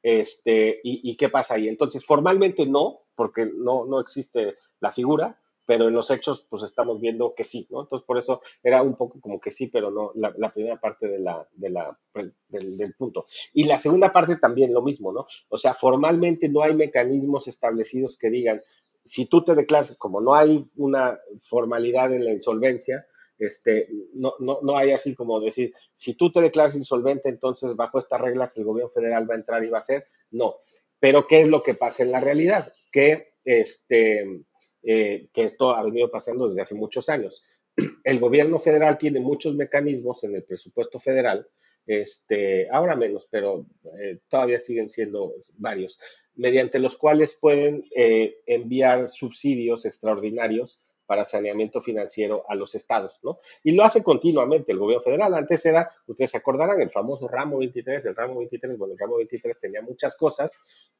Este, 0.08 0.78
y, 0.84 1.16
qué 1.16 1.28
pasa 1.28 1.54
ahí. 1.54 1.66
Entonces, 1.66 2.06
formalmente 2.06 2.64
no, 2.64 3.00
porque 3.16 3.50
no, 3.52 3.86
no 3.86 3.98
existe 3.98 4.54
la 4.78 4.92
figura, 4.92 5.36
pero 5.66 5.88
en 5.88 5.94
los 5.94 6.12
hechos 6.12 6.46
pues 6.48 6.62
estamos 6.62 7.00
viendo 7.00 7.34
que 7.34 7.42
sí, 7.42 7.66
¿no? 7.70 7.82
Entonces 7.82 8.06
por 8.06 8.16
eso 8.16 8.40
era 8.62 8.82
un 8.82 8.94
poco 8.94 9.20
como 9.20 9.40
que 9.40 9.50
sí, 9.50 9.66
pero 9.66 9.90
no 9.90 10.12
la, 10.14 10.52
primera 10.52 10.80
parte 10.80 11.08
de 11.08 11.18
la, 11.18 11.44
de 11.54 11.70
la, 11.70 11.98
del, 12.46 12.94
punto. 12.96 13.26
Y 13.52 13.64
la 13.64 13.80
segunda 13.80 14.12
parte 14.12 14.36
también 14.36 14.72
lo 14.72 14.80
mismo, 14.80 15.12
¿no? 15.12 15.26
O 15.48 15.58
sea, 15.58 15.74
formalmente 15.74 16.48
no 16.48 16.62
hay 16.62 16.74
mecanismos 16.74 17.48
establecidos 17.48 18.16
que 18.16 18.30
digan, 18.30 18.62
si 19.04 19.26
tú 19.26 19.42
te 19.42 19.56
declaras, 19.56 19.96
como 19.96 20.20
no 20.20 20.36
hay 20.36 20.70
una 20.76 21.18
formalidad 21.50 22.12
en 22.12 22.26
la 22.26 22.32
insolvencia, 22.32 23.04
este, 23.38 23.88
no, 24.14 24.34
no, 24.38 24.60
no 24.62 24.76
hay 24.76 24.92
así 24.92 25.14
como 25.14 25.40
decir, 25.40 25.74
si 25.94 26.14
tú 26.14 26.30
te 26.32 26.40
declaras 26.40 26.74
insolvente, 26.74 27.28
entonces 27.28 27.76
bajo 27.76 27.98
estas 27.98 28.20
reglas 28.20 28.56
el 28.56 28.64
gobierno 28.64 28.90
federal 28.90 29.28
va 29.28 29.34
a 29.34 29.38
entrar 29.38 29.64
y 29.64 29.68
va 29.68 29.78
a 29.78 29.82
hacer, 29.82 30.06
no. 30.30 30.56
Pero 30.98 31.26
¿qué 31.26 31.42
es 31.42 31.48
lo 31.48 31.62
que 31.62 31.74
pasa 31.74 32.02
en 32.02 32.12
la 32.12 32.20
realidad? 32.20 32.72
Que 32.90 33.34
este, 33.44 34.44
eh, 34.82 35.28
que 35.32 35.42
esto 35.42 35.70
ha 35.70 35.82
venido 35.82 36.10
pasando 36.10 36.48
desde 36.48 36.62
hace 36.62 36.74
muchos 36.74 37.08
años. 37.08 37.44
El 38.04 38.20
gobierno 38.20 38.58
federal 38.58 38.98
tiene 38.98 39.20
muchos 39.20 39.54
mecanismos 39.54 40.22
en 40.24 40.34
el 40.34 40.44
presupuesto 40.44 41.00
federal, 41.00 41.46
este, 41.86 42.68
ahora 42.70 42.96
menos, 42.96 43.26
pero 43.30 43.66
eh, 44.00 44.18
todavía 44.28 44.60
siguen 44.60 44.88
siendo 44.88 45.34
varios, 45.58 45.98
mediante 46.34 46.78
los 46.78 46.96
cuales 46.96 47.34
pueden 47.40 47.84
eh, 47.94 48.38
enviar 48.46 49.08
subsidios 49.08 49.84
extraordinarios 49.86 50.82
para 51.06 51.24
saneamiento 51.24 51.80
financiero 51.80 52.44
a 52.48 52.54
los 52.54 52.74
estados, 52.74 53.18
¿no? 53.22 53.38
Y 53.62 53.72
lo 53.72 53.84
hace 53.84 54.02
continuamente 54.02 54.72
el 54.72 54.78
gobierno 54.78 55.04
federal. 55.04 55.34
Antes 55.34 55.64
era, 55.64 55.90
ustedes 56.06 56.32
se 56.32 56.36
acordarán, 56.36 56.82
el 56.82 56.90
famoso 56.90 57.28
ramo 57.28 57.58
23, 57.58 58.04
el 58.04 58.16
ramo 58.16 58.38
23, 58.38 58.76
bueno, 58.76 58.94
el 58.94 58.98
ramo 58.98 59.16
23 59.16 59.58
tenía 59.60 59.82
muchas 59.82 60.16
cosas, 60.16 60.50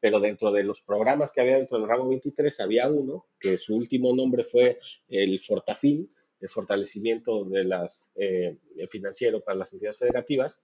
pero 0.00 0.20
dentro 0.20 0.52
de 0.52 0.62
los 0.62 0.80
programas 0.80 1.32
que 1.32 1.40
había 1.40 1.56
dentro 1.56 1.78
del 1.78 1.88
ramo 1.88 2.08
23 2.08 2.60
había 2.60 2.88
uno, 2.88 3.26
que 3.38 3.58
su 3.58 3.74
último 3.74 4.14
nombre 4.14 4.44
fue 4.44 4.78
el 5.08 5.38
Fortafin, 5.40 6.10
el 6.40 6.48
fortalecimiento 6.48 7.44
de 7.44 7.64
las 7.64 8.08
eh, 8.14 8.56
financiero 8.90 9.40
para 9.40 9.58
las 9.58 9.72
entidades 9.72 9.98
federativas, 9.98 10.62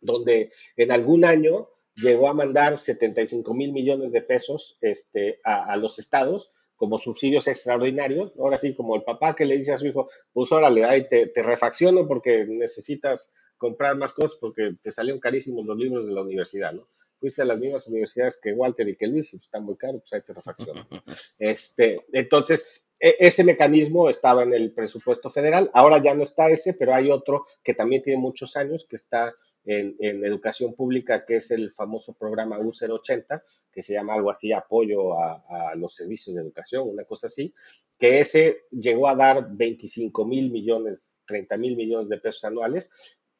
donde 0.00 0.52
en 0.76 0.92
algún 0.92 1.24
año 1.24 1.68
llegó 1.96 2.28
a 2.28 2.34
mandar 2.34 2.78
75 2.78 3.52
mil 3.52 3.72
millones 3.72 4.12
de 4.12 4.22
pesos 4.22 4.78
este, 4.80 5.40
a 5.44 5.76
los 5.76 5.98
estados 5.98 6.52
como 6.80 6.96
subsidios 6.96 7.46
extraordinarios, 7.46 8.32
ahora 8.38 8.56
sí, 8.56 8.74
como 8.74 8.96
el 8.96 9.02
papá 9.02 9.36
que 9.36 9.44
le 9.44 9.58
dice 9.58 9.72
a 9.72 9.78
su 9.78 9.86
hijo, 9.86 10.08
pues 10.32 10.50
órale, 10.50 10.86
ahí 10.86 11.06
te, 11.06 11.26
te 11.26 11.42
refacciono 11.42 12.08
porque 12.08 12.46
necesitas 12.46 13.34
comprar 13.58 13.96
más 13.96 14.14
cosas 14.14 14.38
porque 14.40 14.76
te 14.82 14.90
salieron 14.90 15.20
carísimos 15.20 15.66
los 15.66 15.76
libros 15.76 16.06
de 16.06 16.12
la 16.12 16.22
universidad, 16.22 16.72
¿no? 16.72 16.88
Fuiste 17.18 17.42
a 17.42 17.44
las 17.44 17.58
mismas 17.58 17.86
universidades 17.86 18.40
que 18.42 18.54
Walter 18.54 18.88
y 18.88 18.96
que 18.96 19.08
Luis, 19.08 19.28
pues 19.30 19.42
están 19.42 19.62
muy 19.62 19.76
caros, 19.76 20.00
pues 20.00 20.14
ahí 20.14 20.26
te 20.26 20.32
refacciono. 20.32 20.88
Este, 21.38 22.00
entonces, 22.14 22.66
e, 22.98 23.14
ese 23.18 23.44
mecanismo 23.44 24.08
estaba 24.08 24.44
en 24.44 24.54
el 24.54 24.72
presupuesto 24.72 25.28
federal, 25.28 25.70
ahora 25.74 26.02
ya 26.02 26.14
no 26.14 26.22
está 26.22 26.48
ese, 26.48 26.72
pero 26.72 26.94
hay 26.94 27.10
otro 27.10 27.44
que 27.62 27.74
también 27.74 28.02
tiene 28.02 28.18
muchos 28.18 28.56
años, 28.56 28.86
que 28.88 28.96
está 28.96 29.34
en, 29.64 30.24
educación 30.24 30.74
pública, 30.74 31.24
que 31.24 31.36
es 31.36 31.50
el 31.50 31.72
famoso 31.72 32.14
programa 32.14 32.58
U080, 32.58 33.42
que 33.72 33.82
se 33.82 33.92
llama 33.92 34.14
algo 34.14 34.30
así, 34.30 34.52
apoyo 34.52 35.18
a, 35.18 35.44
a, 35.48 35.74
los 35.74 35.94
servicios 35.94 36.34
de 36.34 36.42
educación, 36.42 36.88
una 36.88 37.04
cosa 37.04 37.26
así, 37.26 37.54
que 37.98 38.20
ese 38.20 38.62
llegó 38.70 39.08
a 39.08 39.14
dar 39.14 39.48
25 39.50 40.24
mil 40.24 40.50
millones, 40.50 41.16
30 41.26 41.56
mil 41.58 41.76
millones 41.76 42.08
de 42.08 42.18
pesos 42.18 42.44
anuales, 42.44 42.90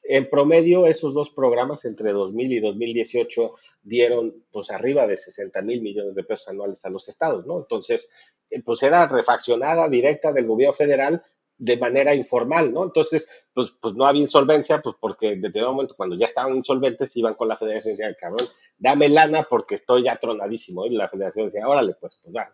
en 0.02 0.28
promedio, 0.28 0.86
esos 0.86 1.14
dos 1.14 1.30
programas 1.30 1.84
entre 1.84 2.12
2000 2.12 2.52
y 2.52 2.60
2018 2.60 3.54
dieron 3.82 4.44
pues 4.50 4.70
arriba 4.70 5.06
de 5.06 5.16
60 5.16 5.60
mil 5.62 5.82
millones 5.82 6.14
de 6.14 6.24
pesos 6.24 6.48
anuales 6.48 6.84
a 6.84 6.90
los 6.90 7.08
estados, 7.08 7.46
¿no? 7.46 7.58
Entonces, 7.60 8.10
eh, 8.50 8.62
pues 8.62 8.82
era 8.82 9.06
refaccionada 9.06 9.88
directa 9.88 10.32
del 10.32 10.46
gobierno 10.46 10.72
federal 10.72 11.22
de 11.60 11.76
manera 11.76 12.14
informal, 12.14 12.72
¿no? 12.72 12.84
Entonces, 12.84 13.28
pues, 13.52 13.70
pues 13.80 13.94
no 13.94 14.06
había 14.06 14.22
insolvencia, 14.22 14.80
pues 14.80 14.96
porque 14.98 15.36
desde 15.36 15.58
el 15.58 15.66
momento 15.66 15.94
cuando 15.94 16.16
ya 16.16 16.26
estaban 16.26 16.56
insolventes 16.56 17.14
iban 17.16 17.34
con 17.34 17.48
la 17.48 17.58
federación 17.58 17.92
y 17.92 17.96
decían, 17.98 18.16
cabrón, 18.18 18.48
dame 18.78 19.10
lana 19.10 19.46
porque 19.48 19.74
estoy 19.74 20.04
ya 20.04 20.16
tronadísimo. 20.16 20.86
Y 20.86 20.96
la 20.96 21.08
federación 21.08 21.46
decía, 21.46 21.68
órale, 21.68 21.94
pues, 22.00 22.18
pues 22.22 22.34
va. 22.34 22.50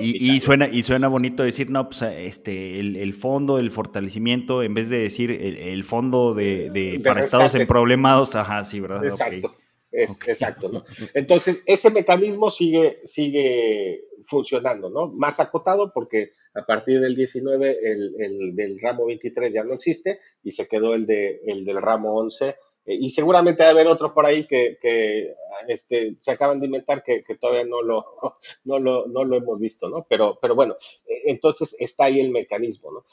y, 0.00 0.40
suena, 0.40 0.68
y 0.68 0.82
suena 0.82 1.08
bonito 1.08 1.42
decir, 1.42 1.70
no, 1.70 1.86
pues 1.88 2.00
este, 2.00 2.80
el, 2.80 3.14
fondo, 3.14 3.58
el 3.58 3.70
fortalecimiento, 3.70 4.62
en 4.62 4.72
vez 4.72 4.88
de 4.88 5.00
decir 5.00 5.30
el, 5.30 5.84
fondo 5.84 6.32
de, 6.32 7.00
para 7.04 7.20
estados 7.20 7.54
en 7.54 7.66
problemados, 7.66 8.34
ajá, 8.34 8.64
sí, 8.64 8.80
¿verdad? 8.80 9.04
Exacto. 9.04 9.54
Exacto, 10.02 10.68
¿no? 10.68 10.84
Entonces, 11.14 11.62
ese 11.66 11.90
mecanismo 11.90 12.50
sigue, 12.50 13.00
sigue 13.06 14.04
funcionando, 14.28 14.90
¿no? 14.90 15.08
Más 15.08 15.40
acotado 15.40 15.92
porque 15.92 16.32
a 16.54 16.64
partir 16.64 17.00
del 17.00 17.14
19 17.14 17.78
el, 17.82 18.54
del 18.54 18.80
ramo 18.80 19.06
23 19.06 19.52
ya 19.52 19.64
no 19.64 19.74
existe 19.74 20.20
y 20.42 20.52
se 20.52 20.68
quedó 20.68 20.94
el, 20.94 21.06
de, 21.06 21.40
el 21.46 21.64
del 21.64 21.80
ramo 21.80 22.14
11 22.16 22.48
eh, 22.48 22.54
y 22.86 23.10
seguramente 23.10 23.62
va 23.62 23.68
a 23.68 23.72
haber 23.72 23.88
otro 23.88 24.14
por 24.14 24.26
ahí 24.26 24.46
que, 24.46 24.78
este, 25.68 26.16
se 26.20 26.30
acaban 26.30 26.60
de 26.60 26.66
inventar 26.66 27.02
que, 27.02 27.22
todavía 27.40 27.64
no 27.64 27.82
lo, 27.82 28.04
no, 28.64 28.78
lo, 28.78 29.06
no 29.06 29.24
lo 29.24 29.36
hemos 29.36 29.58
visto, 29.58 29.88
¿no? 29.88 30.06
Pero, 30.08 30.38
pero 30.40 30.54
bueno, 30.54 30.76
eh, 31.06 31.22
entonces 31.26 31.74
está 31.78 32.04
ahí 32.04 32.20
el 32.20 32.30
mecanismo, 32.30 32.92
¿no? 32.92 33.04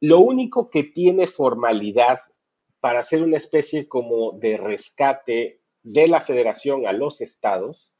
Lo 0.00 0.20
único 0.20 0.70
que 0.70 0.84
tiene 0.84 1.26
formalidad 1.26 2.20
para 2.80 3.00
hacer 3.00 3.22
una 3.22 3.38
especie 3.38 3.88
como 3.88 4.32
de 4.32 4.56
rescate 4.58 5.60
de 5.86 6.08
la 6.08 6.20
federación 6.20 6.84
a 6.84 6.92
los 6.92 7.20
estados 7.20 7.92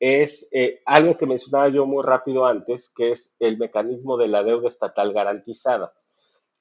es 0.00 0.48
eh, 0.50 0.80
algo 0.86 1.18
que 1.18 1.26
mencionaba 1.26 1.68
yo 1.68 1.84
muy 1.84 2.02
rápido 2.02 2.46
antes, 2.46 2.90
que 2.96 3.12
es 3.12 3.34
el 3.38 3.58
mecanismo 3.58 4.16
de 4.16 4.28
la 4.28 4.42
deuda 4.42 4.68
estatal 4.68 5.12
garantizada. 5.12 5.92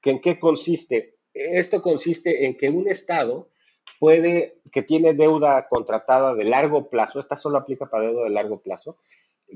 ¿Que 0.01 0.11
¿En 0.11 0.19
qué 0.19 0.39
consiste? 0.39 1.15
Esto 1.33 1.81
consiste 1.81 2.45
en 2.45 2.57
que 2.57 2.69
un 2.69 2.89
estado 2.89 3.49
puede, 3.97 4.59
que 4.73 4.81
tiene 4.81 5.13
deuda 5.13 5.67
contratada 5.69 6.35
de 6.35 6.43
largo 6.43 6.89
plazo, 6.89 7.21
esta 7.21 7.37
solo 7.37 7.59
aplica 7.59 7.89
para 7.89 8.07
deuda 8.07 8.25
de 8.25 8.29
largo 8.29 8.61
plazo, 8.61 8.97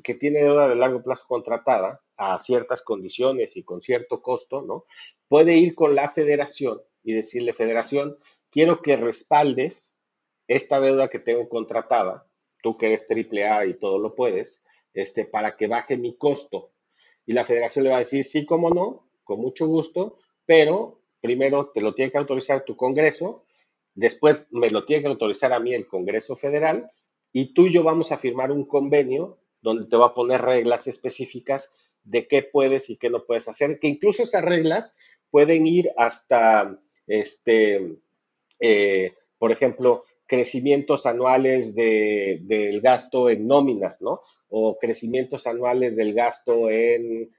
que 0.03 0.15
tiene 0.15 0.39
deuda 0.39 0.69
de 0.69 0.75
largo 0.75 1.03
plazo 1.03 1.25
contratada 1.27 2.01
a 2.15 2.39
ciertas 2.39 2.81
condiciones 2.81 3.57
y 3.57 3.63
con 3.63 3.81
cierto 3.81 4.21
costo, 4.21 4.61
¿no? 4.61 4.85
Puede 5.27 5.57
ir 5.57 5.75
con 5.75 5.93
la 5.93 6.09
federación 6.11 6.81
y 7.03 7.13
decirle, 7.13 7.51
federación, 7.51 8.17
quiero 8.49 8.81
que 8.81 8.95
respaldes 8.95 9.96
esta 10.47 10.79
deuda 10.79 11.09
que 11.09 11.19
tengo 11.19 11.49
contratada, 11.49 12.25
tú 12.61 12.77
que 12.77 12.87
eres 12.87 13.07
triple 13.07 13.45
A 13.45 13.65
y 13.65 13.75
todo 13.75 13.99
lo 13.99 14.15
puedes, 14.15 14.63
este, 14.93 15.25
para 15.25 15.55
que 15.55 15.67
baje 15.67 15.97
mi 15.97 16.17
costo. 16.17 16.71
Y 17.25 17.33
la 17.33 17.45
federación 17.45 17.83
le 17.83 17.91
va 17.91 17.97
a 17.97 17.99
decir, 17.99 18.23
sí, 18.23 18.45
cómo 18.45 18.69
no, 18.69 19.07
con 19.23 19.39
mucho 19.39 19.67
gusto, 19.67 20.17
pero 20.45 21.01
primero 21.21 21.71
te 21.73 21.81
lo 21.81 21.93
tiene 21.93 22.11
que 22.11 22.17
autorizar 22.17 22.63
tu 22.63 22.75
Congreso, 22.75 23.45
después 23.93 24.47
me 24.51 24.69
lo 24.69 24.85
tiene 24.85 25.03
que 25.03 25.09
autorizar 25.09 25.51
a 25.53 25.59
mí 25.59 25.73
el 25.73 25.87
Congreso 25.87 26.35
Federal, 26.35 26.89
y 27.33 27.53
tú 27.53 27.67
y 27.67 27.73
yo 27.73 27.83
vamos 27.83 28.11
a 28.11 28.17
firmar 28.17 28.51
un 28.51 28.65
convenio 28.65 29.39
donde 29.61 29.89
te 29.89 29.97
va 29.97 30.07
a 30.07 30.13
poner 30.13 30.41
reglas 30.41 30.87
específicas 30.87 31.69
de 32.03 32.27
qué 32.27 32.41
puedes 32.41 32.89
y 32.89 32.97
qué 32.97 33.09
no 33.09 33.25
puedes 33.25 33.47
hacer, 33.49 33.79
que 33.79 33.87
incluso 33.87 34.23
esas 34.23 34.43
reglas 34.43 34.95
pueden 35.29 35.67
ir 35.67 35.91
hasta, 35.97 36.79
este, 37.05 37.97
eh, 38.59 39.13
por 39.37 39.51
ejemplo, 39.51 40.05
crecimientos 40.27 41.05
anuales 41.05 41.73
de, 41.73 42.39
del 42.43 42.81
gasto 42.81 43.29
en 43.29 43.47
nóminas, 43.47 44.01
¿no? 44.01 44.21
O 44.49 44.77
crecimientos 44.77 45.47
anuales 45.47 45.95
del 45.95 46.13
gasto 46.13 46.69
en 46.69 47.31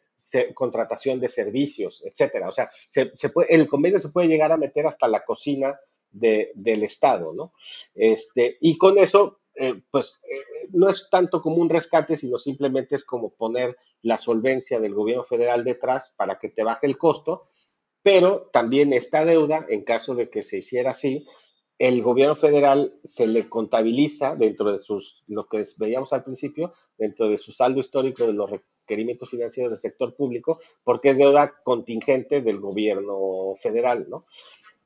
contratación 0.55 1.21
de 1.21 1.29
servicios, 1.29 2.03
etcétera. 2.05 2.49
O 2.49 2.53
sea, 2.53 2.71
se, 2.89 3.07
puede, 3.31 3.55
el 3.55 3.67
convenio 3.69 3.99
se 3.99 4.09
puede 4.09 4.29
llegar 4.29 4.53
a 4.53 4.57
meter 4.57 4.87
hasta 4.87 5.09
la 5.09 5.25
cocina 5.25 5.79
del 6.11 6.83
Estado, 6.83 7.33
¿no? 7.33 7.53
Este, 7.95 8.57
y 8.61 8.77
con 8.77 8.99
eso, 8.99 9.41
eh, 9.55 9.81
pues, 9.91 10.21
eh, 10.29 10.69
no 10.71 10.89
es 10.89 11.09
tanto 11.11 11.41
como 11.41 11.57
un 11.57 11.69
rescate, 11.69 12.17
sino 12.17 12.39
simplemente 12.39 12.97
es 12.97 13.05
como 13.05 13.31
poner 13.31 13.77
la 14.03 14.19
solvencia 14.19 14.81
del 14.81 14.95
gobierno 14.95 15.25
federal 15.25 15.65
detrás 15.65 16.13
para 16.17 16.39
que 16.39 16.49
te 16.49 16.65
baje 16.65 16.87
el 16.87 16.99
costo, 16.99 17.49
pero 18.03 18.49
también 18.53 18.93
esta 18.93 19.25
deuda, 19.25 19.67
en 19.69 19.85
caso 19.85 20.15
de 20.15 20.31
que 20.31 20.43
se 20.43 20.59
hiciera 20.59 20.93
así, 20.93 21.27
el 21.79 22.03
gobierno 22.03 22.35
federal 22.35 22.95
se 23.05 23.27
le 23.27 23.49
contabiliza 23.49 24.35
dentro 24.35 24.73
de 24.73 24.83
sus, 24.83 25.23
lo 25.29 25.47
que 25.47 25.65
veíamos 25.77 26.13
al 26.13 26.25
principio, 26.25 26.75
dentro 26.97 27.29
de 27.29 27.39
su 27.39 27.53
saldo 27.53 27.81
histórico 27.81 28.27
de 28.27 28.33
los 28.33 28.51
requerimientos 28.51 29.31
financieros 29.31 29.71
del 29.71 29.81
sector 29.81 30.17
público, 30.17 30.59
porque 30.83 31.11
es 31.11 31.19
deuda 31.19 31.55
contingente 31.63 32.43
del 32.43 32.59
gobierno 32.59 33.55
federal, 33.63 34.07
¿no? 34.09 34.27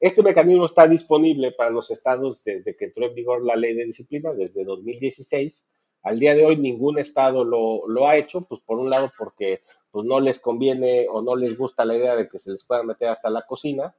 Este 0.02 0.22
mecanismo 0.24 0.64
está 0.64 0.88
disponible 0.88 1.52
para 1.52 1.70
los 1.70 1.90
estados 1.92 2.42
desde 2.42 2.76
que 2.76 2.86
entró 2.86 3.06
en 3.06 3.14
vigor 3.14 3.44
la 3.44 3.54
ley 3.54 3.72
de 3.72 3.84
disciplina, 3.84 4.34
desde 4.34 4.64
2016. 4.64 5.70
Al 6.02 6.18
día 6.18 6.34
de 6.34 6.44
hoy 6.44 6.56
ningún 6.56 6.98
estado 6.98 7.44
lo, 7.44 8.08
ha 8.08 8.16
hecho, 8.16 8.40
pues 8.42 8.60
por 8.66 8.80
un 8.80 8.90
lado 8.90 9.12
porque 9.16 9.60
pues 9.92 10.04
no 10.04 10.18
les 10.18 10.40
conviene 10.40 11.06
o 11.08 11.22
no 11.22 11.36
les 11.36 11.56
gusta 11.56 11.84
la 11.84 11.94
idea 11.94 12.16
de 12.16 12.28
que 12.28 12.40
se 12.40 12.50
les 12.50 12.64
pueda 12.64 12.82
meter 12.82 13.10
hasta 13.10 13.30
la 13.30 13.42
cocina, 13.42 13.94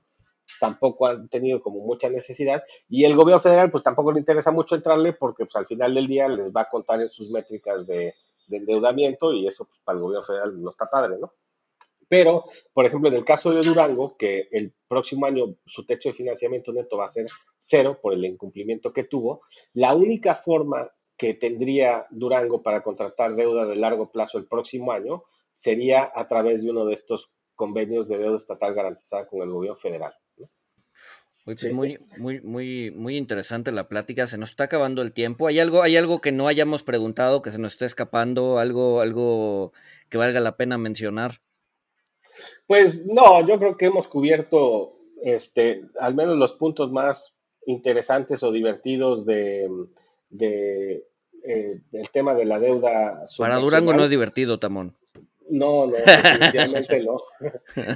tampoco 0.59 1.07
han 1.07 1.27
tenido 1.29 1.61
como 1.61 1.79
mucha 1.79 2.09
necesidad 2.09 2.63
y 2.89 3.05
el 3.05 3.15
gobierno 3.15 3.41
federal 3.41 3.71
pues 3.71 3.83
tampoco 3.83 4.11
le 4.11 4.19
interesa 4.19 4.51
mucho 4.51 4.75
entrarle 4.75 5.13
porque 5.13 5.45
pues 5.45 5.55
al 5.55 5.65
final 5.65 5.93
del 5.93 6.07
día 6.07 6.27
les 6.27 6.51
va 6.51 6.61
a 6.61 6.69
contar 6.69 7.01
en 7.01 7.09
sus 7.09 7.29
métricas 7.29 7.85
de, 7.87 8.13
endeudamiento 8.49 9.33
y 9.33 9.47
eso 9.47 9.65
pues, 9.65 9.79
para 9.83 9.97
el 9.97 10.03
gobierno 10.03 10.25
federal 10.25 10.61
no 10.61 10.69
está 10.69 10.85
padre, 10.87 11.17
¿no? 11.19 11.33
Pero, 12.07 12.43
por 12.73 12.85
ejemplo, 12.85 13.09
en 13.09 13.15
el 13.15 13.25
caso 13.25 13.51
de 13.51 13.63
Durango, 13.63 14.15
que 14.17 14.47
el 14.51 14.75
próximo 14.87 15.25
año 15.25 15.55
su 15.65 15.85
techo 15.85 16.09
de 16.09 16.15
financiamiento 16.15 16.71
neto 16.71 16.97
va 16.97 17.05
a 17.05 17.11
ser 17.11 17.25
cero 17.59 17.97
por 17.99 18.13
el 18.13 18.23
incumplimiento 18.25 18.93
que 18.93 19.05
tuvo, 19.05 19.41
la 19.73 19.95
única 19.95 20.35
forma 20.35 20.91
que 21.17 21.33
tendría 21.33 22.05
Durango 22.11 22.61
para 22.61 22.83
contratar 22.83 23.35
deuda 23.35 23.65
de 23.65 23.75
largo 23.75 24.11
plazo 24.11 24.37
el 24.37 24.45
próximo 24.45 24.91
año 24.91 25.23
sería 25.55 26.11
a 26.13 26.27
través 26.27 26.61
de 26.61 26.69
uno 26.69 26.85
de 26.85 26.93
estos 26.93 27.31
convenios 27.55 28.07
de 28.07 28.17
deuda 28.17 28.37
estatal 28.37 28.73
garantizada 28.73 29.27
con 29.27 29.41
el 29.41 29.49
gobierno 29.49 29.79
federal. 29.79 30.13
Pues 31.45 31.73
muy, 31.73 31.99
muy, 32.17 32.39
muy, 32.41 32.91
muy 32.91 33.17
interesante 33.17 33.71
la 33.71 33.89
plática. 33.89 34.27
Se 34.27 34.37
nos 34.37 34.51
está 34.51 34.65
acabando 34.65 35.01
el 35.01 35.11
tiempo. 35.11 35.47
¿Hay 35.47 35.59
algo, 35.59 35.83
hay 35.83 35.97
algo 35.97 36.21
que 36.21 36.31
no 36.31 36.47
hayamos 36.47 36.83
preguntado, 36.83 37.41
que 37.41 37.51
se 37.51 37.59
nos 37.59 37.73
esté 37.73 37.85
escapando, 37.85 38.59
algo, 38.59 39.01
algo 39.01 39.73
que 40.09 40.17
valga 40.17 40.39
la 40.39 40.55
pena 40.55 40.77
mencionar? 40.77 41.41
Pues 42.65 43.05
no, 43.05 43.45
yo 43.45 43.59
creo 43.59 43.75
que 43.75 43.87
hemos 43.87 44.07
cubierto 44.07 44.97
este, 45.21 45.83
al 45.99 46.15
menos 46.15 46.37
los 46.37 46.53
puntos 46.53 46.91
más 46.91 47.35
interesantes 47.65 48.41
o 48.43 48.51
divertidos 48.51 49.25
de, 49.25 49.69
de 50.29 51.05
eh, 51.45 51.81
del 51.91 52.09
tema 52.09 52.33
de 52.35 52.45
la 52.45 52.57
deuda. 52.57 53.25
Para 53.37 53.57
Durango 53.57 53.93
no 53.93 54.05
es 54.05 54.09
divertido, 54.09 54.59
Tamón. 54.59 54.95
No, 55.53 55.85
no, 55.85 55.93
definitivamente 56.05 57.03
no. 57.03 57.21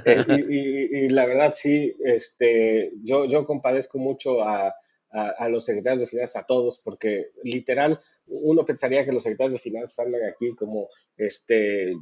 Eh, 0.04 0.24
y, 0.48 1.08
la 1.08 1.26
verdad 1.26 1.54
sí, 1.56 1.92
este, 2.04 2.92
yo, 3.02 3.24
yo 3.24 3.44
compadezco 3.44 3.98
mucho 3.98 4.42
a, 4.42 4.74
los 5.48 5.64
secretarios 5.64 6.02
de 6.02 6.06
finanzas, 6.06 6.44
a 6.44 6.46
todos, 6.46 6.80
porque 6.84 7.30
literal, 7.42 7.98
uno 8.26 8.64
pensaría 8.64 9.04
que 9.04 9.10
los 9.10 9.24
secretarios 9.24 9.54
de 9.54 9.70
finanzas 9.70 10.06
andan 10.06 10.22
aquí 10.24 10.54
como 10.54 10.88
este 11.16 11.96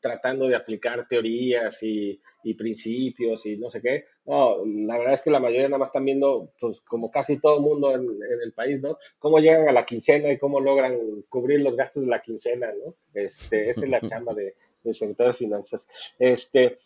tratando 0.00 0.46
de 0.46 0.54
aplicar 0.54 1.06
teorías 1.08 1.82
y, 1.82 2.18
principios 2.56 3.44
y 3.44 3.56
no 3.56 3.68
sé 3.68 3.82
qué. 3.82 4.04
No, 4.24 4.64
la 4.64 4.96
verdad 4.96 5.14
es 5.14 5.20
que 5.20 5.30
la 5.30 5.40
mayoría 5.40 5.68
nada 5.68 5.78
más 5.78 5.88
están 5.88 6.04
viendo, 6.04 6.52
pues 6.60 6.80
como 6.82 7.10
casi 7.10 7.38
todo 7.38 7.56
el 7.56 7.62
mundo 7.62 7.92
en, 7.92 8.02
en, 8.02 8.40
el 8.42 8.52
país, 8.52 8.80
¿no? 8.80 8.98
Cómo 9.18 9.40
llegan 9.40 9.68
a 9.68 9.72
la 9.72 9.84
quincena 9.84 10.30
y 10.30 10.38
cómo 10.38 10.60
logran 10.60 10.96
cubrir 11.28 11.60
los 11.60 11.76
gastos 11.76 12.04
de 12.04 12.10
la 12.10 12.22
quincena, 12.22 12.68
¿no? 12.72 12.94
Este, 13.12 13.70
esa 13.70 13.82
es 13.82 13.90
la 13.90 14.00
chamba 14.08 14.32
de, 14.32 14.54
el 14.86 14.94
secretario 14.94 15.32
de 15.32 15.38
Finanzas. 15.38 15.88
Este, 16.18 16.78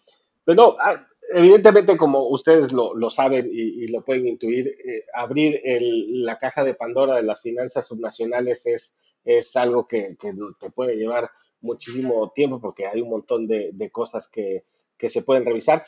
pero 0.45 0.77
ah, 0.81 1.07
evidentemente, 1.33 1.97
como 1.97 2.29
ustedes 2.29 2.73
lo, 2.73 3.11
saben 3.11 3.49
y, 3.53 3.87
lo 3.89 4.03
pueden 4.05 4.27
intuir, 4.27 4.69
eh, 4.69 5.05
abrir 5.15 5.61
la 5.65 6.39
caja 6.39 6.65
de 6.65 6.75
Pandora 6.75 7.17
de 7.17 7.23
las 7.23 7.41
finanzas 7.41 7.87
subnacionales 7.87 8.67
es, 8.67 8.97
es 9.25 9.55
algo 9.57 9.87
que, 9.87 10.17
te 10.59 10.71
puede 10.71 10.97
llevar 10.97 11.31
muchísimo 11.61 12.33
tiempo 12.35 12.61
porque 12.61 12.87
hay 12.87 13.01
un 13.01 13.11
montón 13.11 13.47
de, 13.47 13.91
cosas 13.93 14.29
que, 14.29 14.65
se 14.99 15.23
pueden 15.23 15.45
revisar. 15.45 15.85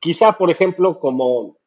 Quizá, 0.00 0.32
por 0.32 0.50
ejemplo, 0.50 0.98
como 0.98 1.57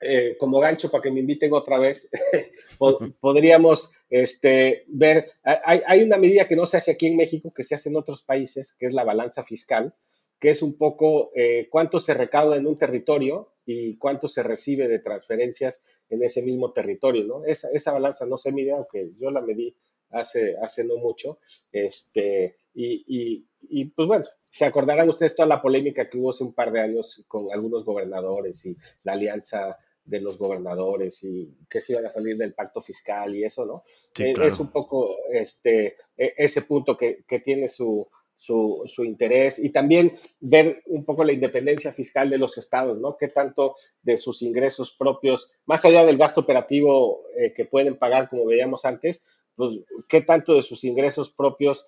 eh, 0.00 0.36
como 0.38 0.60
gancho 0.60 0.90
para 0.90 1.02
que 1.02 1.10
me 1.10 1.20
inviten 1.20 1.52
otra 1.52 1.78
vez, 1.78 2.08
podríamos 3.20 3.90
este, 4.08 4.84
ver, 4.86 5.30
hay, 5.42 5.82
hay, 5.86 6.02
una 6.02 6.16
medida 6.16 6.46
que 6.46 6.56
no 6.56 6.66
se 6.66 6.76
hace 6.76 6.92
aquí 6.92 7.08
en 7.08 7.16
México, 7.16 7.52
que 7.52 7.64
se 7.64 7.74
hace 7.74 7.88
en 7.88 7.96
otros 7.96 8.22
países, 8.22 8.74
que 8.74 8.86
es 8.86 8.94
la 8.94 9.04
balanza 9.04 9.44
fiscal, 9.44 9.94
que 10.38 10.50
es 10.50 10.62
un 10.62 10.78
poco 10.78 11.32
eh, 11.34 11.68
cuánto 11.70 12.00
se 12.00 12.14
recauda 12.14 12.56
en 12.56 12.66
un 12.66 12.78
territorio 12.78 13.54
y 13.66 13.96
cuánto 13.96 14.28
se 14.28 14.42
recibe 14.42 14.88
de 14.88 15.00
transferencias 15.00 15.82
en 16.08 16.22
ese 16.22 16.42
mismo 16.42 16.72
territorio, 16.72 17.24
¿no? 17.24 17.44
Esa, 17.44 17.68
esa 17.72 17.92
balanza 17.92 18.24
no 18.24 18.38
se 18.38 18.52
mide, 18.52 18.72
aunque 18.72 19.10
yo 19.18 19.30
la 19.30 19.40
medí 19.40 19.76
hace, 20.10 20.56
hace 20.62 20.84
no 20.84 20.96
mucho, 20.96 21.40
este, 21.72 22.56
y, 22.72 23.04
y, 23.06 23.46
y 23.68 23.84
pues 23.86 24.08
bueno, 24.08 24.24
se 24.50 24.64
acordarán 24.64 25.08
ustedes 25.08 25.34
toda 25.34 25.48
la 25.48 25.60
polémica 25.60 26.08
que 26.08 26.16
hubo 26.16 26.30
hace 26.30 26.44
un 26.44 26.54
par 26.54 26.72
de 26.72 26.80
años 26.80 27.24
con 27.28 27.52
algunos 27.52 27.84
gobernadores 27.84 28.64
y 28.64 28.76
la 29.02 29.12
alianza 29.12 29.76
de 30.08 30.20
los 30.20 30.38
gobernadores 30.38 31.22
y 31.22 31.54
que 31.68 31.80
se 31.80 31.92
iban 31.92 32.06
a 32.06 32.10
salir 32.10 32.36
del 32.36 32.54
pacto 32.54 32.80
fiscal 32.80 33.36
y 33.36 33.44
eso, 33.44 33.66
¿no? 33.66 33.84
Eh, 34.18 34.34
es 34.42 34.58
un 34.58 34.70
poco 34.70 35.16
este, 35.30 35.96
e, 36.16 36.34
ese 36.36 36.62
punto 36.62 36.96
que, 36.96 37.24
que 37.28 37.40
tiene 37.40 37.68
su, 37.68 38.08
su, 38.38 38.82
su, 38.86 39.04
interés 39.04 39.58
y 39.58 39.70
también 39.70 40.16
ver 40.40 40.82
un 40.86 41.04
poco 41.04 41.24
la 41.24 41.32
independencia 41.32 41.92
fiscal 41.92 42.30
de 42.30 42.38
los 42.38 42.56
estados, 42.56 42.98
¿no? 42.98 43.16
Qué 43.18 43.28
tanto 43.28 43.76
de 44.02 44.16
sus 44.16 44.40
ingresos 44.40 44.96
propios, 44.98 45.52
más 45.66 45.84
allá 45.84 46.06
del 46.06 46.16
gasto 46.16 46.40
operativo 46.40 47.24
eh, 47.36 47.52
que 47.52 47.66
pueden 47.66 47.96
pagar, 47.96 48.30
como 48.30 48.46
veíamos 48.46 48.86
antes, 48.86 49.22
pues 49.56 49.78
qué 50.08 50.22
tanto 50.22 50.54
de 50.54 50.62
sus 50.62 50.84
ingresos 50.84 51.30
propios 51.30 51.86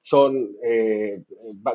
son, 0.00 0.56
eh, 0.62 1.22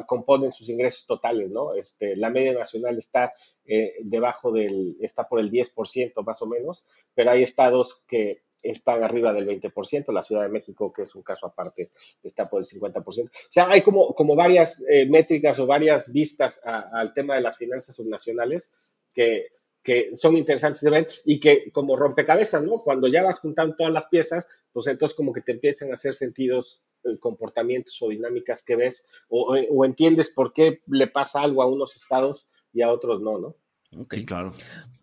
componen 0.05 0.51
sus 0.51 0.69
ingresos 0.69 1.05
totales, 1.05 1.49
¿no? 1.49 1.73
Este, 1.73 2.15
la 2.15 2.29
media 2.29 2.53
nacional 2.53 2.97
está 2.97 3.33
eh, 3.65 3.95
debajo 4.01 4.51
del, 4.51 4.97
está 5.01 5.27
por 5.27 5.39
el 5.39 5.51
10% 5.51 6.23
más 6.23 6.41
o 6.41 6.47
menos, 6.47 6.85
pero 7.13 7.31
hay 7.31 7.43
estados 7.43 8.01
que 8.07 8.41
están 8.61 9.03
arriba 9.03 9.33
del 9.33 9.47
20%, 9.47 10.13
la 10.13 10.23
Ciudad 10.23 10.43
de 10.43 10.49
México, 10.49 10.93
que 10.93 11.03
es 11.03 11.15
un 11.15 11.23
caso 11.23 11.47
aparte, 11.47 11.91
está 12.21 12.49
por 12.49 12.61
el 12.61 12.67
50%. 12.67 13.29
O 13.29 13.31
sea, 13.49 13.69
hay 13.69 13.81
como, 13.81 14.13
como 14.13 14.35
varias 14.35 14.83
eh, 14.87 15.05
métricas 15.07 15.59
o 15.59 15.65
varias 15.65 16.11
vistas 16.11 16.61
al 16.63 17.13
tema 17.13 17.35
de 17.35 17.41
las 17.41 17.57
finanzas 17.57 17.95
subnacionales 17.95 18.71
que, 19.13 19.47
que 19.83 20.15
son 20.15 20.37
interesantes 20.37 20.81
de 20.81 20.89
ver 20.89 21.07
y 21.25 21.39
que 21.39 21.71
como 21.71 21.95
rompecabezas, 21.95 22.63
¿no? 22.63 22.83
Cuando 22.83 23.07
ya 23.07 23.23
vas 23.23 23.39
juntando 23.39 23.75
todas 23.75 23.93
las 23.93 24.07
piezas, 24.07 24.45
pues 24.73 24.87
entonces 24.87 25.15
como 25.15 25.33
que 25.33 25.41
te 25.41 25.53
empiezan 25.53 25.91
a 25.91 25.95
hacer 25.95 26.13
sentidos 26.13 26.81
eh, 27.03 27.17
comportamientos 27.19 27.97
o 28.01 28.09
dinámicas 28.09 28.63
que 28.63 28.75
ves 28.75 29.05
o, 29.29 29.55
o, 29.69 29.85
entiendes 29.85 30.29
por 30.29 30.53
qué 30.53 30.81
le 30.87 31.07
pasa 31.07 31.41
algo 31.41 31.63
a 31.63 31.67
unos 31.67 31.95
estados 31.95 32.47
y 32.73 32.81
a 32.81 32.91
otros 32.91 33.21
no, 33.21 33.39
¿no? 33.39 33.55
Ok, 33.97 34.15
claro. 34.25 34.51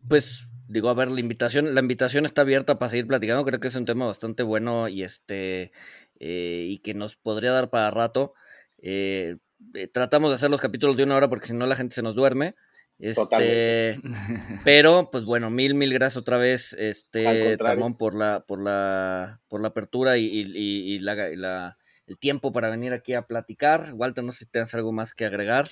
Pues 0.09 0.49
digo, 0.69 0.89
a 0.89 0.95
ver, 0.95 1.11
la 1.11 1.21
invitación, 1.21 1.75
la 1.75 1.81
invitación 1.81 2.25
está 2.25 2.43
abierta 2.43 2.79
para 2.79 2.91
seguir 2.91 3.07
platicando. 3.07 3.45
Creo 3.45 3.61
que 3.61 3.69
es 3.69 3.77
un 3.77 3.85
tema 3.85 4.07
bastante 4.07 4.43
bueno 4.43 4.89
y 4.89 5.03
este 5.03 5.73
eh, 6.21 6.67
y 6.69 6.79
que 6.79 6.95
nos 6.95 7.17
podría 7.17 7.53
dar 7.53 7.71
para 7.71 7.91
rato. 7.91 8.35
Eh, 8.79 9.37
eh, 9.75 9.89
tratamos 9.89 10.31
de 10.31 10.37
hacer 10.37 10.51
los 10.51 10.61
capítulos 10.61 10.97
de 10.97 11.05
una 11.05 11.17
hora 11.17 11.29
porque 11.29 11.47
si 11.47 11.55
no 11.55 11.67
la 11.67 11.77
gente 11.77 11.95
se 11.95 12.03
nos 12.03 12.15
duerme. 12.15 12.55
Este, 12.99 14.01
pero, 14.65 15.11
pues 15.11 15.25
bueno, 15.25 15.51
mil, 15.51 15.75
mil 15.75 15.93
gracias 15.93 16.17
otra 16.17 16.37
vez, 16.37 16.73
este, 16.73 17.57
Tamón, 17.57 17.97
por 17.97 18.15
la, 18.15 18.41
por 18.41 18.61
la, 18.61 19.41
por 19.49 19.61
la 19.61 19.69
apertura 19.69 20.19
y, 20.19 20.27
y, 20.27 20.53
y 20.55 20.99
la, 20.99 21.15
la, 21.37 21.79
el 22.07 22.19
tiempo 22.19 22.53
para 22.53 22.69
venir 22.71 22.93
aquí 22.93 23.15
a 23.15 23.27
platicar. 23.27 23.93
Walter, 23.95 24.25
no 24.25 24.33
sé 24.33 24.41
si 24.41 24.51
tienes 24.51 24.75
algo 24.75 24.93
más 24.93 25.13
que 25.13 25.27
agregar. 25.27 25.71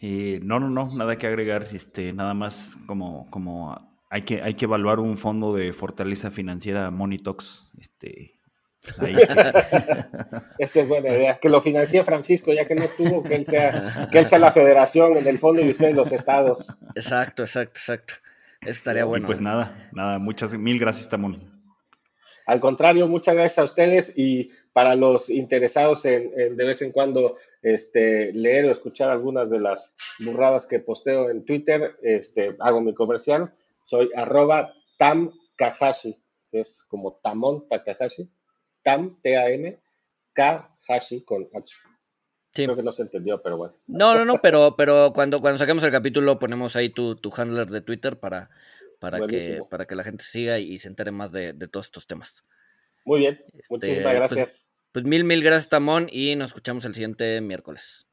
Eh, 0.00 0.38
no, 0.42 0.60
no, 0.60 0.70
no, 0.70 0.94
nada 0.94 1.16
que 1.16 1.26
agregar, 1.26 1.68
este, 1.72 2.12
nada 2.12 2.34
más 2.34 2.76
como, 2.86 3.28
como 3.30 3.76
hay 4.10 4.22
que, 4.22 4.42
hay 4.42 4.54
que 4.54 4.66
evaluar 4.66 5.00
un 5.00 5.18
fondo 5.18 5.54
de 5.54 5.72
fortaleza 5.72 6.30
financiera 6.30 6.90
Monitox. 6.90 7.68
Este, 7.80 8.37
Esa 10.58 10.80
es 10.80 10.88
buena 10.88 11.10
idea. 11.10 11.38
Que 11.38 11.48
lo 11.48 11.62
financie 11.62 12.04
Francisco, 12.04 12.52
ya 12.52 12.66
que 12.66 12.74
no 12.74 12.84
tuvo, 12.96 13.22
que 13.22 13.34
él 13.34 13.46
sea, 13.46 14.08
que 14.10 14.18
él 14.20 14.28
sea 14.28 14.38
la 14.38 14.52
federación 14.52 15.16
en 15.16 15.26
el 15.26 15.38
fondo 15.38 15.62
y 15.62 15.70
ustedes 15.70 15.96
los 15.96 16.12
estados. 16.12 16.66
Exacto, 16.94 17.42
exacto, 17.42 17.74
exacto. 17.74 18.14
Eso 18.60 18.70
estaría 18.70 19.04
bueno. 19.04 19.24
Y 19.24 19.26
pues 19.26 19.40
nada, 19.40 19.88
nada, 19.92 20.18
muchas, 20.18 20.54
mil 20.54 20.78
gracias, 20.78 21.08
Tamón. 21.08 21.52
Al 22.46 22.60
contrario, 22.60 23.08
muchas 23.08 23.34
gracias 23.34 23.58
a 23.58 23.64
ustedes 23.64 24.12
y 24.16 24.50
para 24.72 24.94
los 24.94 25.28
interesados 25.28 26.04
en, 26.04 26.30
en, 26.36 26.56
de 26.56 26.64
vez 26.64 26.80
en 26.82 26.92
cuando 26.92 27.36
este, 27.62 28.32
leer 28.32 28.64
o 28.66 28.70
escuchar 28.70 29.10
algunas 29.10 29.50
de 29.50 29.60
las 29.60 29.94
burradas 30.20 30.66
que 30.66 30.78
posteo 30.78 31.30
en 31.30 31.44
Twitter, 31.44 31.96
este, 32.02 32.56
hago 32.60 32.80
mi 32.80 32.94
comercial 32.94 33.52
soy 33.88 34.10
arroba 34.14 34.74
Tam 34.98 35.32
Kahashi, 35.56 36.14
es 36.52 36.84
como 36.88 37.18
Tamon 37.22 37.66
Takahashi, 37.68 38.30
Tam, 38.88 39.20
T-A-M, 39.20 39.78
Kahashi 40.32 41.20
con 41.20 41.46
H. 41.52 41.74
Sí. 42.54 42.64
Creo 42.64 42.74
que 42.74 42.82
no 42.82 42.92
se 42.92 43.02
entendió, 43.02 43.42
pero 43.42 43.58
bueno. 43.58 43.74
No, 43.86 44.14
no, 44.14 44.24
no, 44.24 44.40
pero, 44.40 44.76
pero 44.78 45.12
cuando, 45.12 45.42
cuando 45.42 45.58
saquemos 45.58 45.84
el 45.84 45.90
capítulo 45.90 46.38
ponemos 46.38 46.74
ahí 46.74 46.88
tu, 46.88 47.14
tu 47.14 47.30
handler 47.36 47.68
de 47.68 47.82
Twitter 47.82 48.18
para, 48.18 48.48
para, 48.98 49.26
que, 49.26 49.60
para 49.68 49.86
que 49.86 49.94
la 49.94 50.04
gente 50.04 50.24
siga 50.24 50.58
y, 50.58 50.78
se 50.78 50.88
entere 50.88 51.10
más 51.10 51.32
de, 51.32 51.52
de, 51.52 51.68
todos 51.68 51.84
estos 51.84 52.06
temas. 52.06 52.46
Muy 53.04 53.20
bien, 53.20 53.44
este, 53.52 53.74
muchísimas 53.74 54.14
gracias. 54.14 54.48
Pues, 54.48 54.68
pues, 54.92 55.04
mil, 55.04 55.24
mil 55.24 55.44
gracias, 55.44 55.68
Tamón, 55.68 56.06
y 56.10 56.34
nos 56.36 56.48
escuchamos 56.48 56.86
el 56.86 56.94
siguiente 56.94 57.42
miércoles. 57.42 58.07